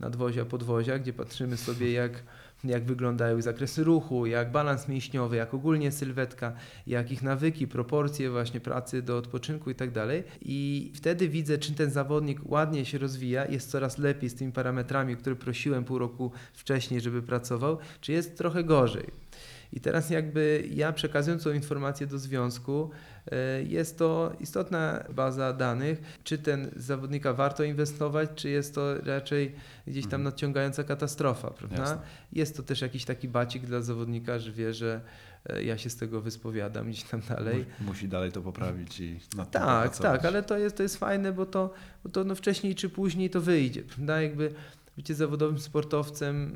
nadwozia, 0.00 0.44
podwozia, 0.44 0.98
gdzie 0.98 1.12
patrzymy 1.12 1.56
sobie 1.56 1.92
jak, 1.92 2.22
jak 2.64 2.84
wyglądają 2.84 3.42
zakresy 3.42 3.84
ruchu, 3.84 4.26
jak 4.26 4.52
balans 4.52 4.88
mięśniowy, 4.88 5.36
jak 5.36 5.54
ogólnie 5.54 5.92
sylwetka, 5.92 6.52
jak 6.86 7.12
ich 7.12 7.22
nawyki, 7.22 7.68
proporcje 7.68 8.30
właśnie 8.30 8.60
pracy 8.60 9.02
do 9.02 9.16
odpoczynku 9.16 9.70
i 9.70 9.74
tak 9.74 9.90
dalej. 9.90 10.24
I 10.42 10.90
wtedy 10.94 11.28
widzę, 11.28 11.58
czy 11.58 11.74
ten 11.74 11.90
zawodnik 11.90 12.40
ładnie 12.44 12.84
się 12.84 12.98
rozwija, 12.98 13.46
jest 13.46 13.70
coraz 13.70 13.98
lepiej 13.98 14.30
z 14.30 14.34
tymi 14.34 14.52
parametrami, 14.52 15.16
które 15.16 15.36
prosiłem 15.36 15.84
pół 15.84 15.98
roku 15.98 16.32
wcześniej, 16.52 17.00
żeby 17.00 17.22
pracował, 17.22 17.78
czy 18.00 18.12
jest 18.12 18.38
trochę 18.38 18.64
gorzej. 18.64 19.27
I 19.72 19.80
teraz 19.80 20.10
jakby 20.10 20.68
ja 20.70 20.92
przekazując 20.92 21.44
tą 21.44 21.52
informację 21.52 22.06
do 22.06 22.18
związku, 22.18 22.90
e, 23.32 23.62
jest 23.62 23.98
to 23.98 24.32
istotna 24.40 25.04
baza 25.14 25.52
danych, 25.52 26.18
czy 26.24 26.38
ten 26.38 26.70
zawodnika 26.76 27.32
warto 27.32 27.64
inwestować, 27.64 28.30
czy 28.34 28.48
jest 28.48 28.74
to 28.74 29.00
raczej 29.00 29.54
gdzieś 29.86 30.04
tam 30.04 30.20
mhm. 30.20 30.22
nadciągająca 30.22 30.84
katastrofa, 30.84 31.50
prawda? 31.50 31.82
Jasne. 31.82 31.98
Jest 32.32 32.56
to 32.56 32.62
też 32.62 32.80
jakiś 32.80 33.04
taki 33.04 33.28
bacik 33.28 33.66
dla 33.66 33.82
zawodnika, 33.82 34.38
że 34.38 34.52
wie, 34.52 34.74
że 34.74 35.00
e, 35.46 35.62
ja 35.62 35.78
się 35.78 35.90
z 35.90 35.96
tego 35.96 36.20
wyspowiadam 36.20 36.90
gdzieś 36.90 37.04
tam 37.04 37.20
dalej. 37.28 37.64
Musi 37.80 38.08
dalej 38.08 38.32
to 38.32 38.42
poprawić 38.42 39.00
i 39.00 39.20
na 39.36 39.46
Tak, 39.46 39.98
tak, 39.98 40.24
ale 40.24 40.42
to 40.42 40.58
jest, 40.58 40.76
to 40.76 40.82
jest 40.82 40.96
fajne, 40.96 41.32
bo 41.32 41.46
to, 41.46 41.74
bo 42.04 42.10
to 42.10 42.24
no 42.24 42.34
wcześniej 42.34 42.74
czy 42.74 42.88
później 42.88 43.30
to 43.30 43.40
wyjdzie, 43.40 43.82
prawda? 43.82 44.22
Jakby 44.22 44.54
bycie 44.98 45.14
zawodowym 45.14 45.58
sportowcem 45.58 46.52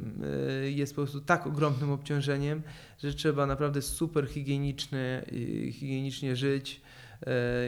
y, 0.64 0.70
jest 0.70 0.97
po 0.97 1.03
prostu 1.03 1.20
tak 1.20 1.47
ogromnym 1.47 1.90
obciążeniem, 1.90 2.62
że 2.99 3.14
trzeba 3.14 3.47
naprawdę 3.47 3.82
super 3.82 4.28
higienicznie, 4.28 5.24
y, 5.32 5.72
higienicznie 5.72 6.36
żyć. 6.36 6.80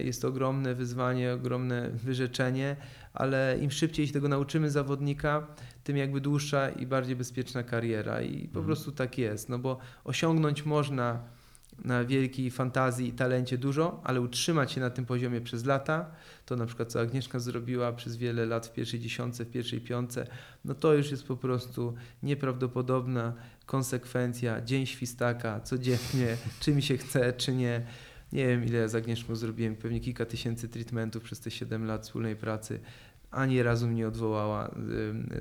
Y, 0.01 0.05
jest 0.05 0.23
to 0.23 0.29
ogromne 0.29 0.75
wyzwanie, 0.75 1.33
ogromne 1.33 1.91
wyrzeczenie, 1.91 2.77
ale 3.13 3.59
im 3.61 3.71
szybciej 3.71 4.07
się 4.07 4.13
tego 4.13 4.29
nauczymy 4.29 4.71
zawodnika, 4.71 5.47
tym 5.85 5.97
jakby 5.97 6.21
dłuższa 6.21 6.69
i 6.69 6.87
bardziej 6.87 7.17
bezpieczna 7.17 7.63
kariera. 7.63 8.23
I 8.23 8.39
po 8.39 8.61
mhm. 8.61 8.67
prostu 8.67 8.93
tak 8.93 9.19
jest, 9.19 9.49
no 9.49 9.59
bo 9.59 9.79
osiągnąć 10.05 10.65
można 10.65 11.23
na 11.85 12.05
wielkiej 12.05 12.51
fantazji 12.51 13.09
i 13.09 13.13
talencie 13.13 13.59
dużo, 13.59 14.01
ale 14.05 14.21
utrzymać 14.21 14.73
się 14.73 14.81
na 14.81 14.91
tym 14.91 15.07
poziomie 15.07 15.41
przez 15.41 15.65
lata, 15.65 16.11
to 16.47 16.57
na 16.57 16.67
przykład 16.67 16.93
co 16.93 17.01
Agnieszka 17.01 17.39
zrobiła 17.39 17.93
przez 17.93 18.17
wiele 18.17 18.47
lat 18.47 18.67
w 18.67 18.73
pierwszej 18.73 19.01
dziesiątce, 19.01 19.45
w 19.45 19.51
pierwszej 19.51 19.81
piątce, 19.81 20.27
no 20.65 20.75
to 20.75 20.95
już 20.95 21.11
jest 21.11 21.27
po 21.27 21.37
prostu 21.37 21.95
nieprawdopodobna 22.23 23.33
konsekwencja, 23.67 24.61
dzień 24.61 24.87
świstaka, 24.87 25.61
codziennie, 25.61 26.37
czy 26.61 26.75
mi 26.75 26.83
się 26.83 26.97
chce, 26.97 27.33
czy 27.33 27.55
nie. 27.55 27.87
Nie 28.33 28.47
wiem, 28.47 28.65
ile 28.65 28.79
ja 28.79 28.89
z 28.89 28.95
Agnieszką 28.95 29.37
zrobiłem, 29.37 29.77
pewnie 29.77 30.01
kilka 30.01 30.27
tysięcy 30.27 30.69
treatmentów 30.69 31.23
przez 31.23 31.41
te 31.41 31.51
7 31.51 31.87
lat 31.87 32.03
wspólnej 32.03 32.37
pracy 32.37 32.81
ani 33.35 33.63
razu 33.63 33.89
mnie 33.89 34.09
odwołała 34.09 34.75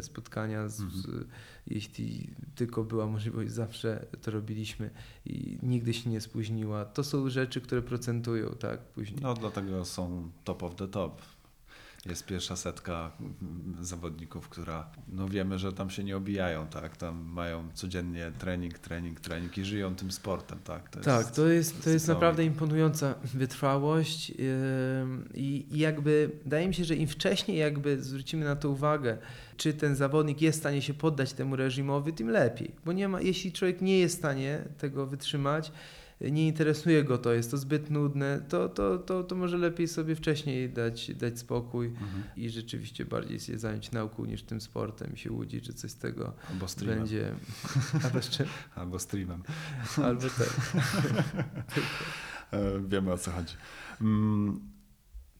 spotkania, 0.02 0.70
z, 0.70 0.82
mhm. 0.82 1.26
jeśli 1.68 2.30
tylko 2.56 2.84
była 2.84 3.08
możliwość, 3.08 3.52
zawsze 3.52 4.06
to 4.22 4.32
robiliśmy 4.32 4.89
i 5.26 5.58
nigdy 5.64 5.94
się 5.94 6.10
nie 6.10 6.22
spóźniła. 6.22 6.86
To 6.86 7.04
są 7.04 7.30
rzeczy, 7.30 7.62
które 7.62 7.82
procentują, 7.82 8.50
tak, 8.50 8.80
później. 8.80 9.20
No 9.22 9.34
dlatego 9.34 9.86
są 9.86 10.30
top 10.44 10.64
of 10.64 10.76
the 10.76 10.88
top 10.88 11.22
jest 12.06 12.26
pierwsza 12.26 12.56
setka 12.56 13.12
zawodników, 13.82 14.49
która 14.49 14.89
no 15.08 15.28
wiemy, 15.28 15.60
że 15.60 15.74
tam 15.74 15.89
się 15.89 16.04
nie 16.04 16.18
obijają, 16.18 16.68
tak? 16.68 16.97
Tam 16.97 17.26
mają 17.26 17.70
codziennie 17.74 18.32
trening, 18.39 18.80
trening, 18.80 19.20
trening 19.20 19.58
i 19.58 19.66
żyją 19.66 19.95
tym 19.95 20.12
sportem, 20.12 20.60
tak? 20.64 20.89
To 20.89 20.99
tak, 20.99 21.20
jest, 21.20 21.36
to 21.36 21.47
jest, 21.47 21.84
to 21.84 21.89
jest 21.89 22.08
naprawdę 22.08 22.45
imponująca 22.45 23.16
wytrwałość 23.24 24.34
i, 25.34 25.66
i 25.72 25.80
jakby 25.80 26.32
wydaje 26.43 26.68
mi 26.68 26.74
się, 26.74 26.86
że 26.86 26.95
im 26.95 27.08
wcześniej 27.08 27.58
jakby 27.58 28.04
zwrócimy 28.04 28.45
na 28.45 28.56
to 28.56 28.70
uwagę, 28.70 29.18
czy 29.58 29.74
ten 29.74 29.95
zawodnik 29.95 30.41
jest 30.41 30.58
w 30.58 30.62
stanie 30.62 30.82
się 30.82 30.93
poddać 30.93 31.34
temu 31.34 31.56
reżimowi, 31.56 32.14
tym 32.14 32.30
lepiej. 32.30 32.72
Bo 32.86 32.93
nie 32.93 33.08
ma, 33.08 33.22
jeśli 33.22 33.51
człowiek 33.51 33.82
nie 33.82 33.99
jest 33.99 34.16
w 34.16 34.20
stanie 34.20 34.64
tego 34.78 35.08
wytrzymać, 35.08 35.72
nie 36.32 36.48
interesuje 36.48 37.04
go 37.04 37.18
to, 37.18 37.34
jest 37.34 37.52
to 37.52 37.58
zbyt 37.58 37.90
nudne, 37.90 38.42
to, 38.50 38.70
to, 38.70 38.98
to, 38.98 39.24
to 39.24 39.36
może 39.36 39.58
lepiej 39.58 39.88
sobie 39.88 40.16
wcześniej 40.16 40.70
dać, 40.70 41.16
dać 41.16 41.40
spokój 41.40 41.88
mhm. 41.88 42.24
i 42.36 42.50
rzeczywiście 42.50 43.06
bardziej 43.06 43.40
się 43.40 43.60
zająć 43.60 43.92
nauką 43.92 44.26
niż 44.26 44.44
tym 44.44 44.62
sportem 44.62 45.14
i 45.14 45.18
się 45.18 45.32
łudzić, 45.32 45.66
że 45.66 45.74
coś 45.74 45.92
z 45.92 45.98
tego 45.98 46.34
Albo 46.52 46.68
streamem. 46.68 47.00
będzie. 47.00 47.32
Albo, 48.04 48.20
Albo 48.76 49.00
streamem. 49.00 49.44
Albo 50.04 50.22
tak. 50.22 50.56
E, 52.54 52.80
wiemy 52.88 53.12
o 53.12 53.18
co 53.18 53.32
chodzi. 53.32 53.56
Mm, 54.02 54.60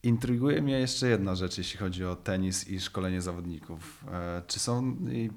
Intryguje 0.04 0.62
mnie 0.62 0.80
jeszcze 0.80 1.08
jedna 1.08 1.36
rzecz, 1.36 1.58
jeśli 1.58 1.80
chodzi 1.80 2.06
o 2.06 2.16
tenis 2.16 2.68
i 2.68 2.80
szkolenie 2.80 3.22
zawodników. 3.22 4.04
E, 4.12 4.41
czy 4.47 4.60
są, 4.60 4.95
i 5.12 5.30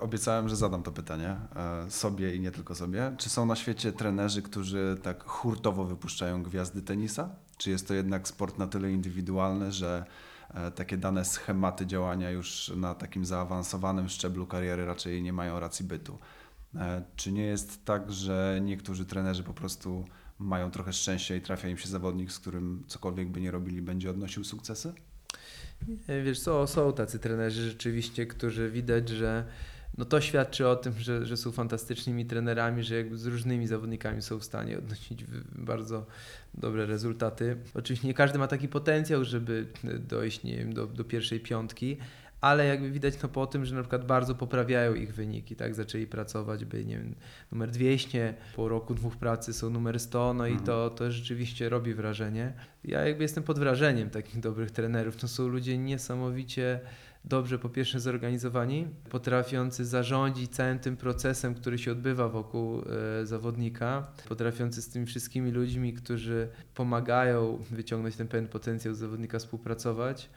obiecałem, 0.00 0.48
że 0.48 0.56
zadam 0.56 0.82
to 0.82 0.92
pytanie 0.92 1.36
e, 1.56 1.90
sobie 1.90 2.34
i 2.34 2.40
nie 2.40 2.50
tylko 2.50 2.74
sobie, 2.74 3.14
czy 3.18 3.30
są 3.30 3.46
na 3.46 3.56
świecie 3.56 3.92
trenerzy, 3.92 4.42
którzy 4.42 4.96
tak 5.02 5.24
hurtowo 5.24 5.84
wypuszczają 5.84 6.42
gwiazdy 6.42 6.82
tenisa? 6.82 7.28
Czy 7.56 7.70
jest 7.70 7.88
to 7.88 7.94
jednak 7.94 8.28
sport 8.28 8.58
na 8.58 8.66
tyle 8.66 8.92
indywidualny, 8.92 9.72
że 9.72 10.04
e, 10.54 10.70
takie 10.70 10.96
dane 10.96 11.24
schematy 11.24 11.86
działania 11.86 12.30
już 12.30 12.72
na 12.76 12.94
takim 12.94 13.24
zaawansowanym 13.24 14.08
szczeblu 14.08 14.46
kariery 14.46 14.86
raczej 14.86 15.22
nie 15.22 15.32
mają 15.32 15.60
racji 15.60 15.84
bytu? 15.84 16.18
Czy 17.16 17.32
nie 17.32 17.42
jest 17.42 17.84
tak, 17.84 18.12
że 18.12 18.60
niektórzy 18.62 19.04
trenerzy 19.04 19.42
po 19.42 19.54
prostu 19.54 20.04
mają 20.40 20.70
trochę 20.70 20.92
szczęścia 20.92 21.36
i 21.36 21.40
trafia 21.40 21.68
im 21.68 21.78
się 21.78 21.88
zawodnik, 21.88 22.32
z 22.32 22.38
którym 22.38 22.84
cokolwiek 22.86 23.28
by 23.28 23.40
nie 23.40 23.50
robili, 23.50 23.82
będzie 23.82 24.10
odnosił 24.10 24.44
sukcesy? 24.44 24.92
Wiesz 26.24 26.40
co, 26.40 26.66
są 26.66 26.92
tacy 26.92 27.18
trenerzy 27.18 27.70
rzeczywiście, 27.70 28.26
którzy 28.26 28.70
widać, 28.70 29.08
że 29.08 29.44
no 29.98 30.04
to 30.04 30.20
świadczy 30.20 30.68
o 30.68 30.76
tym, 30.76 30.92
że, 30.98 31.26
że 31.26 31.36
są 31.36 31.52
fantastycznymi 31.52 32.26
trenerami, 32.26 32.82
że 32.82 32.96
jakby 32.96 33.18
z 33.18 33.26
różnymi 33.26 33.66
zawodnikami 33.66 34.22
są 34.22 34.38
w 34.38 34.44
stanie 34.44 34.78
odnosić 34.78 35.24
bardzo 35.52 36.06
dobre 36.54 36.86
rezultaty. 36.86 37.56
Oczywiście 37.74 38.08
nie 38.08 38.14
każdy 38.14 38.38
ma 38.38 38.46
taki 38.46 38.68
potencjał, 38.68 39.24
żeby 39.24 39.66
dojść 40.08 40.42
nie 40.42 40.56
wiem, 40.56 40.72
do, 40.72 40.86
do 40.86 41.04
pierwszej 41.04 41.40
piątki, 41.40 41.96
ale 42.40 42.66
jakby 42.66 42.90
widać 42.90 43.16
to 43.16 43.28
po 43.28 43.46
tym, 43.46 43.64
że 43.64 43.74
na 43.74 43.82
przykład 43.82 44.06
bardzo 44.06 44.34
poprawiają 44.34 44.94
ich 44.94 45.14
wyniki, 45.14 45.56
tak, 45.56 45.74
zaczęli 45.74 46.06
pracować, 46.06 46.64
by 46.64 46.84
nie 46.84 46.98
wiem, 46.98 47.14
numer 47.52 47.70
200, 47.70 48.34
po 48.56 48.68
roku 48.68 48.94
dwóch 48.94 49.16
pracy 49.16 49.52
są 49.52 49.70
numer 49.70 50.00
100, 50.00 50.34
no 50.34 50.46
i 50.46 50.50
mhm. 50.50 50.66
to, 50.66 50.90
to 50.90 51.12
rzeczywiście 51.12 51.68
robi 51.68 51.94
wrażenie. 51.94 52.52
Ja 52.84 53.06
jakby 53.06 53.22
jestem 53.22 53.44
pod 53.44 53.58
wrażeniem 53.58 54.10
takich 54.10 54.40
dobrych 54.40 54.70
trenerów, 54.70 55.16
to 55.16 55.28
są 55.28 55.48
ludzie 55.48 55.78
niesamowicie 55.78 56.80
dobrze 57.24 57.58
po 57.58 57.68
pierwsze 57.68 58.00
zorganizowani, 58.00 58.86
potrafiący 59.10 59.84
zarządzić 59.84 60.50
całym 60.50 60.78
tym 60.78 60.96
procesem, 60.96 61.54
który 61.54 61.78
się 61.78 61.92
odbywa 61.92 62.28
wokół 62.28 62.82
e, 63.22 63.26
zawodnika, 63.26 64.06
potrafiący 64.28 64.82
z 64.82 64.88
tymi 64.88 65.06
wszystkimi 65.06 65.50
ludźmi, 65.50 65.92
którzy 65.92 66.48
pomagają 66.74 67.58
wyciągnąć 67.70 68.16
ten 68.16 68.28
pewien 68.28 68.48
potencjał 68.48 68.94
zawodnika 68.94 69.38
współpracować 69.38 70.30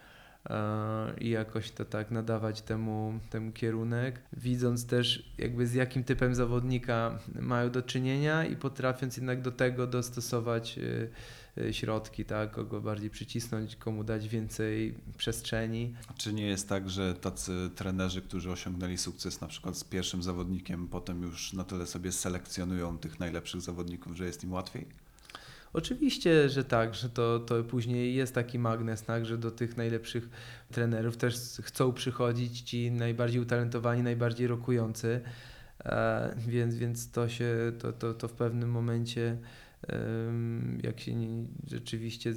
i 1.17 1.29
jakoś 1.29 1.71
to 1.71 1.85
tak 1.85 2.11
nadawać 2.11 2.61
temu, 2.61 3.19
temu 3.29 3.51
kierunek, 3.51 4.19
widząc 4.33 4.85
też 4.85 5.33
jakby 5.37 5.67
z 5.67 5.73
jakim 5.73 6.03
typem 6.03 6.35
zawodnika 6.35 7.19
mają 7.41 7.71
do 7.71 7.81
czynienia 7.81 8.45
i 8.45 8.55
potrafiąc 8.55 9.17
jednak 9.17 9.41
do 9.41 9.51
tego 9.51 9.87
dostosować 9.87 10.77
y, 10.77 11.09
y, 11.57 11.73
środki, 11.73 12.25
tak, 12.25 12.51
kogo 12.51 12.81
bardziej 12.81 13.09
przycisnąć, 13.09 13.75
komu 13.75 14.03
dać 14.03 14.27
więcej 14.27 14.95
przestrzeni. 15.17 15.95
Czy 16.17 16.33
nie 16.33 16.47
jest 16.47 16.69
tak, 16.69 16.89
że 16.89 17.13
tacy 17.13 17.69
trenerzy, 17.75 18.21
którzy 18.21 18.51
osiągnęli 18.51 18.97
sukces 18.97 19.41
na 19.41 19.47
przykład 19.47 19.77
z 19.77 19.83
pierwszym 19.83 20.23
zawodnikiem, 20.23 20.87
potem 20.87 21.23
już 21.23 21.53
na 21.53 21.63
tyle 21.63 21.85
sobie 21.85 22.11
selekcjonują 22.11 22.97
tych 22.97 23.19
najlepszych 23.19 23.61
zawodników, 23.61 24.15
że 24.15 24.25
jest 24.25 24.43
im 24.43 24.53
łatwiej? 24.53 25.02
Oczywiście, 25.73 26.49
że 26.49 26.63
tak, 26.63 26.95
że 26.95 27.09
to, 27.09 27.39
to 27.39 27.63
później 27.63 28.15
jest 28.15 28.35
taki 28.35 28.59
magnes, 28.59 29.03
tak, 29.03 29.25
że 29.25 29.37
do 29.37 29.51
tych 29.51 29.77
najlepszych 29.77 30.29
trenerów 30.71 31.17
też 31.17 31.35
chcą 31.61 31.93
przychodzić 31.93 32.61
ci 32.61 32.91
najbardziej 32.91 33.41
utalentowani, 33.41 34.03
najbardziej 34.03 34.47
rokujący, 34.47 35.21
e, 35.85 36.35
więc, 36.47 36.75
więc 36.75 37.11
to 37.11 37.29
się, 37.29 37.71
to, 37.79 37.93
to, 37.93 38.13
to 38.13 38.27
w 38.27 38.33
pewnym 38.33 38.69
momencie 38.69 39.37
jak 40.83 40.99
się 40.99 41.11
rzeczywiście 41.67 42.33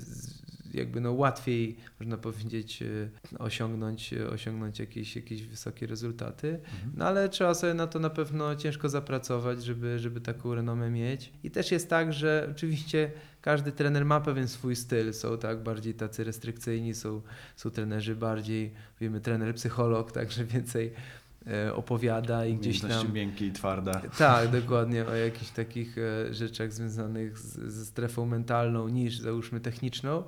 jakby 0.75 1.01
no 1.01 1.13
łatwiej, 1.13 1.77
można 2.01 2.17
powiedzieć, 2.17 2.83
e, 2.83 3.09
osiągnąć, 3.39 4.15
osiągnąć 4.15 4.79
jakieś, 4.79 5.17
jakieś 5.17 5.43
wysokie 5.43 5.87
rezultaty. 5.87 6.49
Mhm. 6.49 6.93
No 6.97 7.05
ale 7.05 7.29
trzeba 7.29 7.55
sobie 7.55 7.75
na 7.75 7.87
to 7.87 7.99
na 7.99 8.11
pewno 8.11 8.57
ciężko 8.57 8.89
zapracować, 8.89 9.65
żeby, 9.65 9.99
żeby 9.99 10.21
taką 10.21 10.55
renomę 10.55 10.91
mieć. 10.91 11.33
I 11.45 11.51
też 11.51 11.73
jest 11.73 11.91
tak, 11.91 12.13
że 12.13 12.49
oczywiście 12.51 13.11
każdy 13.41 13.73
trener 13.73 14.05
ma 14.05 14.21
pewien 14.21 14.49
swój 14.49 14.77
styl. 14.77 15.15
Są 15.15 15.39
tak 15.39 15.63
bardziej 15.63 15.95
tacy 15.95 16.25
restrykcyjni, 16.25 16.95
są, 16.95 17.23
są 17.57 17.71
trenerzy 17.71 18.17
bardziej, 18.17 18.73
wiemy, 19.01 19.21
trener 19.21 19.55
psycholog, 19.55 20.13
także 20.13 20.45
więcej 20.45 20.93
E, 20.93 21.26
opowiada 21.75 22.47
i 22.47 22.55
gdzieś 22.55 22.81
tam... 22.81 23.13
miękkie 23.13 23.47
i 23.47 23.53
twarde. 23.53 24.01
Tak, 24.19 24.51
dokładnie, 24.51 25.07
o 25.07 25.15
jakichś 25.15 25.51
takich 25.51 25.99
e, 25.99 26.35
rzeczach 26.35 26.73
związanych 26.73 27.39
z, 27.39 27.73
ze 27.73 27.85
strefą 27.87 28.27
mentalną 28.27 28.89
niż 28.89 29.19
załóżmy 29.19 29.61
techniczną. 29.61 30.23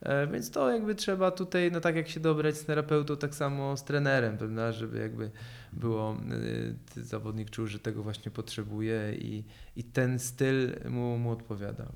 E, 0.00 0.26
więc 0.26 0.50
to 0.50 0.70
jakby 0.70 0.94
trzeba 0.94 1.30
tutaj, 1.30 1.72
no 1.72 1.80
tak 1.80 1.96
jak 1.96 2.08
się 2.08 2.20
dobrać 2.20 2.56
z 2.56 2.64
terapeutą, 2.64 3.16
tak 3.16 3.34
samo 3.34 3.76
z 3.76 3.84
trenerem, 3.84 4.38
prawda, 4.38 4.72
żeby 4.72 4.98
jakby 4.98 5.30
było, 5.72 6.16
zawodnik 6.96 7.50
czuł, 7.50 7.66
że 7.66 7.78
tego 7.78 8.02
właśnie 8.02 8.30
potrzebuje 8.30 9.14
i, 9.18 9.44
i 9.76 9.84
ten 9.84 10.18
styl 10.18 10.72
mu, 10.88 11.18
mu 11.18 11.30
odpowiada. 11.30 11.86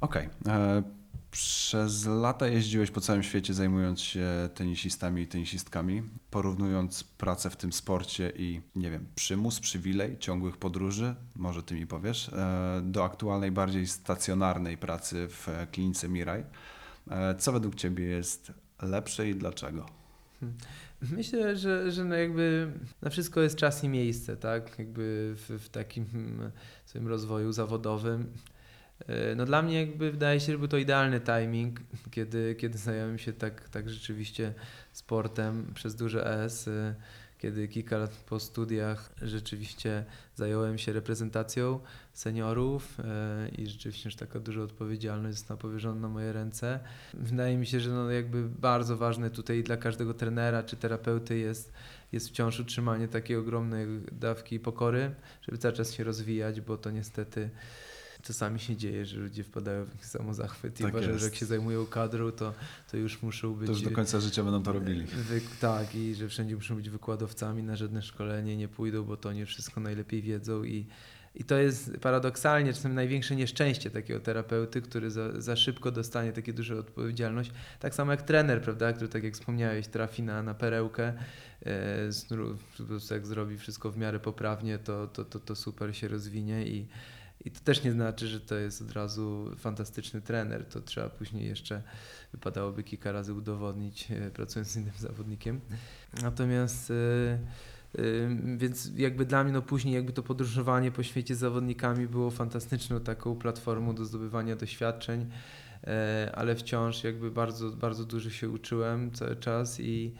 Okej. 0.00 0.28
Okay. 0.40 1.01
Przez 1.32 2.06
lata 2.06 2.46
jeździłeś 2.46 2.90
po 2.90 3.00
całym 3.00 3.22
świecie 3.22 3.54
zajmując 3.54 4.00
się 4.00 4.28
tenisistami 4.54 5.22
i 5.22 5.26
tenisistkami, 5.26 6.02
porównując 6.30 7.04
pracę 7.04 7.50
w 7.50 7.56
tym 7.56 7.72
sporcie 7.72 8.32
i, 8.36 8.60
nie 8.76 8.90
wiem, 8.90 9.06
przymus, 9.14 9.60
przywilej 9.60 10.18
ciągłych 10.18 10.56
podróży, 10.56 11.14
może 11.36 11.62
ty 11.62 11.74
mi 11.74 11.86
powiesz, 11.86 12.28
e, 12.28 12.80
do 12.84 13.04
aktualnej, 13.04 13.52
bardziej 13.52 13.86
stacjonarnej 13.86 14.78
pracy 14.78 15.26
w 15.28 15.48
klinice 15.72 16.08
Miraj. 16.08 16.44
E, 17.10 17.34
co 17.34 17.52
według 17.52 17.74
ciebie 17.74 18.04
jest 18.04 18.52
lepsze 18.82 19.28
i 19.28 19.34
dlaczego? 19.34 19.86
Hmm. 20.40 20.58
Myślę, 21.16 21.56
że, 21.56 21.92
że 21.92 22.04
no 22.04 22.14
jakby 22.14 22.72
na 23.02 23.10
wszystko 23.10 23.40
jest 23.40 23.56
czas 23.56 23.84
i 23.84 23.88
miejsce, 23.88 24.36
tak? 24.36 24.78
Jakby 24.78 25.34
w, 25.36 25.64
w 25.64 25.68
takim 25.68 26.06
hmm, 26.06 26.50
swoim 26.86 27.08
rozwoju 27.08 27.52
zawodowym 27.52 28.32
no 29.36 29.44
dla 29.44 29.62
mnie 29.62 29.80
jakby 29.80 30.10
wydaje 30.12 30.40
się, 30.40 30.52
że 30.52 30.58
był 30.58 30.68
to 30.68 30.76
idealny 30.76 31.20
timing, 31.20 31.80
kiedy, 32.10 32.54
kiedy 32.54 32.78
zająłem 32.78 33.18
się 33.18 33.32
tak, 33.32 33.68
tak 33.68 33.90
rzeczywiście 33.90 34.54
sportem 34.92 35.72
przez 35.74 35.94
duże 35.94 36.44
S, 36.44 36.68
e, 36.68 36.94
kiedy 37.38 37.68
kilka 37.68 37.98
lat 37.98 38.10
po 38.10 38.40
studiach 38.40 39.12
rzeczywiście 39.22 40.04
zająłem 40.34 40.78
się 40.78 40.92
reprezentacją 40.92 41.80
seniorów 42.12 43.00
e, 43.00 43.48
i 43.48 43.66
rzeczywiście 43.66 44.08
już 44.08 44.16
taka 44.16 44.40
duża 44.40 44.62
odpowiedzialność 44.62 45.38
została 45.38 45.60
powierzona 45.60 46.00
na 46.00 46.08
moje 46.08 46.32
ręce. 46.32 46.80
Wydaje 47.14 47.56
mi 47.56 47.66
się, 47.66 47.80
że 47.80 47.90
no 47.90 48.10
jakby 48.10 48.48
bardzo 48.48 48.96
ważne 48.96 49.30
tutaj 49.30 49.62
dla 49.62 49.76
każdego 49.76 50.14
trenera 50.14 50.62
czy 50.62 50.76
terapeuty 50.76 51.38
jest, 51.38 51.72
jest 52.12 52.28
wciąż 52.28 52.60
utrzymanie 52.60 53.08
takiej 53.08 53.36
ogromnej 53.36 53.86
dawki 54.12 54.60
pokory, 54.60 55.14
żeby 55.42 55.58
cały 55.58 55.74
czas 55.74 55.92
się 55.92 56.04
rozwijać, 56.04 56.60
bo 56.60 56.76
to 56.76 56.90
niestety 56.90 57.50
czasami 58.22 58.60
się 58.60 58.76
dzieje, 58.76 59.06
że 59.06 59.16
ludzie 59.16 59.44
wpadają 59.44 59.86
w 59.98 60.06
samozachwyt 60.06 60.80
i 60.80 60.82
tak 60.82 60.92
uważają, 60.92 61.18
że 61.18 61.24
jak 61.24 61.34
się 61.34 61.46
zajmują 61.46 61.86
kadrą, 61.86 62.32
to, 62.32 62.54
to 62.90 62.96
już 62.96 63.22
muszą 63.22 63.54
być... 63.54 63.66
To 63.66 63.72
już 63.72 63.82
do 63.82 63.90
końca 63.90 64.20
życia 64.20 64.44
będą 64.44 64.62
to 64.62 64.72
robili. 64.72 65.04
Wy, 65.04 65.40
tak, 65.60 65.94
i 65.94 66.14
że 66.14 66.28
wszędzie 66.28 66.54
muszą 66.54 66.76
być 66.76 66.90
wykładowcami, 66.90 67.62
na 67.62 67.76
żadne 67.76 68.02
szkolenie 68.02 68.56
nie 68.56 68.68
pójdą, 68.68 69.04
bo 69.04 69.16
to 69.16 69.28
oni 69.28 69.46
wszystko 69.46 69.80
najlepiej 69.80 70.22
wiedzą 70.22 70.64
i 70.64 70.86
i 71.34 71.44
to 71.44 71.56
jest 71.56 71.96
paradoksalnie 72.00 72.72
czasem 72.72 72.94
największe 72.94 73.36
nieszczęście 73.36 73.90
takiego 73.90 74.20
terapeuty, 74.20 74.82
który 74.82 75.10
za, 75.10 75.40
za 75.40 75.56
szybko 75.56 75.90
dostanie 75.90 76.32
takie 76.32 76.52
duże 76.52 76.78
odpowiedzialność. 76.78 77.50
Tak 77.80 77.94
samo 77.94 78.12
jak 78.12 78.22
trener, 78.22 78.62
prawda, 78.62 78.92
który 78.92 79.08
tak 79.08 79.24
jak 79.24 79.34
wspomniałeś, 79.34 79.86
trafi 79.86 80.22
na, 80.22 80.42
na 80.42 80.54
perełkę, 80.54 81.12
e, 81.66 82.10
jak 83.10 83.26
zrobi 83.26 83.58
wszystko 83.58 83.90
w 83.90 83.96
miarę 83.96 84.20
poprawnie, 84.20 84.78
to, 84.78 85.06
to, 85.06 85.24
to, 85.24 85.40
to 85.40 85.56
super 85.56 85.96
się 85.96 86.08
rozwinie 86.08 86.66
i, 86.66 86.86
i 87.44 87.50
to 87.50 87.60
też 87.60 87.84
nie 87.84 87.92
znaczy, 87.92 88.28
że 88.28 88.40
to 88.40 88.54
jest 88.54 88.82
od 88.82 88.92
razu 88.92 89.50
fantastyczny 89.58 90.20
trener. 90.20 90.64
To 90.64 90.80
trzeba 90.80 91.08
później 91.08 91.46
jeszcze, 91.46 91.82
wypadałoby 92.32 92.82
kilka 92.82 93.12
razy 93.12 93.34
udowodnić, 93.34 94.10
e, 94.10 94.30
pracując 94.30 94.68
z 94.70 94.76
innym 94.76 94.92
zawodnikiem. 94.98 95.60
Natomiast 96.22 96.90
e, 96.90 96.94
e, 96.94 97.38
więc 98.56 98.90
jakby 98.96 99.24
dla 99.24 99.44
mnie 99.44 99.52
no 99.52 99.62
później 99.62 99.94
jakby 99.94 100.12
to 100.12 100.22
podróżowanie 100.22 100.90
po 100.90 101.02
świecie 101.02 101.34
z 101.34 101.38
zawodnikami 101.38 102.06
było 102.06 102.30
fantastyczną 102.30 103.00
taką 103.00 103.36
platformą 103.36 103.94
do 103.94 104.04
zdobywania 104.04 104.56
doświadczeń, 104.56 105.30
ale 106.34 106.56
wciąż 106.56 107.04
jakby 107.04 107.30
bardzo, 107.30 107.70
bardzo 107.70 108.04
dużo 108.04 108.30
się 108.30 108.50
uczyłem 108.50 109.10
cały 109.10 109.36
czas 109.36 109.80
i 109.80 110.14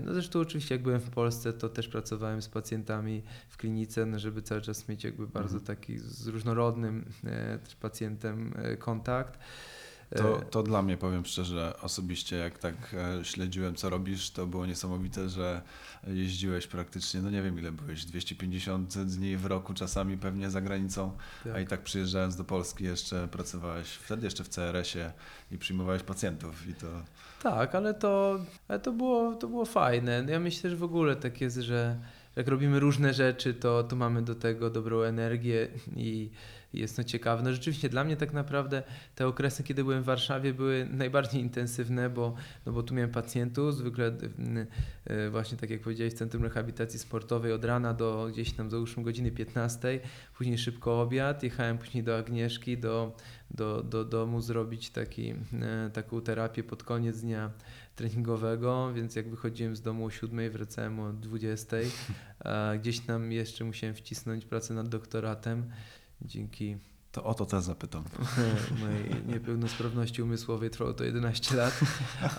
no 0.00 0.14
zresztą 0.14 0.40
oczywiście 0.40 0.74
jak 0.74 0.82
byłem 0.82 1.00
w 1.00 1.10
Polsce, 1.10 1.52
to 1.52 1.68
też 1.68 1.88
pracowałem 1.88 2.42
z 2.42 2.48
pacjentami 2.48 3.22
w 3.48 3.56
klinice, 3.56 4.06
no 4.06 4.18
żeby 4.18 4.42
cały 4.42 4.60
czas 4.60 4.88
mieć 4.88 5.04
jakby 5.04 5.26
bardzo 5.26 5.58
mhm. 5.58 5.76
taki 5.76 5.98
z 5.98 6.26
różnorodnym 6.26 7.04
e, 7.24 7.58
też 7.58 7.76
pacjentem 7.76 8.54
e, 8.56 8.76
kontakt. 8.76 9.38
To, 10.16 10.40
to 10.50 10.62
dla 10.62 10.82
mnie, 10.82 10.96
powiem 10.96 11.24
szczerze, 11.24 11.74
osobiście 11.80 12.36
jak 12.36 12.58
tak 12.58 12.96
śledziłem, 13.22 13.74
co 13.74 13.90
robisz, 13.90 14.30
to 14.30 14.46
było 14.46 14.66
niesamowite, 14.66 15.28
że 15.28 15.62
jeździłeś 16.06 16.66
praktycznie, 16.66 17.22
no 17.22 17.30
nie 17.30 17.42
wiem 17.42 17.58
ile 17.58 17.72
byłeś, 17.72 18.04
250 18.04 18.98
dni 18.98 19.36
w 19.36 19.46
roku 19.46 19.74
czasami 19.74 20.18
pewnie 20.18 20.50
za 20.50 20.60
granicą, 20.60 21.16
tak. 21.44 21.54
a 21.54 21.60
i 21.60 21.66
tak 21.66 21.82
przyjeżdżając 21.82 22.36
do 22.36 22.44
Polski 22.44 22.84
jeszcze 22.84 23.28
pracowałeś 23.28 23.88
wtedy 23.88 24.24
jeszcze 24.24 24.44
w 24.44 24.48
CRS-ie 24.48 25.12
i 25.50 25.58
przyjmowałeś 25.58 26.02
pacjentów 26.02 26.68
i 26.68 26.74
to... 26.74 26.86
Tak, 27.46 27.74
ale 27.74 27.94
to, 27.94 28.38
ale 28.68 28.78
to, 28.78 28.92
było, 28.92 29.34
to 29.34 29.48
było 29.48 29.64
fajne. 29.64 30.24
Ja 30.28 30.40
myślę, 30.40 30.70
że 30.70 30.76
w 30.76 30.82
ogóle 30.82 31.16
tak 31.16 31.40
jest, 31.40 31.56
że 31.56 31.96
jak 32.36 32.48
robimy 32.48 32.80
różne 32.80 33.14
rzeczy, 33.14 33.54
to, 33.54 33.82
to 33.82 33.96
mamy 33.96 34.22
do 34.22 34.34
tego 34.34 34.70
dobrą 34.70 35.00
energię 35.00 35.68
i 35.96 36.30
jest 36.76 36.96
to 36.96 37.04
ciekawe. 37.04 37.42
No 37.42 37.52
rzeczywiście 37.52 37.88
dla 37.88 38.04
mnie 38.04 38.16
tak 38.16 38.32
naprawdę 38.32 38.82
te 39.14 39.26
okresy, 39.26 39.62
kiedy 39.62 39.84
byłem 39.84 40.02
w 40.02 40.06
Warszawie 40.06 40.54
były 40.54 40.88
najbardziej 40.90 41.40
intensywne, 41.40 42.10
bo, 42.10 42.34
no 42.66 42.72
bo 42.72 42.82
tu 42.82 42.94
miałem 42.94 43.10
pacjentów, 43.10 43.74
zwykle 43.74 44.12
e, 45.06 45.30
właśnie 45.30 45.58
tak 45.58 45.70
jak 45.70 45.80
powiedziałeś 45.80 46.14
w 46.14 46.16
Centrum 46.16 46.42
Rehabilitacji 46.42 46.98
Sportowej 46.98 47.52
od 47.52 47.64
rana 47.64 47.94
do 47.94 48.28
gdzieś 48.32 48.52
tam 48.52 48.70
załóżmy 48.70 49.02
godziny 49.02 49.30
15, 49.30 50.00
później 50.38 50.58
szybko 50.58 51.00
obiad, 51.02 51.42
jechałem 51.42 51.78
później 51.78 52.04
do 52.04 52.16
Agnieszki, 52.16 52.78
do, 52.78 53.16
do, 53.50 53.82
do 53.82 54.04
domu 54.04 54.40
zrobić 54.40 54.90
taki, 54.90 55.30
e, 55.30 55.90
taką 55.92 56.20
terapię 56.20 56.64
pod 56.64 56.82
koniec 56.82 57.20
dnia 57.20 57.50
treningowego, 57.96 58.92
więc 58.94 59.16
jak 59.16 59.30
wychodziłem 59.30 59.76
z 59.76 59.82
domu 59.82 60.06
o 60.06 60.10
7, 60.10 60.50
wracałem 60.50 61.00
o 61.00 61.12
20. 61.12 61.76
Gdzieś 62.78 63.00
tam 63.00 63.32
jeszcze 63.32 63.64
musiałem 63.64 63.94
wcisnąć 63.94 64.44
pracę 64.44 64.74
nad 64.74 64.88
doktoratem 64.88 65.70
dzięki 66.22 66.76
to 67.16 67.24
o 67.24 67.34
to 67.34 67.46
też 67.46 67.64
zapytam. 67.64 68.04
Mojej 68.80 69.26
niepełnosprawności 69.26 70.22
umysłowej 70.22 70.70
trwało 70.70 70.92
to 70.92 71.04
11 71.04 71.56
lat, 71.56 71.80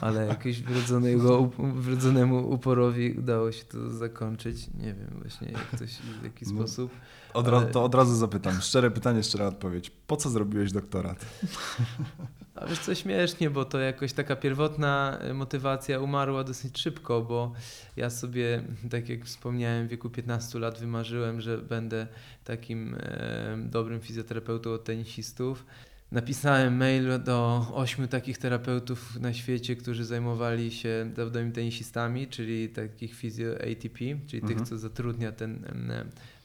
ale 0.01 0.27
jakieś 0.27 0.61
wrodzonego, 0.61 1.49
wrodzonemu 1.57 2.49
uporowi 2.49 3.13
udało 3.13 3.51
się 3.51 3.65
to 3.65 3.89
zakończyć. 3.89 4.67
Nie 4.73 4.93
wiem 4.93 5.19
właśnie 5.21 5.51
jak 5.51 5.89
w 6.21 6.23
jaki 6.23 6.45
no, 6.45 6.51
sposób. 6.51 6.91
Od, 7.33 7.47
ale... 7.47 7.65
To 7.65 7.83
od 7.83 7.95
razu 7.95 8.15
zapytam. 8.15 8.61
Szczere 8.61 8.91
pytanie, 8.91 9.23
szczera 9.23 9.47
odpowiedź. 9.47 9.89
Po 9.89 10.17
co 10.17 10.29
zrobiłeś 10.29 10.71
doktorat? 10.71 11.25
A 12.57 12.65
wiesz 12.65 12.79
co, 12.79 12.95
śmiesznie, 12.95 13.49
bo 13.49 13.65
to 13.65 13.79
jakoś 13.79 14.13
taka 14.13 14.35
pierwotna 14.35 15.17
e, 15.21 15.33
motywacja 15.33 15.99
umarła 15.99 16.43
dosyć 16.43 16.79
szybko, 16.79 17.21
bo 17.21 17.53
ja 17.95 18.09
sobie, 18.09 18.63
tak 18.91 19.09
jak 19.09 19.25
wspomniałem, 19.25 19.87
w 19.87 19.89
wieku 19.89 20.09
15 20.09 20.59
lat 20.59 20.79
wymarzyłem, 20.79 21.41
że 21.41 21.57
będę 21.57 22.07
takim 22.43 22.95
e, 22.99 23.57
dobrym 23.65 24.01
fizjoterapeutą 24.01 24.71
od 24.71 24.83
tenisistów. 24.83 25.65
Napisałem 26.11 26.77
mail 26.77 27.23
do 27.23 27.65
ośmiu 27.73 28.07
takich 28.07 28.37
terapeutów 28.37 29.19
na 29.19 29.33
świecie, 29.33 29.75
którzy 29.75 30.05
zajmowali 30.05 30.71
się 30.71 31.11
zawodowym 31.15 31.51
tenisistami, 31.51 32.27
czyli 32.27 32.69
takich 32.69 33.15
fizjo 33.15 33.51
ATP, 33.55 33.99
czyli 34.27 34.41
mhm. 34.41 34.47
tych, 34.47 34.67
co 34.67 34.77
zatrudnia 34.77 35.31
ten 35.31 35.65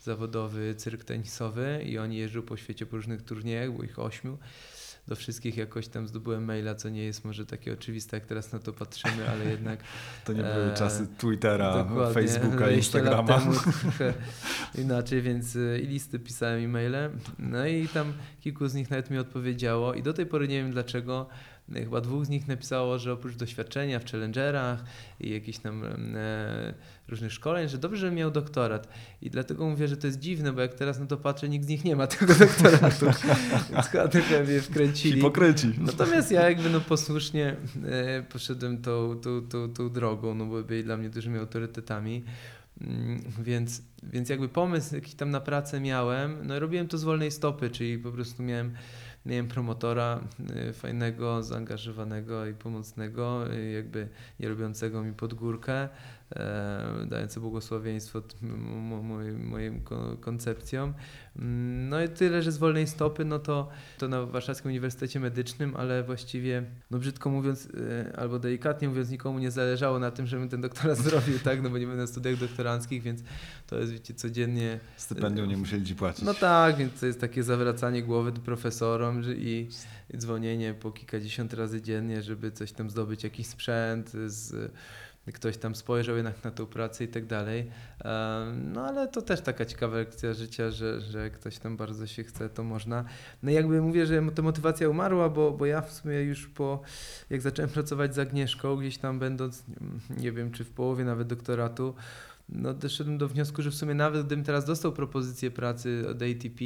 zawodowy 0.03 0.75
cyrk 0.75 1.05
tenisowy 1.05 1.83
i 1.87 1.99
oni 1.99 2.17
jeżdżą 2.17 2.43
po 2.43 2.57
świecie 2.57 2.87
po 2.87 2.97
różnych 2.97 3.23
turniejach, 3.23 3.71
było 3.71 3.85
ich 3.85 3.99
ośmiu 3.99 4.39
do 5.13 5.17
wszystkich 5.17 5.57
jakoś 5.57 5.89
tam 5.89 6.09
zdobyłem 6.09 6.45
maila, 6.45 6.75
co 6.75 6.89
nie 6.89 7.05
jest 7.05 7.25
może 7.25 7.47
takie 7.47 7.73
oczywiste, 7.73 8.17
jak 8.17 8.27
teraz 8.27 8.53
na 8.53 8.59
to 8.59 8.73
patrzymy, 8.73 9.31
ale 9.31 9.45
jednak... 9.45 9.81
To 10.25 10.33
nie 10.33 10.43
były 10.43 10.73
e, 10.73 10.75
czasy 10.75 11.07
Twittera, 11.19 11.87
Facebooka, 12.15 12.71
Instagrama. 12.71 13.39
Temu, 13.39 13.53
inaczej, 14.85 15.23
więc 15.23 15.57
e, 15.57 15.79
i 15.79 15.87
listy 15.87 16.19
pisałem 16.19 16.65
e-maile. 16.65 17.11
No 17.39 17.67
i 17.67 17.89
tam 17.89 18.13
kilku 18.41 18.69
z 18.69 18.75
nich 18.75 18.91
nawet 18.91 19.11
mi 19.11 19.19
odpowiedziało 19.19 19.95
i 19.95 20.03
do 20.03 20.13
tej 20.13 20.27
pory 20.27 20.49
nie 20.49 20.63
wiem 20.63 20.73
dlaczego 20.73 21.29
chyba 21.75 22.01
dwóch 22.01 22.27
z 22.27 22.29
nich 22.29 22.49
napisało, 22.49 22.99
że 22.99 23.13
oprócz 23.13 23.37
doświadczenia 23.37 23.99
w 23.99 24.05
challengerach 24.05 24.85
i 25.21 25.31
jakichś 25.31 25.59
tam 25.59 25.85
e, 25.85 26.75
różnych 27.09 27.33
szkoleń, 27.33 27.69
że 27.69 27.79
dobrze, 27.79 28.01
że 28.01 28.11
miał 28.11 28.31
doktorat. 28.31 28.89
I 29.23 29.31
dlatego 29.31 29.69
mówię, 29.69 29.89
że 29.89 29.97
to 29.97 30.07
jest 30.07 30.19
dziwne, 30.19 30.53
bo 30.53 30.61
jak 30.61 30.75
teraz 30.75 30.99
na 30.99 31.07
to 31.07 31.17
patrzę, 31.17 31.49
nikt 31.49 31.67
z 31.67 31.69
nich 31.69 31.85
nie 31.85 31.97
ma 31.97 32.07
tego 32.17 32.35
doktoratu. 32.35 33.07
Więc 33.73 33.87
chyba 33.87 34.09
trochę 34.09 34.45
mnie 34.45 34.61
wkręcili. 34.61 35.15
Hipokreci. 35.15 35.73
Natomiast 35.79 36.31
ja 36.31 36.51
jakby 36.51 36.71
no 36.71 36.81
posłusznie 36.81 37.57
e, 37.85 38.23
poszedłem 38.23 38.83
tą, 38.83 39.21
tą, 39.21 39.43
tą, 39.49 39.73
tą 39.73 39.91
drogą, 39.91 40.35
no 40.35 40.47
bo 40.47 40.63
byli 40.63 40.85
dla 40.85 40.97
mnie 40.97 41.11
dużymi 41.11 41.39
autorytetami. 41.39 42.25
Mm, 42.81 43.23
Więc, 43.43 43.83
więc 44.03 44.29
jakby 44.29 44.49
pomysł 44.49 44.95
jakiś 44.95 45.15
tam 45.15 45.31
na 45.31 45.41
pracę 45.41 45.81
miałem, 45.81 46.47
no 46.47 46.57
i 46.57 46.59
robiłem 46.59 46.89
to 46.89 46.99
z 46.99 47.05
wolnej 47.05 47.31
stopy, 47.31 47.71
czyli 47.71 47.99
po 47.99 48.13
prostu 48.13 48.43
miałem, 48.43 48.73
miałem 49.27 49.49
promotora 49.49 50.21
y, 50.69 50.73
fajnego, 50.73 51.43
zaangażowanego 51.43 52.47
i 52.47 52.55
pomocnego, 52.55 53.53
y, 53.53 53.71
jakby 53.71 54.09
nie 54.41 54.49
robiącego 54.49 55.03
mi 55.03 55.13
pod 55.13 55.35
górkę, 55.35 55.89
e, 56.37 57.07
dające 57.07 57.41
błogosławieństwo 57.41 58.23
moim, 59.03 59.47
moim 59.49 59.81
ko- 59.81 60.17
koncepcjom. 60.21 60.95
Mm, 61.37 61.89
No 61.89 62.03
i 62.03 62.09
tyle, 62.09 62.43
że 62.43 62.53
z 62.53 62.59
wolnej 62.59 62.87
stopy, 62.87 63.25
no 63.25 63.39
to, 63.39 63.69
to 63.99 64.09
na 64.09 64.27
Warszawskim 64.27 64.71
Uniwersytecie 64.71 65.21
Medycznym, 65.21 65.77
ale 65.77 66.03
właściwie, 66.03 66.63
no 66.91 66.99
brzydko 66.99 67.31
mówiąc, 67.31 67.67
y, 67.67 68.13
albo 68.17 68.39
delikatnie 68.39 68.89
mówiąc, 68.89 69.11
nikomu 69.11 69.39
nie 69.39 69.51
zależało 69.51 69.99
na 69.99 70.11
tym, 70.11 70.27
żebym 70.27 70.49
ten 70.49 70.61
doktorat 70.61 70.99
zrobił, 71.09 71.39
tak, 71.39 71.63
no 71.63 71.71
bo 71.71 71.79
nie 71.79 71.87
będę 71.87 72.03
na 72.03 72.07
studiach 72.07 72.37
doktoranckich, 72.37 73.03
więc 73.03 73.21
to 73.67 73.79
jest, 73.79 73.93
wiecie, 73.93 74.15
codziennie 74.15 74.81
Stypendium 74.97 75.49
nie 75.49 75.57
musieli 75.57 75.85
ci 75.87 75.95
płacić. 75.95 76.25
no 76.25 76.35
tak, 76.35 76.77
więc 76.77 77.01
to 77.01 77.07
jest 77.07 77.21
takie 77.21 77.43
zawracanie 77.43 78.03
głowy 78.03 78.33
profesorom 78.33 79.23
i 79.37 79.69
dzwonienie 80.17 80.75
po 80.75 80.91
kilkadziesiąt 80.93 81.55
razy 81.55 81.83
dziennie, 81.83 82.23
żeby 82.23 82.53
coś 82.53 82.73
tam 82.73 82.91
zdobyć, 82.91 83.25
jakiś 83.25 83.47
sprzęt, 83.47 84.13
z, 84.27 84.73
ktoś 85.27 85.57
tam 85.57 85.75
spojrzał 85.75 86.17
jednak 86.17 86.45
na 86.45 86.51
tą 86.51 86.67
pracę 86.67 87.05
i 87.05 87.09
tak 87.09 87.27
dalej. 87.27 87.71
No 88.73 88.87
ale 88.87 89.09
to 89.09 89.23
też 89.23 89.41
taka 89.41 89.65
ciekawa 89.65 89.97
lekcja 89.97 90.35
życia, 90.35 90.71
że, 90.71 91.01
że 91.01 91.31
ktoś 91.31 91.59
tam 91.59 91.77
bardzo 91.77 92.07
się 92.07 92.25
chce, 92.25 92.49
to 92.49 92.65
można. 92.65 93.05
No 93.43 93.51
i 93.51 93.55
jakby 93.55 93.83
mówię, 93.83 94.07
że 94.07 94.23
ta 94.35 94.43
motywacja 94.43 94.89
umarła, 94.89 95.29
bo, 95.29 95.51
bo 95.51 95.67
ja 95.67 95.81
w 95.81 95.93
sumie 95.93 96.23
już 96.23 96.47
po, 96.47 96.83
jak 97.31 97.41
zacząłem 97.41 97.71
pracować 97.71 98.15
z 98.15 98.19
Agnieszką, 98.19 98.77
gdzieś 98.77 98.99
tam 98.99 99.19
będąc, 99.19 99.65
nie 100.11 100.33
wiem, 100.33 100.51
czy 100.51 100.65
w 100.65 100.71
połowie 100.71 101.05
nawet 101.05 101.29
doktoratu, 101.29 101.95
no 102.49 102.75
doszedłem 102.75 103.19
do 103.19 103.29
wniosku, 103.29 103.63
że 103.63 103.71
w 103.71 103.75
sumie 103.75 103.95
nawet 103.95 104.27
gdybym 104.27 104.45
teraz 104.45 104.65
dostał 104.65 104.93
propozycję 104.93 105.51
pracy 105.51 106.05
od 106.11 106.17
ATP, 106.23 106.65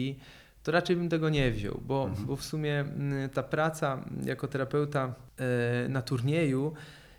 to 0.62 0.72
raczej 0.72 0.96
bym 0.96 1.09
tego 1.09 1.28
nie 1.28 1.50
wziął, 1.50 1.80
bo, 1.86 2.04
Mhm. 2.04 2.26
bo 2.26 2.36
w 2.36 2.44
sumie 2.44 2.80
mm, 2.80 3.30
ta 3.30 3.42
praca 3.42 4.04
jako 4.24 4.48
terapeuta 4.48 5.14
e, 5.38 5.88
na 5.88 6.02
turnieju 6.02 6.72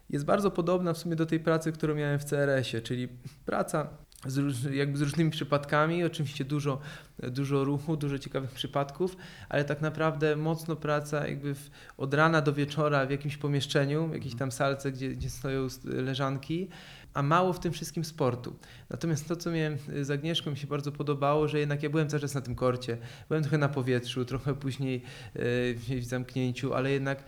jest 0.09 0.25
bardzo 0.25 0.51
podobna 0.51 0.93
w 0.93 0.97
sumie 0.97 1.15
do 1.15 1.25
tej 1.25 1.39
pracy, 1.39 1.71
którą 1.71 1.95
miałem 1.95 2.19
w 2.19 2.25
CRS-ie, 2.25 2.81
czyli 2.81 3.07
praca 3.45 3.89
z, 4.25 4.37
róż, 4.37 4.55
jakby 4.63 4.97
z 4.97 5.01
różnymi 5.01 5.31
przypadkami, 5.31 6.03
oczywiście 6.03 6.45
dużo, 6.45 6.79
dużo 7.19 7.63
ruchu, 7.63 7.97
dużo 7.97 8.19
ciekawych 8.19 8.51
przypadków, 8.51 9.17
ale 9.49 9.65
tak 9.65 9.81
naprawdę 9.81 10.35
mocno 10.35 10.75
praca 10.75 11.27
jakby 11.27 11.55
w, 11.55 11.69
od 11.97 12.13
rana 12.13 12.41
do 12.41 12.53
wieczora 12.53 13.05
w 13.05 13.11
jakimś 13.11 13.37
pomieszczeniu, 13.37 14.07
w 14.07 14.13
jakiejś 14.13 14.35
tam 14.35 14.51
salce, 14.51 14.91
gdzie, 14.91 15.09
gdzie 15.09 15.29
stoją 15.29 15.67
leżanki, 15.83 16.69
a 17.13 17.23
mało 17.23 17.53
w 17.53 17.59
tym 17.59 17.73
wszystkim 17.73 18.05
sportu. 18.05 18.55
Natomiast 18.89 19.27
to, 19.27 19.35
co 19.35 19.51
miałem 19.51 19.77
z 20.01 20.11
Agnieszką, 20.11 20.51
mi 20.51 20.57
się 20.57 20.67
bardzo 20.67 20.91
podobało, 20.91 21.47
że 21.47 21.59
jednak 21.59 21.83
ja 21.83 21.89
byłem 21.89 22.09
cały 22.09 22.21
czas 22.21 22.35
na 22.35 22.41
tym 22.41 22.55
korcie, 22.55 22.97
byłem 23.27 23.43
trochę 23.43 23.57
na 23.57 23.69
powietrzu, 23.69 24.25
trochę 24.25 24.55
później 24.55 25.01
e, 25.33 25.41
w 25.73 26.05
zamknięciu, 26.05 26.73
ale 26.73 26.91
jednak 26.91 27.23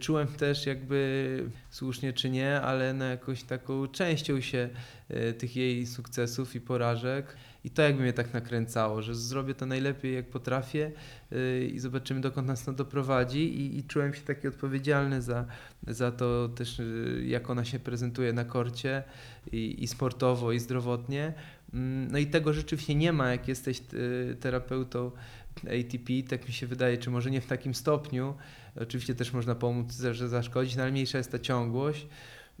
czułem 0.00 0.28
też 0.28 0.66
jakby 0.66 1.50
słusznie 1.70 2.12
czy 2.12 2.30
nie, 2.30 2.60
ale 2.60 2.94
na 2.94 3.06
jakąś 3.06 3.42
taką 3.42 3.88
częścią 3.88 4.40
się 4.40 4.68
e, 5.08 5.32
tych 5.32 5.56
jej 5.56 5.86
sukcesów 5.86 6.54
i 6.54 6.60
porażek. 6.60 7.36
I 7.64 7.70
to 7.70 7.82
jakby 7.82 8.02
mnie 8.02 8.12
tak 8.12 8.34
nakręcało, 8.34 9.02
że 9.02 9.14
zrobię 9.14 9.54
to 9.54 9.66
najlepiej 9.66 10.14
jak 10.14 10.30
potrafię 10.30 10.92
e, 11.32 11.64
i 11.64 11.78
zobaczymy 11.78 12.20
dokąd 12.20 12.48
nas 12.48 12.64
to 12.64 12.72
doprowadzi 12.72 13.60
i, 13.60 13.78
i 13.78 13.84
czułem 13.84 14.14
się 14.14 14.20
taki 14.20 14.48
odpowiedzialny 14.48 15.22
za, 15.22 15.46
za 15.86 16.12
to 16.12 16.48
też, 16.48 16.80
e, 16.80 16.84
jak 17.24 17.50
ona 17.50 17.64
się 17.64 17.78
prezentuje 17.78 18.32
na 18.32 18.44
korcie 18.44 19.02
i, 19.52 19.84
i 19.84 19.86
sportowo, 19.86 20.52
i 20.52 20.60
zdrowotnie. 20.60 21.32
Mm, 21.74 22.12
No 22.12 22.18
i 22.18 22.26
tego 22.26 22.52
rzeczywiście 22.52 22.94
nie 22.94 23.12
ma, 23.12 23.30
jak 23.30 23.48
jesteś 23.48 23.80
e, 23.80 24.34
terapeutą 24.34 25.10
ATP, 25.64 26.28
tak 26.28 26.48
mi 26.48 26.54
się 26.54 26.66
wydaje, 26.66 26.98
czy 26.98 27.10
może 27.10 27.30
nie 27.30 27.40
w 27.40 27.46
takim 27.46 27.74
stopniu. 27.74 28.34
Oczywiście 28.80 29.14
też 29.14 29.32
można 29.32 29.54
pomóc, 29.54 29.92
zaszkodzić, 30.28 30.76
no 30.76 30.82
ale 30.82 30.92
mniejsza 30.92 31.18
jest 31.18 31.32
ta 31.32 31.38
ciągłość. 31.38 32.06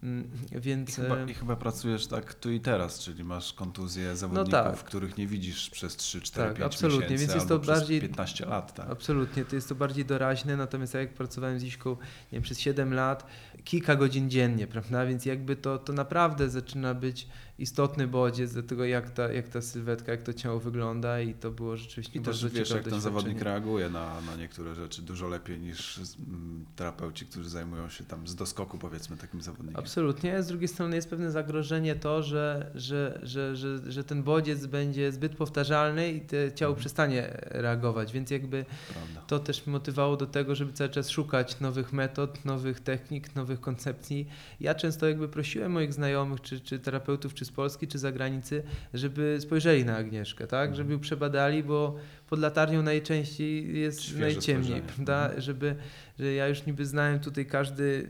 Mm, 0.02 0.30
I 0.56 0.60
Więc 0.60 0.96
chyba, 0.96 1.16
e, 1.16 1.30
I 1.30 1.34
chyba 1.34 1.56
pracujesz 1.56 2.06
tak 2.06 2.34
tu 2.34 2.50
i 2.52 2.60
teraz, 2.60 2.98
czyli 2.98 3.24
masz 3.24 3.52
kontuzję 3.52 4.16
zawodników, 4.16 4.50
tak. 4.52 4.84
których 4.84 5.18
nie 5.18 5.26
widzisz 5.26 5.70
przez 5.70 5.96
3, 5.96 6.20
4, 6.20 6.48
Tak, 6.48 6.56
5 6.56 6.66
absolutnie, 6.66 7.00
miesięcy 7.00 7.22
więc 7.22 7.34
jest 7.34 7.48
to 7.48 7.58
bardziej- 7.58 8.00
15 8.00 8.46
lat. 8.46 8.74
Tak. 8.74 8.90
Absolutnie, 8.90 9.44
to 9.44 9.54
jest 9.56 9.68
to 9.68 9.74
bardziej 9.74 10.04
doraźne, 10.04 10.56
natomiast 10.56 10.94
ja 10.94 11.00
jak 11.00 11.14
pracowałem 11.14 11.60
z 11.60 11.62
Iśką 11.64 11.90
nie 11.90 11.96
wiem, 12.32 12.42
przez 12.42 12.60
7 12.60 12.94
lat, 12.94 13.26
kilka 13.64 13.96
godzin 13.96 14.30
dziennie, 14.30 14.66
prawda, 14.66 15.06
więc 15.06 15.26
jakby 15.26 15.56
to, 15.56 15.78
to 15.78 15.92
naprawdę 15.92 16.50
zaczyna 16.50 16.94
być 16.94 17.28
istotny 17.58 18.06
bodziec 18.06 18.54
do 18.54 18.62
tego, 18.62 18.84
jak 18.84 19.10
ta, 19.10 19.32
jak 19.32 19.48
ta 19.48 19.62
sylwetka, 19.62 20.12
jak 20.12 20.22
to 20.22 20.32
ciało 20.32 20.60
wygląda 20.60 21.20
i 21.20 21.34
to 21.34 21.50
było 21.50 21.76
rzeczywiście 21.76 22.18
I 22.18 22.22
też 22.22 22.42
bardzo 22.42 22.58
wiesz, 22.58 22.68
ciekawe 22.68 22.84
jak 22.84 22.90
ten 22.90 23.00
zawodnik 23.00 23.40
reaguje 23.42 23.90
na, 23.90 24.20
na 24.20 24.36
niektóre 24.36 24.74
rzeczy 24.74 25.02
dużo 25.02 25.28
lepiej 25.28 25.58
niż 25.60 26.00
mm, 26.28 26.64
terapeuci, 26.76 27.26
którzy 27.26 27.48
zajmują 27.48 27.88
się 27.88 28.04
tam 28.04 28.28
z 28.28 28.34
doskoku, 28.34 28.78
powiedzmy, 28.78 29.16
takim 29.16 29.40
zawodnikiem. 29.42 29.80
Absolutnie. 29.80 30.42
Z 30.42 30.46
drugiej 30.46 30.68
strony 30.68 30.96
jest 30.96 31.10
pewne 31.10 31.30
zagrożenie 31.30 31.94
to, 31.94 32.22
że, 32.22 32.70
że, 32.74 33.20
że, 33.22 33.56
że, 33.56 33.92
że 33.92 34.04
ten 34.04 34.22
bodziec 34.22 34.66
będzie 34.66 35.12
zbyt 35.12 35.36
powtarzalny 35.36 36.12
i 36.12 36.20
te 36.20 36.52
ciało 36.52 36.70
Mhm. 36.72 36.80
przestanie 36.80 37.28
reagować, 37.40 38.12
więc 38.12 38.30
jakby 38.30 38.64
Prawda. 38.92 39.20
to 39.26 39.38
też 39.38 39.66
motywowało 39.66 40.16
do 40.16 40.26
tego, 40.26 40.54
żeby 40.54 40.72
cały 40.72 40.90
czas 40.90 41.10
szukać 41.10 41.60
nowych 41.60 41.92
metod, 41.92 42.44
nowych 42.44 42.80
technik, 42.80 43.34
nowych 43.34 43.60
koncepcji. 43.60 44.28
Ja 44.60 44.74
często 44.74 45.08
jakby 45.08 45.28
prosiłem 45.28 45.72
moich 45.72 45.92
znajomych, 45.92 46.40
czy, 46.40 46.60
czy 46.60 46.78
terapeutów, 46.78 47.34
czy 47.34 47.45
z 47.46 47.50
Polski, 47.50 47.86
czy 47.86 47.98
z 47.98 48.00
zagranicy, 48.00 48.62
żeby 48.94 49.36
spojrzeli 49.40 49.84
na 49.84 49.96
Agnieszkę, 49.96 50.46
tak? 50.46 50.68
Mhm. 50.68 50.76
Żeby 50.76 50.92
ją 50.92 51.00
przebadali, 51.00 51.62
bo 51.62 51.96
pod 52.30 52.38
latarnią 52.38 52.82
najczęściej 52.82 53.80
jest 53.80 54.02
Świeże 54.02 54.20
najciemniej, 54.20 54.64
spojrzenie. 54.64 54.92
prawda? 54.94 55.22
Mhm. 55.24 55.40
Żeby, 55.40 55.76
że 56.18 56.32
ja 56.32 56.48
już 56.48 56.66
niby 56.66 56.86
znałem 56.86 57.20
tutaj 57.20 57.46
każdy 57.46 58.08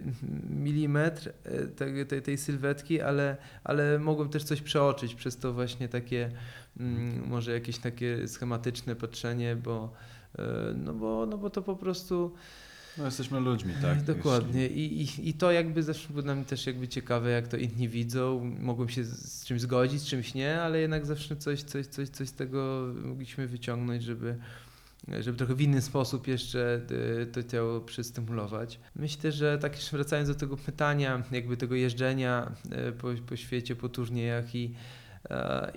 milimetr 0.50 1.32
tej, 1.76 2.06
tej, 2.06 2.22
tej 2.22 2.38
sylwetki, 2.38 3.00
ale, 3.00 3.36
ale 3.64 3.98
mogłem 3.98 4.28
też 4.28 4.44
coś 4.44 4.62
przeoczyć 4.62 5.14
przez 5.14 5.36
to 5.36 5.52
właśnie 5.52 5.88
takie, 5.88 6.30
mm, 6.80 7.28
może 7.28 7.52
jakieś 7.52 7.78
takie 7.78 8.28
schematyczne 8.28 8.96
patrzenie, 8.96 9.56
bo 9.56 9.92
e, 10.38 10.74
no 10.84 10.94
bo, 10.94 11.26
no 11.26 11.38
bo 11.38 11.50
to 11.50 11.62
po 11.62 11.76
prostu 11.76 12.34
No 12.98 13.04
jesteśmy 13.04 13.40
ludźmi, 13.40 13.72
tak? 13.82 14.02
dokładnie 14.02 14.66
I, 14.66 15.02
i, 15.02 15.28
i 15.28 15.34
to 15.34 15.52
jakby 15.52 15.82
zawsze 15.82 16.08
było 16.08 16.22
dla 16.22 16.34
mnie 16.34 16.44
też 16.44 16.66
jakby 16.66 16.88
ciekawe 16.88 17.30
jak 17.30 17.48
to 17.48 17.56
inni 17.56 17.88
widzą, 17.88 18.54
mogłem 18.60 18.88
się 18.88 19.04
z, 19.04 19.44
czymś 19.44 19.60
zgodzić, 19.60 20.02
z 20.02 20.06
czymś 20.06 20.34
nie, 20.34 20.62
ale 20.62 20.80
jednak 20.80 21.06
zawsze 21.06 21.36
coś, 21.36 21.62
coś, 21.62 21.86
coś, 21.86 22.08
coś 22.08 22.28
z 22.28 22.32
tego 22.32 22.88
mogliśmy 23.04 23.46
wyciągnąć, 23.46 24.02
żeby 24.02 24.36
żeby 25.20 25.38
trochę 25.38 25.54
w 25.54 25.60
inny 25.60 25.82
sposób 25.82 26.26
jeszcze 26.26 26.80
y, 27.22 27.26
to 27.26 27.42
ciało 27.42 27.80
przystymulować. 27.80 28.78
Myślę, 28.96 29.32
że 29.32 29.58
tak 29.58 29.72
jeszcze 29.76 29.96
wracając 29.96 30.28
do 30.28 30.34
tego 30.34 30.56
pytania, 30.56 31.22
jakby 31.32 31.56
tego 31.56 31.74
jeżdżenia 31.74 32.52
y, 32.88 32.92
po, 32.92 33.08
po 33.26 33.36
świecie, 33.36 33.76
po 33.76 33.88
turniejach 33.88 34.54
i, 34.54 34.74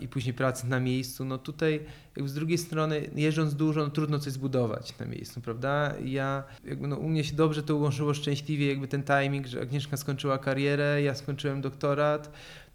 i 0.01 0.07
później 0.07 0.33
pracy 0.33 0.67
na 0.67 0.79
miejscu, 0.79 1.25
no 1.25 1.37
tutaj 1.37 1.85
z 2.25 2.33
drugiej 2.33 2.57
strony 2.57 3.09
jeżdżąc 3.15 3.55
dużo, 3.55 3.83
no 3.83 3.89
trudno 3.89 4.19
coś 4.19 4.33
zbudować 4.33 4.99
na 4.99 5.05
miejscu, 5.05 5.41
prawda? 5.41 5.93
Ja, 6.05 6.43
jakby 6.65 6.87
no 6.87 6.95
u 6.95 7.09
mnie 7.09 7.23
się 7.23 7.35
dobrze 7.35 7.63
to 7.63 7.75
ułożyło 7.75 8.13
szczęśliwie, 8.13 8.67
jakby 8.67 8.87
ten 8.87 9.03
timing, 9.03 9.47
że 9.47 9.61
Agnieszka 9.61 9.97
skończyła 9.97 10.37
karierę, 10.37 11.01
ja 11.01 11.15
skończyłem 11.15 11.61
doktorat, 11.61 12.31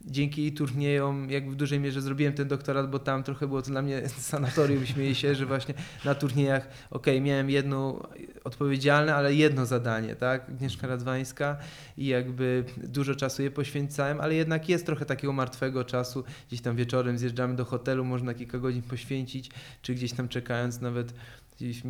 dzięki 0.06 0.52
turniejom 0.52 1.30
jakby 1.30 1.50
w 1.50 1.56
dużej 1.56 1.80
mierze 1.80 2.02
zrobiłem 2.02 2.32
ten 2.32 2.48
doktorat, 2.48 2.90
bo 2.90 2.98
tam 2.98 3.22
trochę 3.22 3.46
było 3.46 3.62
to 3.62 3.70
dla 3.70 3.82
mnie 3.82 4.08
sanatorium, 4.18 4.86
śmieję 4.86 5.14
się, 5.14 5.34
że 5.34 5.46
właśnie 5.46 5.74
na 6.04 6.14
turniejach, 6.14 6.68
okej, 6.90 7.20
miałem 7.20 7.50
jedno 7.50 8.08
odpowiedzialne, 8.44 9.14
ale 9.14 9.34
jedno 9.34 9.66
zadanie, 9.66 10.16
tak, 10.16 10.48
Agnieszka 10.48 10.86
Radwańska 10.86 11.56
i 11.96 12.06
jakby 12.06 12.64
dużo 12.76 13.14
czasu 13.14 13.42
je 13.42 13.50
poświęcałem, 13.50 14.20
ale 14.20 14.34
jednak 14.34 14.68
jest 14.68 14.86
trochę 14.86 15.04
takiego 15.04 15.32
martwego 15.32 15.84
czasu, 15.84 16.24
gdzieś 16.48 16.60
tam 16.60 16.76
wieczorem 16.76 17.18
zjeżdżamy 17.18 17.56
do 17.56 17.64
hotelu, 17.64 18.04
można 18.04 18.34
kilka 18.34 18.58
godzin 18.58 18.82
poświęcić, 18.82 19.50
czy 19.82 19.94
gdzieś 19.94 20.12
tam 20.12 20.28
czekając 20.28 20.80
nawet, 20.80 21.14
gdzieś 21.56 21.82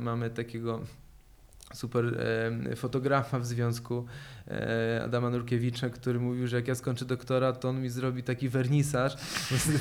mamy 0.00 0.30
takiego 0.30 0.80
super 1.74 2.20
e, 2.72 2.76
fotografa 2.76 3.38
w 3.38 3.46
związku 3.46 4.04
e, 4.48 5.02
Adama 5.04 5.30
Nurkiewicza, 5.30 5.90
który 5.90 6.20
mówił, 6.20 6.46
że 6.46 6.56
jak 6.56 6.68
ja 6.68 6.74
skończę 6.74 7.04
doktorat, 7.04 7.60
to 7.60 7.68
on 7.68 7.82
mi 7.82 7.88
zrobi 7.88 8.22
taki 8.22 8.48
wernisaż, 8.48 9.16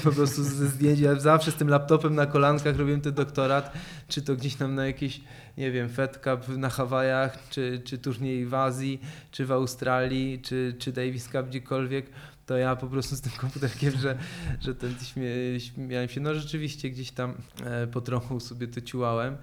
po 0.03 0.11
prostu 0.11 0.43
ze 0.43 0.67
zdjęć. 0.67 0.99
Ja 0.99 1.19
zawsze 1.19 1.51
z 1.51 1.55
tym 1.55 1.67
laptopem 1.67 2.15
na 2.15 2.25
kolankach 2.25 2.77
robiłem 2.77 3.01
ten 3.01 3.13
doktorat, 3.13 3.73
czy 4.07 4.21
to 4.21 4.35
gdzieś 4.35 4.55
tam 4.55 4.75
na 4.75 4.85
jakiś, 4.85 5.21
nie 5.57 5.71
wiem, 5.71 5.89
Fed 5.89 6.17
Cup 6.17 6.57
na 6.57 6.69
Hawajach, 6.69 7.37
czy, 7.49 7.81
czy 7.85 7.97
turniej 7.97 8.45
w 8.45 8.53
Azji, 8.53 9.01
czy 9.31 9.45
w 9.45 9.51
Australii, 9.51 10.39
czy, 10.41 10.75
czy 10.79 10.91
Davis 10.91 11.29
Cup 11.29 11.47
gdziekolwiek 11.47 12.05
to 12.45 12.57
ja 12.57 12.75
po 12.75 12.87
prostu 12.87 13.15
z 13.15 13.21
tym 13.21 13.31
komputerkiem, 13.37 13.93
że, 13.97 14.17
że 14.61 14.75
ten 14.75 14.95
śmie, 14.99 15.29
śmiałem 15.59 16.09
się. 16.09 16.21
No 16.21 16.33
rzeczywiście 16.33 16.89
gdzieś 16.89 17.11
tam 17.11 17.33
e, 17.63 17.87
po 17.87 18.01
trochu 18.01 18.39
sobie 18.39 18.67
to 18.67 18.81
ciułałem, 18.81 19.33
e, 19.33 19.37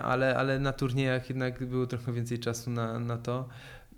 ale, 0.00 0.36
ale 0.36 0.58
na 0.58 0.72
turniejach 0.72 1.28
jednak 1.28 1.66
było 1.66 1.86
trochę 1.86 2.12
więcej 2.12 2.38
czasu 2.38 2.70
na, 2.70 2.98
na 2.98 3.16
to. 3.16 3.48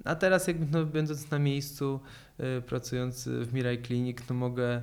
A 0.05 0.15
teraz 0.15 0.49
jakby 0.49 0.79
no, 0.79 0.87
będąc 0.87 1.31
na 1.31 1.39
miejscu, 1.39 2.01
e, 2.39 2.61
pracując 2.61 3.29
w 3.29 3.55
Mirai 3.55 3.83
Clinic, 3.83 4.19
no 4.29 4.35
mogę 4.35 4.83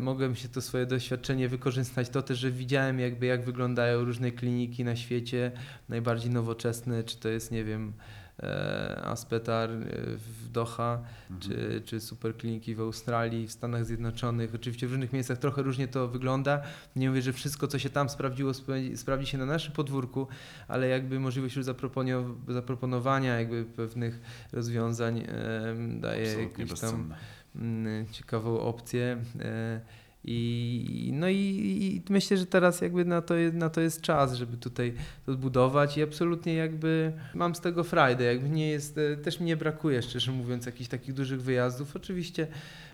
mogłem 0.00 0.34
się 0.36 0.48
to 0.48 0.60
swoje 0.60 0.86
doświadczenie 0.86 1.48
wykorzystać. 1.48 2.08
To 2.08 2.22
też, 2.22 2.38
że 2.38 2.50
widziałem 2.50 3.00
jakby 3.00 3.26
jak 3.26 3.44
wyglądają 3.44 4.04
różne 4.04 4.30
kliniki 4.30 4.84
na 4.84 4.96
świecie, 4.96 5.52
najbardziej 5.88 6.30
nowoczesne, 6.30 7.04
czy 7.04 7.16
to 7.16 7.28
jest, 7.28 7.50
nie 7.50 7.64
wiem, 7.64 7.92
E, 7.92 8.15
Aspetar 9.02 9.70
e, 9.70 9.76
w 10.16 10.48
Doha, 10.48 11.02
mhm. 11.30 11.40
czy, 11.40 11.82
czy 11.84 12.00
superkliniki 12.00 12.74
w 12.74 12.80
Australii, 12.80 13.46
w 13.46 13.52
Stanach 13.52 13.84
Zjednoczonych. 13.84 14.54
Oczywiście 14.54 14.86
w 14.86 14.90
różnych 14.90 15.12
miejscach 15.12 15.38
trochę 15.38 15.62
różnie 15.62 15.88
to 15.88 16.08
wygląda. 16.08 16.62
Nie 16.96 17.08
mówię, 17.08 17.22
że 17.22 17.32
wszystko, 17.32 17.68
co 17.68 17.78
się 17.78 17.90
tam 17.90 18.08
sprawdziło, 18.08 18.52
sprawdzi 18.94 19.26
się 19.26 19.38
na 19.38 19.46
naszym 19.46 19.72
podwórku, 19.72 20.26
ale 20.68 20.88
jakby 20.88 21.20
możliwość 21.20 21.56
już 21.56 21.64
zaproponowania 22.48 23.38
jakby 23.38 23.64
pewnych 23.64 24.20
rozwiązań 24.52 25.26
daje 26.00 26.30
Absolutnie 26.30 26.64
jakąś 26.64 26.80
tam 26.80 27.14
mm, 27.56 28.06
ciekawą 28.12 28.60
opcję. 28.60 29.22
I, 30.28 31.10
no 31.12 31.28
i, 31.28 31.34
i, 31.36 32.12
myślę, 32.12 32.36
że 32.36 32.46
teraz 32.46 32.80
jakby 32.80 33.04
na 33.04 33.22
to, 33.22 33.34
na 33.52 33.70
to 33.70 33.80
jest 33.80 34.00
czas, 34.00 34.34
żeby 34.34 34.56
tutaj 34.56 34.94
to 35.26 35.32
zbudować 35.32 35.96
i 35.96 36.02
absolutnie 36.02 36.54
jakby 36.54 37.12
mam 37.34 37.54
z 37.54 37.60
tego 37.60 37.84
frajdę, 37.84 38.24
jakby 38.24 38.48
nie 38.48 38.70
jest, 38.70 38.98
e, 38.98 39.16
też 39.16 39.40
mi 39.40 39.46
nie 39.46 39.56
brakuje 39.56 40.02
szczerze 40.02 40.32
mówiąc 40.32 40.66
jakichś 40.66 40.90
takich 40.90 41.14
dużych 41.14 41.42
wyjazdów. 41.42 41.96
Oczywiście 41.96 42.46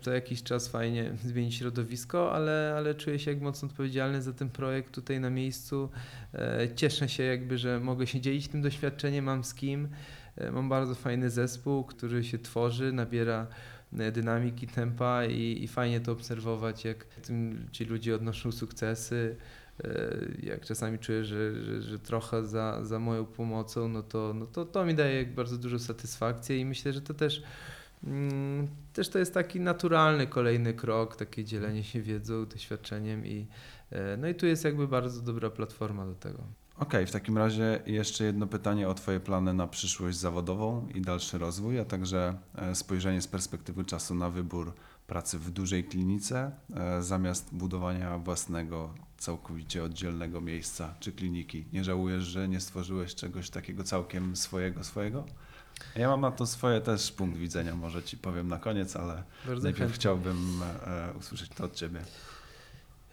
to 0.03 0.11
jakiś 0.11 0.43
czas 0.43 0.67
fajnie 0.67 1.11
zmienić 1.23 1.55
środowisko, 1.55 2.33
ale, 2.33 2.73
ale 2.77 2.95
czuję 2.95 3.19
się 3.19 3.31
jak 3.31 3.41
mocno 3.41 3.67
odpowiedzialny 3.67 4.21
za 4.21 4.33
ten 4.33 4.49
projekt 4.49 4.91
tutaj 4.91 5.19
na 5.19 5.29
miejscu. 5.29 5.89
E, 6.33 6.67
cieszę 6.75 7.09
się 7.09 7.23
jakby, 7.23 7.57
że 7.57 7.79
mogę 7.79 8.07
się 8.07 8.21
dzielić 8.21 8.47
tym 8.47 8.61
doświadczeniem, 8.61 9.25
mam 9.25 9.43
z 9.43 9.53
kim. 9.53 9.87
E, 10.37 10.51
mam 10.51 10.69
bardzo 10.69 10.95
fajny 10.95 11.29
zespół, 11.29 11.83
który 11.83 12.23
się 12.23 12.39
tworzy, 12.39 12.91
nabiera 12.91 13.47
dynamiki 14.11 14.67
tempa 14.67 15.25
i, 15.25 15.63
i 15.63 15.67
fajnie 15.67 15.99
to 15.99 16.11
obserwować, 16.11 16.85
jak 16.85 17.05
tym, 17.05 17.67
ci 17.71 17.85
ludzie 17.85 18.15
odnoszą 18.15 18.51
sukcesy. 18.51 19.35
E, 19.83 20.15
jak 20.43 20.65
czasami 20.65 20.99
czuję, 20.99 21.25
że, 21.25 21.63
że, 21.63 21.81
że, 21.81 21.99
trochę 21.99 22.45
za, 22.45 22.85
za 22.85 22.99
moją 22.99 23.25
pomocą, 23.25 23.87
no 23.87 24.03
to, 24.03 24.33
no 24.33 24.45
to 24.45 24.65
to 24.65 24.85
mi 24.85 24.95
daje 24.95 25.25
bardzo 25.25 25.57
dużo 25.57 25.79
satysfakcji 25.79 26.59
i 26.59 26.65
myślę, 26.65 26.93
że 26.93 27.01
to 27.01 27.13
też, 27.13 27.43
mm, 28.03 28.67
też 28.93 29.09
to 29.09 29.19
jest 29.19 29.33
taki 29.33 29.59
naturalny 29.59 30.27
kolejny 30.27 30.73
krok, 30.73 31.15
takie 31.15 31.43
dzielenie 31.43 31.83
się 31.83 32.01
wiedzą, 32.01 32.45
doświadczeniem 32.45 33.25
i 33.25 33.47
e, 33.91 34.17
no 34.17 34.27
i 34.27 34.35
tu 34.35 34.45
jest 34.45 34.63
jakby 34.63 34.87
bardzo 34.87 35.21
dobra 35.21 35.49
platforma 35.49 36.05
do 36.05 36.15
tego. 36.15 36.62
Okej, 36.77 37.05
w 37.07 37.11
takim 37.11 37.37
razie 37.37 37.79
jeszcze 37.85 38.23
jedno 38.23 38.47
pytanie 38.47 38.89
o 38.89 38.93
Twoje 38.93 39.19
plany 39.19 39.53
na 39.53 39.67
przyszłość 39.67 40.17
zawodową 40.17 40.87
i 40.95 41.01
dalszy 41.01 41.37
rozwój, 41.37 41.79
a 41.79 41.85
także 41.85 42.37
e, 42.55 42.75
spojrzenie 42.75 43.21
z 43.21 43.27
perspektywy 43.27 43.85
czasu 43.85 44.15
na 44.15 44.29
wybór 44.29 44.73
pracy 45.07 45.39
w 45.39 45.51
dużej 45.51 45.83
klinice 45.83 46.51
e, 46.75 47.01
zamiast 47.03 47.55
budowania 47.55 48.17
własnego, 48.17 48.93
całkowicie 49.17 49.83
oddzielnego 49.83 50.41
miejsca 50.41 50.93
czy 50.99 51.11
kliniki. 51.11 51.65
Nie 51.73 51.83
żałujesz, 51.83 52.23
że 52.23 52.47
nie 52.47 52.59
stworzyłeś 52.59 53.15
czegoś 53.15 53.49
takiego 53.49 53.83
całkiem 53.83 54.35
swojego, 54.35 54.83
swojego? 54.83 55.25
Ja 55.95 56.07
mam 56.07 56.21
na 56.21 56.31
to 56.31 56.45
swoje 56.45 56.81
też 56.81 57.11
punkt 57.11 57.37
widzenia, 57.37 57.75
może 57.75 58.03
Ci 58.03 58.17
powiem 58.17 58.47
na 58.47 58.57
koniec, 58.59 58.95
ale 58.95 59.23
Bardzo 59.47 59.63
najpierw 59.63 59.79
chętnie. 59.79 59.95
chciałbym 59.95 60.59
e, 60.85 61.13
usłyszeć 61.19 61.49
to 61.49 61.63
od 61.63 61.75
Ciebie. 61.75 61.99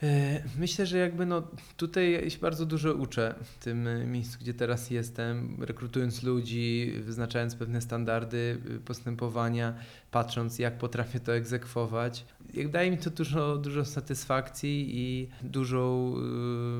E, 0.02 0.42
myślę, 0.58 0.86
że 0.86 0.98
jakby 0.98 1.26
no 1.26 1.42
tutaj 1.76 2.30
się 2.30 2.38
bardzo 2.38 2.66
dużo 2.66 2.94
uczę 2.94 3.34
w 3.42 3.64
tym 3.64 4.10
miejscu, 4.12 4.38
gdzie 4.40 4.54
teraz 4.54 4.90
jestem, 4.90 5.56
rekrutując 5.60 6.22
ludzi, 6.22 6.92
wyznaczając 7.00 7.54
pewne 7.54 7.80
standardy 7.80 8.58
y, 8.76 8.80
postępowania, 8.80 9.74
patrząc 10.10 10.58
jak 10.58 10.78
potrafię 10.78 11.20
to 11.20 11.34
egzekwować. 11.34 12.24
Jak 12.54 12.68
daje 12.68 12.90
mi 12.90 12.98
to 12.98 13.10
dużo, 13.10 13.56
dużo 13.56 13.84
satysfakcji 13.84 14.90
i 14.90 15.28
dużą, 15.42 16.14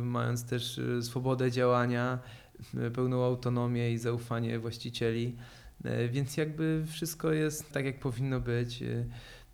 mając 0.02 0.44
też 0.44 0.80
swobodę 1.00 1.50
działania, 1.50 2.18
pełną 2.94 3.24
autonomię 3.24 3.92
i 3.92 3.98
zaufanie 3.98 4.58
właścicieli. 4.58 5.36
Więc 6.10 6.36
jakby 6.36 6.84
wszystko 6.86 7.32
jest 7.32 7.72
tak, 7.72 7.84
jak 7.84 8.00
powinno 8.00 8.40
być. 8.40 8.84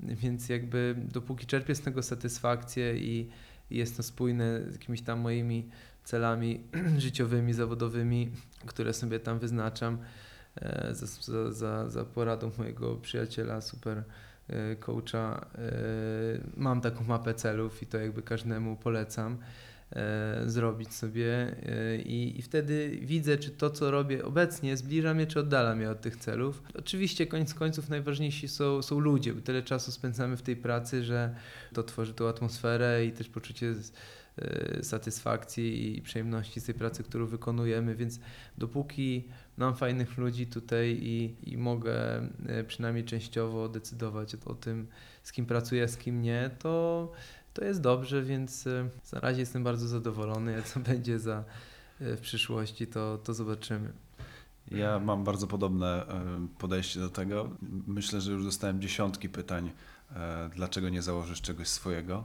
Więc 0.00 0.48
jakby 0.48 0.94
dopóki 1.12 1.46
czerpię 1.46 1.74
z 1.74 1.80
tego 1.80 2.02
satysfakcję 2.02 2.96
i 2.96 3.30
jest 3.70 3.96
to 3.96 4.02
spójne 4.02 4.60
z 4.70 4.72
jakimiś 4.72 5.02
tam 5.02 5.20
moimi 5.20 5.70
celami 6.04 6.60
życiowymi, 6.98 7.52
zawodowymi, 7.52 8.30
które 8.66 8.92
sobie 8.92 9.20
tam 9.20 9.38
wyznaczam 9.38 9.98
e, 10.56 10.94
za, 10.94 11.52
za, 11.52 11.90
za 11.90 12.04
poradą 12.04 12.50
mojego 12.58 12.96
przyjaciela, 12.96 13.60
super 13.60 14.04
e, 14.48 14.76
coacha. 14.76 15.46
E, 15.54 15.70
mam 16.56 16.80
taką 16.80 17.04
mapę 17.04 17.34
celów 17.34 17.82
i 17.82 17.86
to 17.86 17.98
jakby 17.98 18.22
każdemu 18.22 18.76
polecam 18.76 19.38
zrobić 20.46 20.94
sobie 20.94 21.56
i, 22.04 22.34
i 22.38 22.42
wtedy 22.42 22.98
widzę, 23.02 23.38
czy 23.38 23.50
to, 23.50 23.70
co 23.70 23.90
robię 23.90 24.24
obecnie, 24.24 24.76
zbliża 24.76 25.14
mnie, 25.14 25.26
czy 25.26 25.40
oddala 25.40 25.74
mnie 25.74 25.90
od 25.90 26.00
tych 26.00 26.16
celów. 26.16 26.62
Oczywiście 26.74 27.26
koniec 27.26 27.54
końców 27.54 27.88
najważniejsi 27.88 28.48
są, 28.48 28.82
są 28.82 28.98
ludzie, 28.98 29.34
bo 29.34 29.40
tyle 29.40 29.62
czasu 29.62 29.92
spędzamy 29.92 30.36
w 30.36 30.42
tej 30.42 30.56
pracy, 30.56 31.04
że 31.04 31.34
to 31.72 31.82
tworzy 31.82 32.14
tą 32.14 32.28
atmosferę 32.28 33.04
i 33.04 33.12
też 33.12 33.28
poczucie 33.28 33.74
e, 34.38 34.82
satysfakcji 34.82 35.98
i 35.98 36.02
przyjemności 36.02 36.60
z 36.60 36.64
tej 36.64 36.74
pracy, 36.74 37.02
którą 37.02 37.26
wykonujemy, 37.26 37.94
więc 37.94 38.20
dopóki 38.58 39.28
mam 39.56 39.76
fajnych 39.76 40.18
ludzi 40.18 40.46
tutaj 40.46 40.98
i, 41.02 41.34
i 41.42 41.56
mogę 41.56 41.94
e, 42.46 42.64
przynajmniej 42.64 43.04
częściowo 43.04 43.68
decydować 43.68 44.34
o 44.44 44.54
tym, 44.54 44.86
z 45.22 45.32
kim 45.32 45.46
pracuję, 45.46 45.88
z 45.88 45.96
kim 45.96 46.22
nie, 46.22 46.50
to, 46.58 47.12
to 47.56 47.64
jest 47.64 47.80
dobrze, 47.80 48.22
więc 48.22 48.66
e, 48.66 48.88
na 49.12 49.20
razie 49.20 49.40
jestem 49.40 49.64
bardzo 49.64 49.88
zadowolony, 49.88 50.58
a 50.58 50.62
co 50.62 50.80
będzie 50.90 51.18
za 51.18 51.44
w 52.00 52.18
przyszłości, 52.20 52.86
to, 52.86 53.18
to 53.18 53.34
zobaczymy. 53.34 53.92
Ja 54.70 54.98
mam 54.98 55.24
bardzo 55.24 55.46
podobne 55.46 56.06
podejście 56.58 57.00
do 57.00 57.08
tego. 57.08 57.50
Myślę, 57.86 58.20
że 58.20 58.32
już 58.32 58.44
dostałem 58.44 58.80
dziesiątki 58.80 59.28
pytań 59.28 59.70
E, 60.14 60.50
dlaczego 60.54 60.88
nie 60.88 61.02
założysz 61.02 61.40
czegoś 61.40 61.68
swojego? 61.68 62.24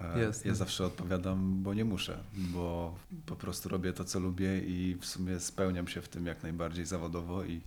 E, 0.00 0.20
Jasne. 0.20 0.48
Ja 0.48 0.54
zawsze 0.54 0.86
odpowiadam, 0.86 1.62
bo 1.62 1.74
nie 1.74 1.84
muszę, 1.84 2.18
bo 2.34 2.94
po 3.26 3.36
prostu 3.36 3.68
robię 3.68 3.92
to, 3.92 4.04
co 4.04 4.20
lubię 4.20 4.58
i 4.58 4.96
w 5.00 5.06
sumie 5.06 5.40
spełniam 5.40 5.88
się 5.88 6.02
w 6.02 6.08
tym 6.08 6.26
jak 6.26 6.42
najbardziej 6.42 6.84
zawodowo 6.84 7.44
i 7.44 7.56
e, 7.56 7.60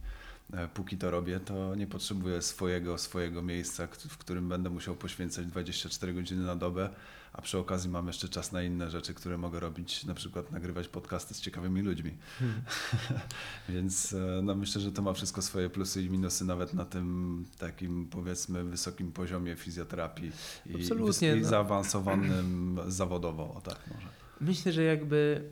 póki 0.73 0.97
to 0.97 1.11
robię, 1.11 1.39
to 1.39 1.75
nie 1.75 1.87
potrzebuję 1.87 2.41
swojego, 2.41 2.97
swojego 2.97 3.41
miejsca, 3.41 3.87
w 3.87 4.17
którym 4.17 4.49
będę 4.49 4.69
musiał 4.69 4.95
poświęcać 4.95 5.45
24 5.45 6.13
godziny 6.13 6.43
na 6.43 6.55
dobę, 6.55 6.89
a 7.33 7.41
przy 7.41 7.57
okazji 7.57 7.89
mam 7.89 8.07
jeszcze 8.07 8.29
czas 8.29 8.51
na 8.51 8.63
inne 8.63 8.89
rzeczy, 8.89 9.13
które 9.13 9.37
mogę 9.37 9.59
robić, 9.59 10.05
na 10.05 10.13
przykład 10.13 10.51
nagrywać 10.51 10.87
podcasty 10.87 11.33
z 11.33 11.41
ciekawymi 11.41 11.81
ludźmi. 11.81 12.17
Hmm. 12.39 12.61
Więc 13.69 14.13
e, 14.13 14.41
no, 14.43 14.55
myślę, 14.55 14.81
że 14.81 14.91
to 14.91 15.01
ma 15.01 15.13
wszystko 15.13 15.41
swoje 15.41 15.69
plusy 15.69 16.01
i 16.01 16.09
minusy 16.09 16.45
nawet 16.45 16.73
na 16.73 16.85
tym 16.85 17.45
takim 17.57 18.05
powiedzmy 18.05 18.63
wysokim 18.63 19.11
poziomie 19.11 19.55
fizjoterapii 19.55 20.31
i, 20.65 20.75
Absolutnie, 20.75 21.35
i 21.35 21.41
no. 21.41 21.47
zaawansowanym 21.47 22.79
zawodowo, 22.87 23.53
o 23.53 23.61
tak 23.61 23.79
może. 23.95 24.07
Myślę, 24.41 24.71
że 24.71 24.83
jakby 24.83 25.49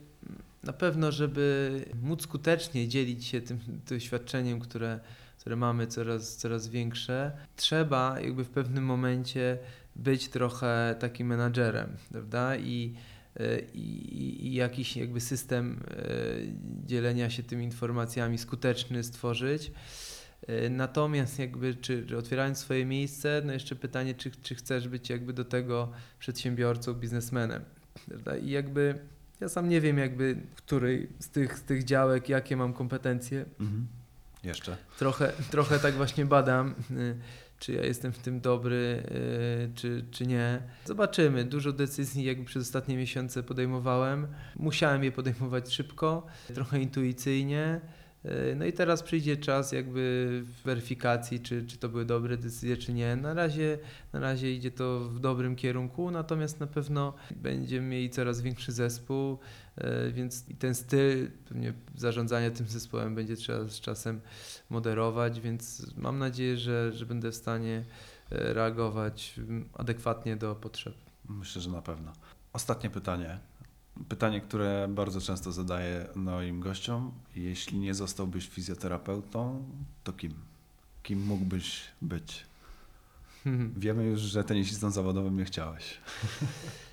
na 0.64 0.74
pewno, 0.74 1.12
żeby 1.12 1.86
móc 2.02 2.24
skutecznie 2.24 2.88
dzielić 2.88 3.26
się 3.26 3.42
tym 3.42 3.60
doświadczeniem, 3.90 4.60
które, 4.60 5.00
które 5.40 5.56
mamy 5.56 5.88
coraz, 5.88 6.36
coraz 6.36 6.68
większe, 6.68 7.32
trzeba 7.56 8.20
jakby 8.20 8.44
w 8.44 8.50
pewnym 8.50 8.84
momencie 8.84 9.58
być 9.96 10.30
trochę 10.30 10.96
takim 11.00 11.28
menadżerem, 11.28 11.98
prawda? 12.12 12.56
I, 12.56 12.94
e, 13.36 13.60
i, 13.60 14.48
i 14.48 14.54
jakiś 14.54 14.98
jakby 14.98 15.22
system 15.22 15.84
e, 15.92 16.04
dzielenia 16.86 17.30
się 17.30 17.44
tymi 17.44 17.64
informacjami 17.64 18.38
skuteczny 18.38 19.04
stworzyć. 19.04 19.72
E, 20.48 20.70
natomiast 20.70 21.40
jakby, 21.40 21.76
czy, 21.76 22.18
otwierając 22.18 22.58
swoje 22.58 22.86
miejsce, 22.86 23.42
no 23.46 23.54
jeszcze 23.54 23.76
pytanie, 23.76 24.14
czy, 24.16 24.32
czy 24.32 24.56
chcesz 24.56 24.88
być 24.88 25.10
jakby 25.10 25.34
do 25.34 25.46
tego 25.46 25.92
przedsiębiorcą, 26.20 26.94
biznesmenem. 26.94 27.64
Prawda? 28.08 28.38
I 28.38 28.50
jakby 28.50 29.00
Ja 29.42 29.50
sam 29.50 29.70
nie 29.70 29.82
wiem 29.82 29.98
jakby, 29.98 30.36
w 30.56 30.56
której 30.56 31.10
z 31.20 31.30
tych, 31.30 31.60
z 31.60 31.64
tych 31.64 31.84
działek, 31.84 32.30
jakie 32.30 32.58
mam 32.58 32.74
kompetencje. 32.74 33.46
Mhm. 33.60 33.88
Jeszcze. 34.44 34.78
Trochę, 35.00 35.34
trochę 35.52 35.80
tak 35.80 35.94
właśnie 35.94 36.26
badam, 36.26 36.76
y, 36.92 37.18
czy 37.60 37.74
ja 37.74 37.84
jestem 37.86 38.12
w 38.12 38.18
tym 38.18 38.42
dobry, 38.42 39.04
y, 39.66 39.76
czy, 39.76 40.06
czy 40.12 40.28
nie. 40.28 40.62
Zobaczymy. 40.86 41.46
Dużo 41.46 41.72
decyzji 41.72 42.24
jakby 42.24 42.46
przez 42.46 42.64
ostatnie 42.64 42.98
miesiące 42.98 43.44
podejmowałem. 43.44 44.28
Musiałem 44.56 45.04
je 45.04 45.12
podejmować 45.12 45.74
szybko, 45.74 46.28
trochę 46.54 46.80
intuicyjnie. 46.80 47.82
Y, 48.28 48.56
No 48.56 48.66
i 48.66 48.74
teraz 48.74 49.04
przyjdzie 49.04 49.38
czas 49.38 49.72
jakby 49.72 50.44
weryfikacji, 50.66 51.40
czy, 51.40 51.66
czy 51.66 51.78
to 51.78 51.90
były 51.90 52.06
dobre 52.06 52.38
decyzje, 52.38 52.78
czy 52.78 52.94
nie. 52.94 53.16
Na 53.16 53.34
razie, 53.34 53.80
na 54.14 54.20
razie 54.20 54.54
idzie 54.54 54.72
to 54.72 55.00
w 55.00 55.20
dobrym 55.20 55.56
kierunku, 55.56 56.12
natomiast 56.12 56.60
na 56.60 56.68
pewno 56.68 57.14
będziemy 57.36 57.88
mieli 57.88 58.10
coraz 58.10 58.42
większy 58.42 58.72
zespół, 58.72 59.38
y, 59.78 60.12
więc 60.12 60.46
ten 60.60 60.76
styl 60.76 61.32
pewnie 61.50 61.74
zarządzania 61.96 62.52
tym 62.52 62.68
zespołem 62.68 63.16
będzie 63.16 63.36
trzeba 63.36 63.68
z 63.68 63.80
czasem 63.80 64.22
moderować, 64.70 65.42
więc 65.42 65.86
mam 65.98 66.20
nadzieję, 66.20 66.58
że, 66.58 66.94
że 66.94 67.06
będę 67.06 67.32
w 67.32 67.36
stanie 67.36 67.84
e, 68.32 68.54
reagować 68.54 69.34
mm, 69.38 69.70
adekwatnie 69.74 70.36
do 70.36 70.56
potrzeb. 70.56 70.94
Myślę, 71.30 71.62
że 71.62 71.70
na 71.70 71.82
pewno. 71.82 72.14
Ostatnie 72.54 72.90
pytanie. 72.90 73.40
Pytanie, 74.10 74.42
które 74.42 74.88
bardzo 74.90 75.22
często 75.22 75.52
zadaję 75.52 76.08
moim 76.16 76.60
gościom. 76.60 77.12
Jeśli 77.36 77.80
nie 77.80 77.94
zostałbyś 77.94 78.48
fizjoterapeutą, 78.48 79.64
to 80.04 80.14
kim? 80.14 80.34
Kim 81.04 81.26
mógłbyś 81.26 81.82
być? 82.02 82.46
Wiemy 83.78 84.04
już, 84.04 84.20
że 84.22 84.44
tenisistą 84.44 84.92
zawodowym 84.92 85.38
nie 85.38 85.46
chciałeś. 85.46 85.98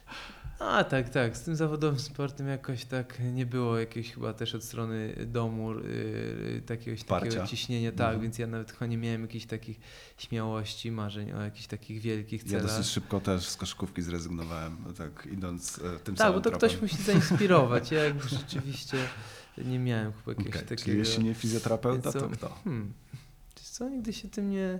A 0.58 0.84
tak, 0.84 1.08
tak. 1.08 1.36
Z 1.36 1.42
tym 1.42 1.56
zawodowym 1.56 1.98
sportem 2.00 2.48
jakoś 2.48 2.84
tak 2.84 3.18
nie 3.32 3.46
było 3.46 3.78
jakiegoś 3.78 4.12
chyba 4.12 4.32
też 4.32 4.54
od 4.54 4.64
strony 4.64 5.14
domu 5.26 5.74
yy, 5.74 6.62
takiego, 6.66 6.96
Wsparcia. 6.96 7.26
takiego 7.28 7.46
ciśnienia, 7.46 7.92
tak, 7.92 8.00
Mhm. 8.00 8.20
więc 8.20 8.38
ja 8.38 8.46
nawet 8.46 8.72
chyba 8.72 8.86
nie 8.86 8.98
miałem 8.98 9.22
jakichś 9.22 9.46
takich 9.46 9.80
śmiałości, 10.18 10.90
marzeń 10.90 11.32
o 11.32 11.40
jakichś 11.42 11.66
takich 11.66 12.00
wielkich 12.00 12.42
Ja 12.44 12.48
celach. 12.50 12.66
dosyć 12.66 12.86
szybko 12.86 13.20
też 13.20 13.48
z 13.48 13.56
koszykówki 13.56 14.02
zrezygnowałem, 14.02 14.76
tak 14.98 15.28
idąc 15.32 15.78
e, 15.78 15.80
tym 15.98 16.14
tak, 16.14 16.18
samym 16.18 16.34
bo 16.34 16.40
to 16.40 16.50
tropem. 16.50 16.68
ktoś 16.70 16.82
musi 16.82 16.96
zainspirować. 17.02 17.90
Ja 17.90 18.04
jakby 18.08 18.28
rzeczywiście 18.28 18.96
nie 19.64 19.78
miałem 19.78 20.12
chyba 20.12 20.30
jakiegoś 20.32 20.54
Okej, 20.56 20.68
takiego... 20.68 20.84
Czyli 20.84 20.98
jeśli 20.98 21.24
nie 21.24 21.34
fizjoterapeuta, 21.34 22.02
Więc 22.02 22.14
to 22.14 22.20
co? 22.20 22.28
kto? 22.28 22.48
Hmm. 22.64 22.92
Co, 23.54 23.88
nigdy 23.88 24.12
się 24.12 24.28
tym 24.28 24.50
nie, 24.50 24.78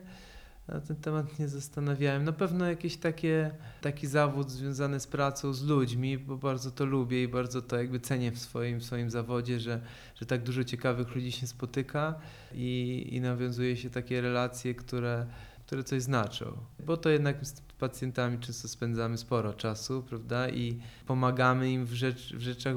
na 0.69 0.81
ten 0.81 0.97
temat 0.97 1.39
nie 1.39 1.49
zastanawiałem. 1.49 2.25
Na 2.25 2.33
pewno 2.33 2.67
jakiś 2.67 2.97
takie, 2.97 3.51
taki 3.81 4.07
zawód 4.07 4.51
związany 4.51 5.01
z 5.01 5.07
pracą 5.07 5.53
z 5.53 5.63
ludźmi, 5.63 6.19
bo 6.19 6.37
bardzo 6.37 6.71
to 6.71 6.85
lubię 6.85 7.23
i 7.23 7.29
bardzo 7.29 7.63
to 7.63 7.77
jakby 7.77 8.01
cenię 8.01 8.33
w 8.33 8.39
swoim, 8.39 8.81
swoim 8.81 9.11
zawodzie, 9.11 9.61
że, 9.61 9.81
że 10.15 10.27
tak 10.27 10.43
dużo 10.43 10.65
ciekawych 10.65 11.15
ludzi 11.15 11.33
się 11.33 11.47
spotyka 11.47 12.15
i, 12.55 13.07
i 13.13 13.21
nawiązuje 13.21 13.77
się 13.77 13.91
takie 13.91 14.21
relacje, 14.21 14.75
które, 14.75 15.27
które 15.67 15.85
coś 15.85 16.03
znaczą. 16.03 16.57
Bo 16.87 16.97
to 16.97 17.11
jednak 17.11 17.47
z 17.47 17.61
pacjentami 17.61 18.39
często 18.39 18.69
spędzamy 18.69 19.19
sporo 19.19 19.55
czasu, 19.55 20.03
prawda? 20.03 20.49
I 20.49 20.81
pomagamy 21.07 21.73
im 21.73 21.87
w, 21.87 21.93
rzecz, 21.93 22.35
w 22.35 22.41
rzeczach 22.41 22.77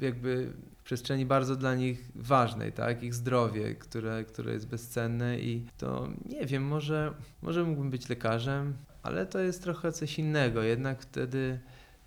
jakby 0.00 0.52
przestrzeni 0.86 1.26
bardzo 1.26 1.56
dla 1.56 1.74
nich 1.74 2.10
ważnej, 2.14 2.72
tak? 2.72 3.02
Ich 3.02 3.14
zdrowie, 3.14 3.74
które, 3.74 4.24
które 4.24 4.52
jest 4.52 4.68
bezcenne 4.68 5.38
i 5.38 5.66
to 5.78 6.08
nie 6.26 6.46
wiem, 6.46 6.66
może, 6.66 7.14
może 7.42 7.64
mógłbym 7.64 7.90
być 7.90 8.08
lekarzem, 8.08 8.76
ale 9.02 9.26
to 9.26 9.38
jest 9.38 9.62
trochę 9.62 9.92
coś 9.92 10.18
innego, 10.18 10.62
jednak 10.62 11.02
wtedy 11.02 11.60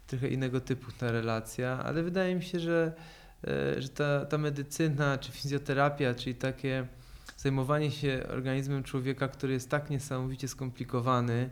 trochę 0.07 0.27
innego 0.27 0.61
typu 0.61 0.91
ta 0.91 1.11
relacja, 1.11 1.83
ale 1.83 2.03
wydaje 2.03 2.35
mi 2.35 2.43
się, 2.43 2.59
że, 2.59 2.93
e, 3.47 3.81
że 3.81 3.89
ta, 3.89 4.25
ta 4.25 4.37
medycyna 4.37 5.17
czy 5.17 5.31
fizjoterapia, 5.31 6.13
czyli 6.13 6.35
takie 6.35 6.87
zajmowanie 7.37 7.91
się 7.91 8.23
organizmem 8.29 8.83
człowieka, 8.83 9.27
który 9.27 9.53
jest 9.53 9.69
tak 9.69 9.89
niesamowicie 9.89 10.47
skomplikowany, 10.47 11.49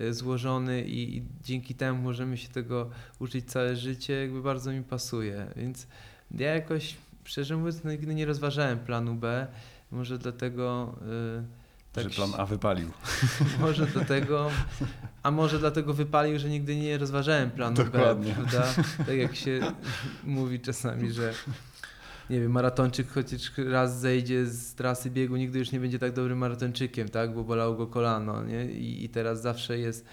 e, 0.00 0.12
złożony 0.12 0.82
i, 0.82 1.16
i 1.16 1.22
dzięki 1.40 1.74
temu 1.74 2.02
możemy 2.02 2.36
się 2.36 2.48
tego 2.48 2.90
uczyć 3.18 3.50
całe 3.50 3.76
życie, 3.76 4.12
jakby 4.12 4.42
bardzo 4.42 4.72
mi 4.72 4.82
pasuje. 4.82 5.46
Więc 5.56 5.86
ja 6.30 6.54
jakoś, 6.54 6.96
szczerze 7.24 7.56
mówiąc, 7.56 7.84
nigdy 7.84 8.14
nie 8.14 8.26
rozważałem 8.26 8.78
planu 8.78 9.14
B. 9.14 9.46
Może 9.90 10.18
dlatego. 10.18 10.94
y, 11.42 11.66
tak 11.92 12.04
że 12.04 12.10
plan 12.10 12.30
A 12.36 12.46
wypalił. 12.46 12.90
Może 13.60 13.86
dlatego, 13.86 14.50
a 15.22 15.30
może 15.30 15.58
dlatego 15.58 15.94
wypalił, 15.94 16.38
że 16.38 16.48
nigdy 16.48 16.76
nie 16.76 16.98
rozważałem 16.98 17.50
planu 17.50 17.76
Dokładnie. 17.76 18.34
B, 18.34 18.34
prawda? 18.34 18.82
Tak 18.98 19.16
jak 19.16 19.36
się 19.36 19.60
mówi 20.24 20.60
czasami, 20.60 21.12
że 21.12 21.32
nie 22.30 22.40
wiem, 22.40 22.52
maratończyk 22.52 23.08
chociaż 23.08 23.52
raz 23.58 24.00
zejdzie 24.00 24.46
z 24.46 24.74
trasy 24.74 25.10
biegu, 25.10 25.36
nigdy 25.36 25.58
już 25.58 25.72
nie 25.72 25.80
będzie 25.80 25.98
tak 25.98 26.12
dobrym 26.12 26.38
maratończykiem, 26.38 27.08
tak? 27.08 27.34
Bo 27.34 27.44
bolało 27.44 27.74
go 27.74 27.86
kolano, 27.86 28.44
nie? 28.44 28.64
I, 28.64 29.04
i 29.04 29.08
teraz 29.08 29.42
zawsze 29.42 29.78
jest 29.78 30.06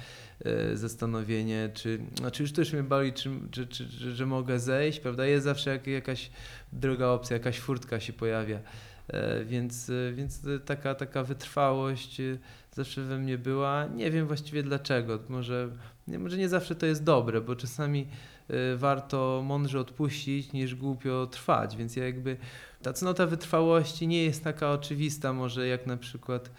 zastanowienie, 0.74 1.70
czy, 1.74 2.00
znaczy 2.18 2.44
już 2.44 2.52
też 2.52 2.74
mnie 2.74 2.84
boli, 2.84 3.14
czy, 3.14 3.30
czy, 3.52 3.68
czy, 3.68 3.88
że 4.16 4.26
mogę 4.26 4.60
zejść, 4.60 5.00
prawda? 5.00 5.26
Jest 5.26 5.44
zawsze 5.44 5.70
jak, 5.70 5.88
jakaś 5.88 6.30
druga 6.74 7.08
opcja, 7.08 7.34
jakaś 7.38 7.60
furtka 7.60 8.00
się 8.00 8.14
pojawia. 8.14 8.60
E, 9.08 9.46
Więc, 9.46 9.90
e, 9.90 10.14
więc 10.14 10.48
e, 10.48 10.60
taka, 10.60 10.96
taka 10.96 11.24
wytrwałość 11.24 12.20
e, 12.20 12.38
zawsze 12.72 13.02
we 13.02 13.18
mnie 13.18 13.38
była. 13.38 13.86
Nie 13.86 14.12
wiem 14.12 14.28
właściwie 14.28 14.64
dlaczego. 14.64 15.20
Może 15.30 15.70
nie, 16.08 16.20
może 16.20 16.38
nie 16.38 16.50
zawsze 16.50 16.76
to 16.76 16.86
jest 16.86 17.04
dobre, 17.04 17.42
bo 17.42 17.56
czasami 17.56 18.08
e, 18.48 18.76
warto 18.76 19.44
mądrze 19.46 19.80
odpuścić 19.80 20.54
niż 20.54 20.76
głupio 20.76 21.28
trwać. 21.28 21.78
Więc 21.78 21.96
ja 21.96 22.06
jakby 22.06 22.38
ta 22.82 22.94
cnota 22.94 23.26
wytrwałości 23.26 24.08
nie 24.08 24.24
jest 24.24 24.44
taka 24.44 24.72
oczywista, 24.72 25.34
może 25.34 25.68
jak 25.68 25.88
na 25.88 25.98
przykład 25.98 26.52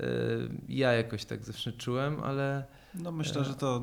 e, 0.00 0.06
ja 0.68 0.92
jakoś 0.92 1.24
tak 1.24 1.44
zawsze 1.44 1.72
czułem, 1.72 2.22
ale 2.22 2.64
No 2.96 3.12
myślę, 3.12 3.44
że 3.44 3.54
to 3.54 3.82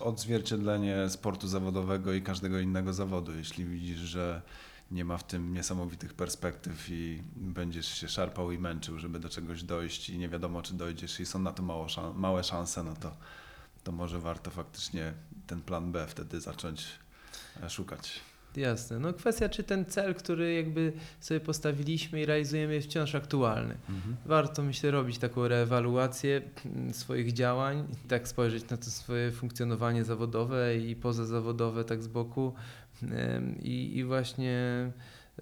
odzwierciedlenie 0.00 1.10
sportu 1.10 1.48
zawodowego 1.48 2.12
i 2.12 2.22
każdego 2.22 2.58
innego 2.58 2.92
zawodu. 2.92 3.36
Jeśli 3.36 3.64
widzisz, 3.64 3.98
że 3.98 4.42
nie 4.90 5.04
ma 5.04 5.18
w 5.18 5.26
tym 5.26 5.54
niesamowitych 5.54 6.14
perspektyw 6.14 6.88
i 6.90 7.22
będziesz 7.36 7.88
się 7.88 8.08
szarpał 8.08 8.52
i 8.52 8.58
męczył, 8.58 8.98
żeby 8.98 9.18
do 9.18 9.28
czegoś 9.28 9.62
dojść 9.62 10.10
i 10.10 10.18
nie 10.18 10.28
wiadomo, 10.28 10.62
czy 10.62 10.74
dojdziesz 10.74 11.20
i 11.20 11.26
są 11.26 11.38
na 11.38 11.52
to 11.52 11.62
mało 11.62 11.86
małe 12.14 12.44
szanse, 12.44 12.82
no 12.82 12.94
to, 12.96 13.16
to 13.84 13.92
może 13.92 14.20
warto 14.20 14.50
faktycznie 14.50 15.12
ten 15.46 15.62
plan 15.62 15.92
B 15.92 16.06
wtedy 16.06 16.40
zacząć 16.40 16.86
e, 17.62 17.70
szukać. 17.70 18.20
Jasne. 18.56 18.98
No 18.98 19.12
kwestia, 19.12 19.48
czy 19.48 19.64
ten 19.64 19.84
cel, 19.84 20.14
który 20.14 20.54
jakby 20.54 20.92
sobie 21.20 21.40
postawiliśmy 21.40 22.20
i 22.20 22.26
realizujemy 22.26 22.74
jest 22.74 22.86
wciąż 22.86 23.14
aktualny. 23.14 23.74
Warto, 24.26 24.62
myślę, 24.62 24.90
robić 24.90 25.18
taką 25.18 25.48
reewaluację 25.48 26.42
mm, 26.66 26.94
swoich 26.94 27.32
działań, 27.32 27.86
i 28.04 28.08
tak 28.08 28.28
spojrzeć 28.28 28.68
na 28.68 28.76
to 28.76 28.84
swoje 28.84 29.32
funkcjonowanie 29.32 30.04
zawodowe 30.04 30.76
i 30.76 30.96
pozazawodowe 30.96 31.84
tak 31.84 32.02
z 32.02 32.08
boku 32.08 32.54
i, 33.62 33.98
i 33.98 34.04
właśnie 34.04 34.90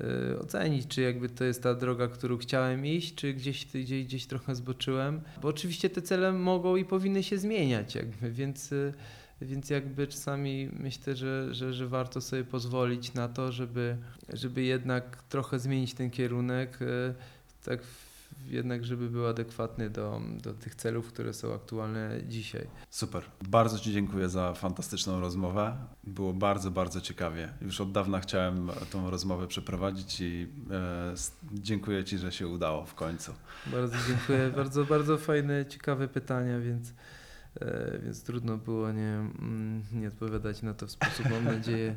e, 0.01 0.39
ocenić, 0.39 0.87
czy 0.87 1.03
jakby 1.03 1.29
to 1.29 1.45
jest 1.45 1.63
ta 1.63 1.75
droga, 1.75 2.09
którą 2.09 2.39
chciałem 2.39 2.87
iść, 2.87 3.15
czy 3.15 3.35
gdzieś, 3.35 3.67
gdzieś, 3.67 4.05
gdzieś 4.05 4.27
trochę 4.27 4.55
zboczyłem. 4.55 5.21
Bo 5.43 5.49
oczywiście 5.49 5.91
te 5.91 6.03
cele 6.03 6.33
mogą 6.33 6.77
i 6.77 6.85
powinny 6.85 7.23
się 7.23 7.39
zmieniać, 7.39 7.95
jakby, 7.95 8.31
więc, 8.31 8.73
e, 8.73 8.93
więc 9.45 9.71
jakby 9.71 10.07
czasami 10.07 10.69
myślę, 10.73 11.17
że, 11.17 11.55
że, 11.55 11.75
że 11.75 11.89
warto 11.89 12.21
sobie 12.21 12.45
pozwolić 12.45 13.15
na 13.15 13.29
to, 13.29 13.53
żeby, 13.53 13.97
żeby 14.33 14.63
jednak 14.63 15.23
trochę 15.23 15.59
zmienić 15.59 15.95
ten 15.95 16.11
kierunek, 16.11 16.79
e, 16.83 17.15
tak 17.65 17.81
jednak, 18.47 18.85
żeby 18.85 19.11
był 19.11 19.27
adekwatny 19.27 19.91
do, 19.91 20.21
do 20.43 20.55
tych 20.55 20.75
celów, 20.75 21.09
które 21.09 21.33
są 21.33 21.55
aktualne 21.55 22.21
dzisiaj. 22.29 22.67
Super. 22.91 23.23
Bardzo 23.49 23.79
Ci 23.79 23.93
dziękuję 23.93 24.29
za 24.29 24.55
fantastyczną 24.55 25.21
rozmowę. 25.21 25.77
Było 26.05 26.33
bardzo, 26.33 26.71
bardzo 26.71 27.01
ciekawie. 27.01 27.49
Już 27.63 27.81
od 27.81 27.93
dawna 27.93 28.21
chciałem 28.21 28.71
tą 28.91 29.11
rozmowę 29.11 29.47
przeprowadzić 29.47 30.21
i 30.21 30.49
e, 30.71 31.15
dziękuję 31.53 32.05
Ci, 32.05 32.19
że 32.19 32.33
się 32.33 32.49
udało 32.49 32.85
w 32.85 32.95
końcu. 32.95 33.33
Bardzo 33.67 33.97
dziękuję. 34.09 34.51
bardzo, 34.57 34.85
bardzo 34.85 35.19
fajne, 35.19 35.67
ciekawe 35.67 36.09
pytania, 36.09 36.61
więc, 36.61 36.93
więc 38.05 38.23
trudno 38.25 38.57
było 38.57 38.93
nie, 38.93 39.15
mm, 39.39 39.83
nie 39.93 40.09
odpowiadać 40.09 40.63
na 40.63 40.75
to 40.75 40.87
w 40.87 40.91
sposób, 40.91 41.31
mam 41.31 41.45
nadzieję, 41.45 41.97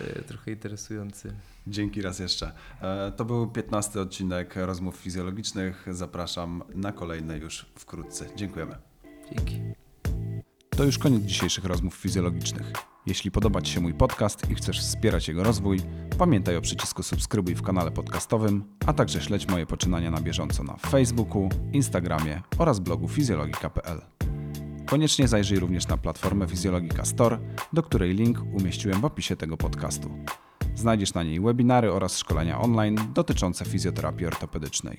e, 0.00 0.22
trochę 0.22 0.50
interesujący. 0.50 1.32
Dzięki 1.66 2.02
raz 2.02 2.18
jeszcze. 2.18 2.52
E, 2.82 3.12
To 3.16 3.24
był 3.24 3.46
15 3.46 4.00
odcinek 4.00 4.56
rozmów 4.56 4.96
fizjologicznych. 4.96 5.86
Zapraszam 5.90 6.62
na 6.74 6.92
kolejne 6.92 7.38
już 7.38 7.66
wkrótce. 7.74 8.26
Dziękujemy. 8.36 8.76
Dzięki. 9.32 9.60
To 10.70 10.84
już 10.84 10.98
koniec 10.98 11.22
dzisiejszych 11.22 11.64
rozmów 11.64 11.94
fizjologicznych. 11.94 12.72
Jeśli 13.06 13.30
podoba 13.30 13.62
Ci 13.62 13.72
się 13.72 13.80
mój 13.80 13.94
podcast 13.94 14.50
i 14.50 14.54
chcesz 14.54 14.80
wspierać 14.80 15.28
jego 15.28 15.42
rozwój, 15.44 15.80
pamiętaj 16.18 16.56
o 16.56 16.60
przycisku 16.60 17.02
subskrybuj 17.02 17.54
w 17.54 17.62
kanale 17.62 17.90
podcastowym, 17.90 18.64
a 18.86 18.92
także 18.92 19.20
śledź 19.20 19.48
moje 19.48 19.66
poczynania 19.66 20.10
na 20.10 20.20
bieżąco 20.20 20.62
na 20.62 20.76
Facebooku, 20.76 21.48
Instagramie 21.72 22.42
oraz 22.58 22.78
blogu 22.80 23.08
fizjologika.pl. 23.08 24.15
Koniecznie 24.86 25.28
zajrzyj 25.28 25.58
również 25.58 25.88
na 25.88 25.96
platformę 25.96 26.46
Fizjologika 26.46 27.04
Store, 27.04 27.38
do 27.72 27.82
której 27.82 28.14
link 28.14 28.42
umieściłem 28.52 29.00
w 29.00 29.04
opisie 29.04 29.36
tego 29.36 29.56
podcastu. 29.56 30.10
Znajdziesz 30.74 31.14
na 31.14 31.22
niej 31.22 31.40
webinary 31.40 31.92
oraz 31.92 32.18
szkolenia 32.18 32.60
online 32.60 32.96
dotyczące 33.14 33.64
fizjoterapii 33.64 34.26
ortopedycznej. 34.26 34.96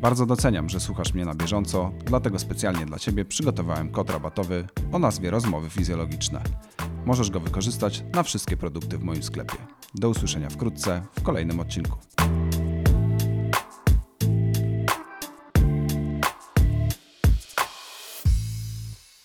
Bardzo 0.00 0.26
doceniam, 0.26 0.68
że 0.68 0.80
słuchasz 0.80 1.14
mnie 1.14 1.24
na 1.24 1.34
bieżąco, 1.34 1.92
dlatego 2.04 2.38
specjalnie 2.38 2.86
dla 2.86 2.98
Ciebie 2.98 3.24
przygotowałem 3.24 3.90
kod 3.90 4.10
rabatowy 4.10 4.66
o 4.92 4.98
nazwie 4.98 5.30
Rozmowy 5.30 5.70
Fizjologiczne. 5.70 6.42
Możesz 7.04 7.30
go 7.30 7.40
wykorzystać 7.40 8.04
na 8.14 8.22
wszystkie 8.22 8.56
produkty 8.56 8.98
w 8.98 9.04
moim 9.04 9.22
sklepie. 9.22 9.56
Do 9.94 10.08
usłyszenia 10.08 10.50
wkrótce 10.50 11.02
w 11.12 11.22
kolejnym 11.22 11.60
odcinku. 11.60 11.98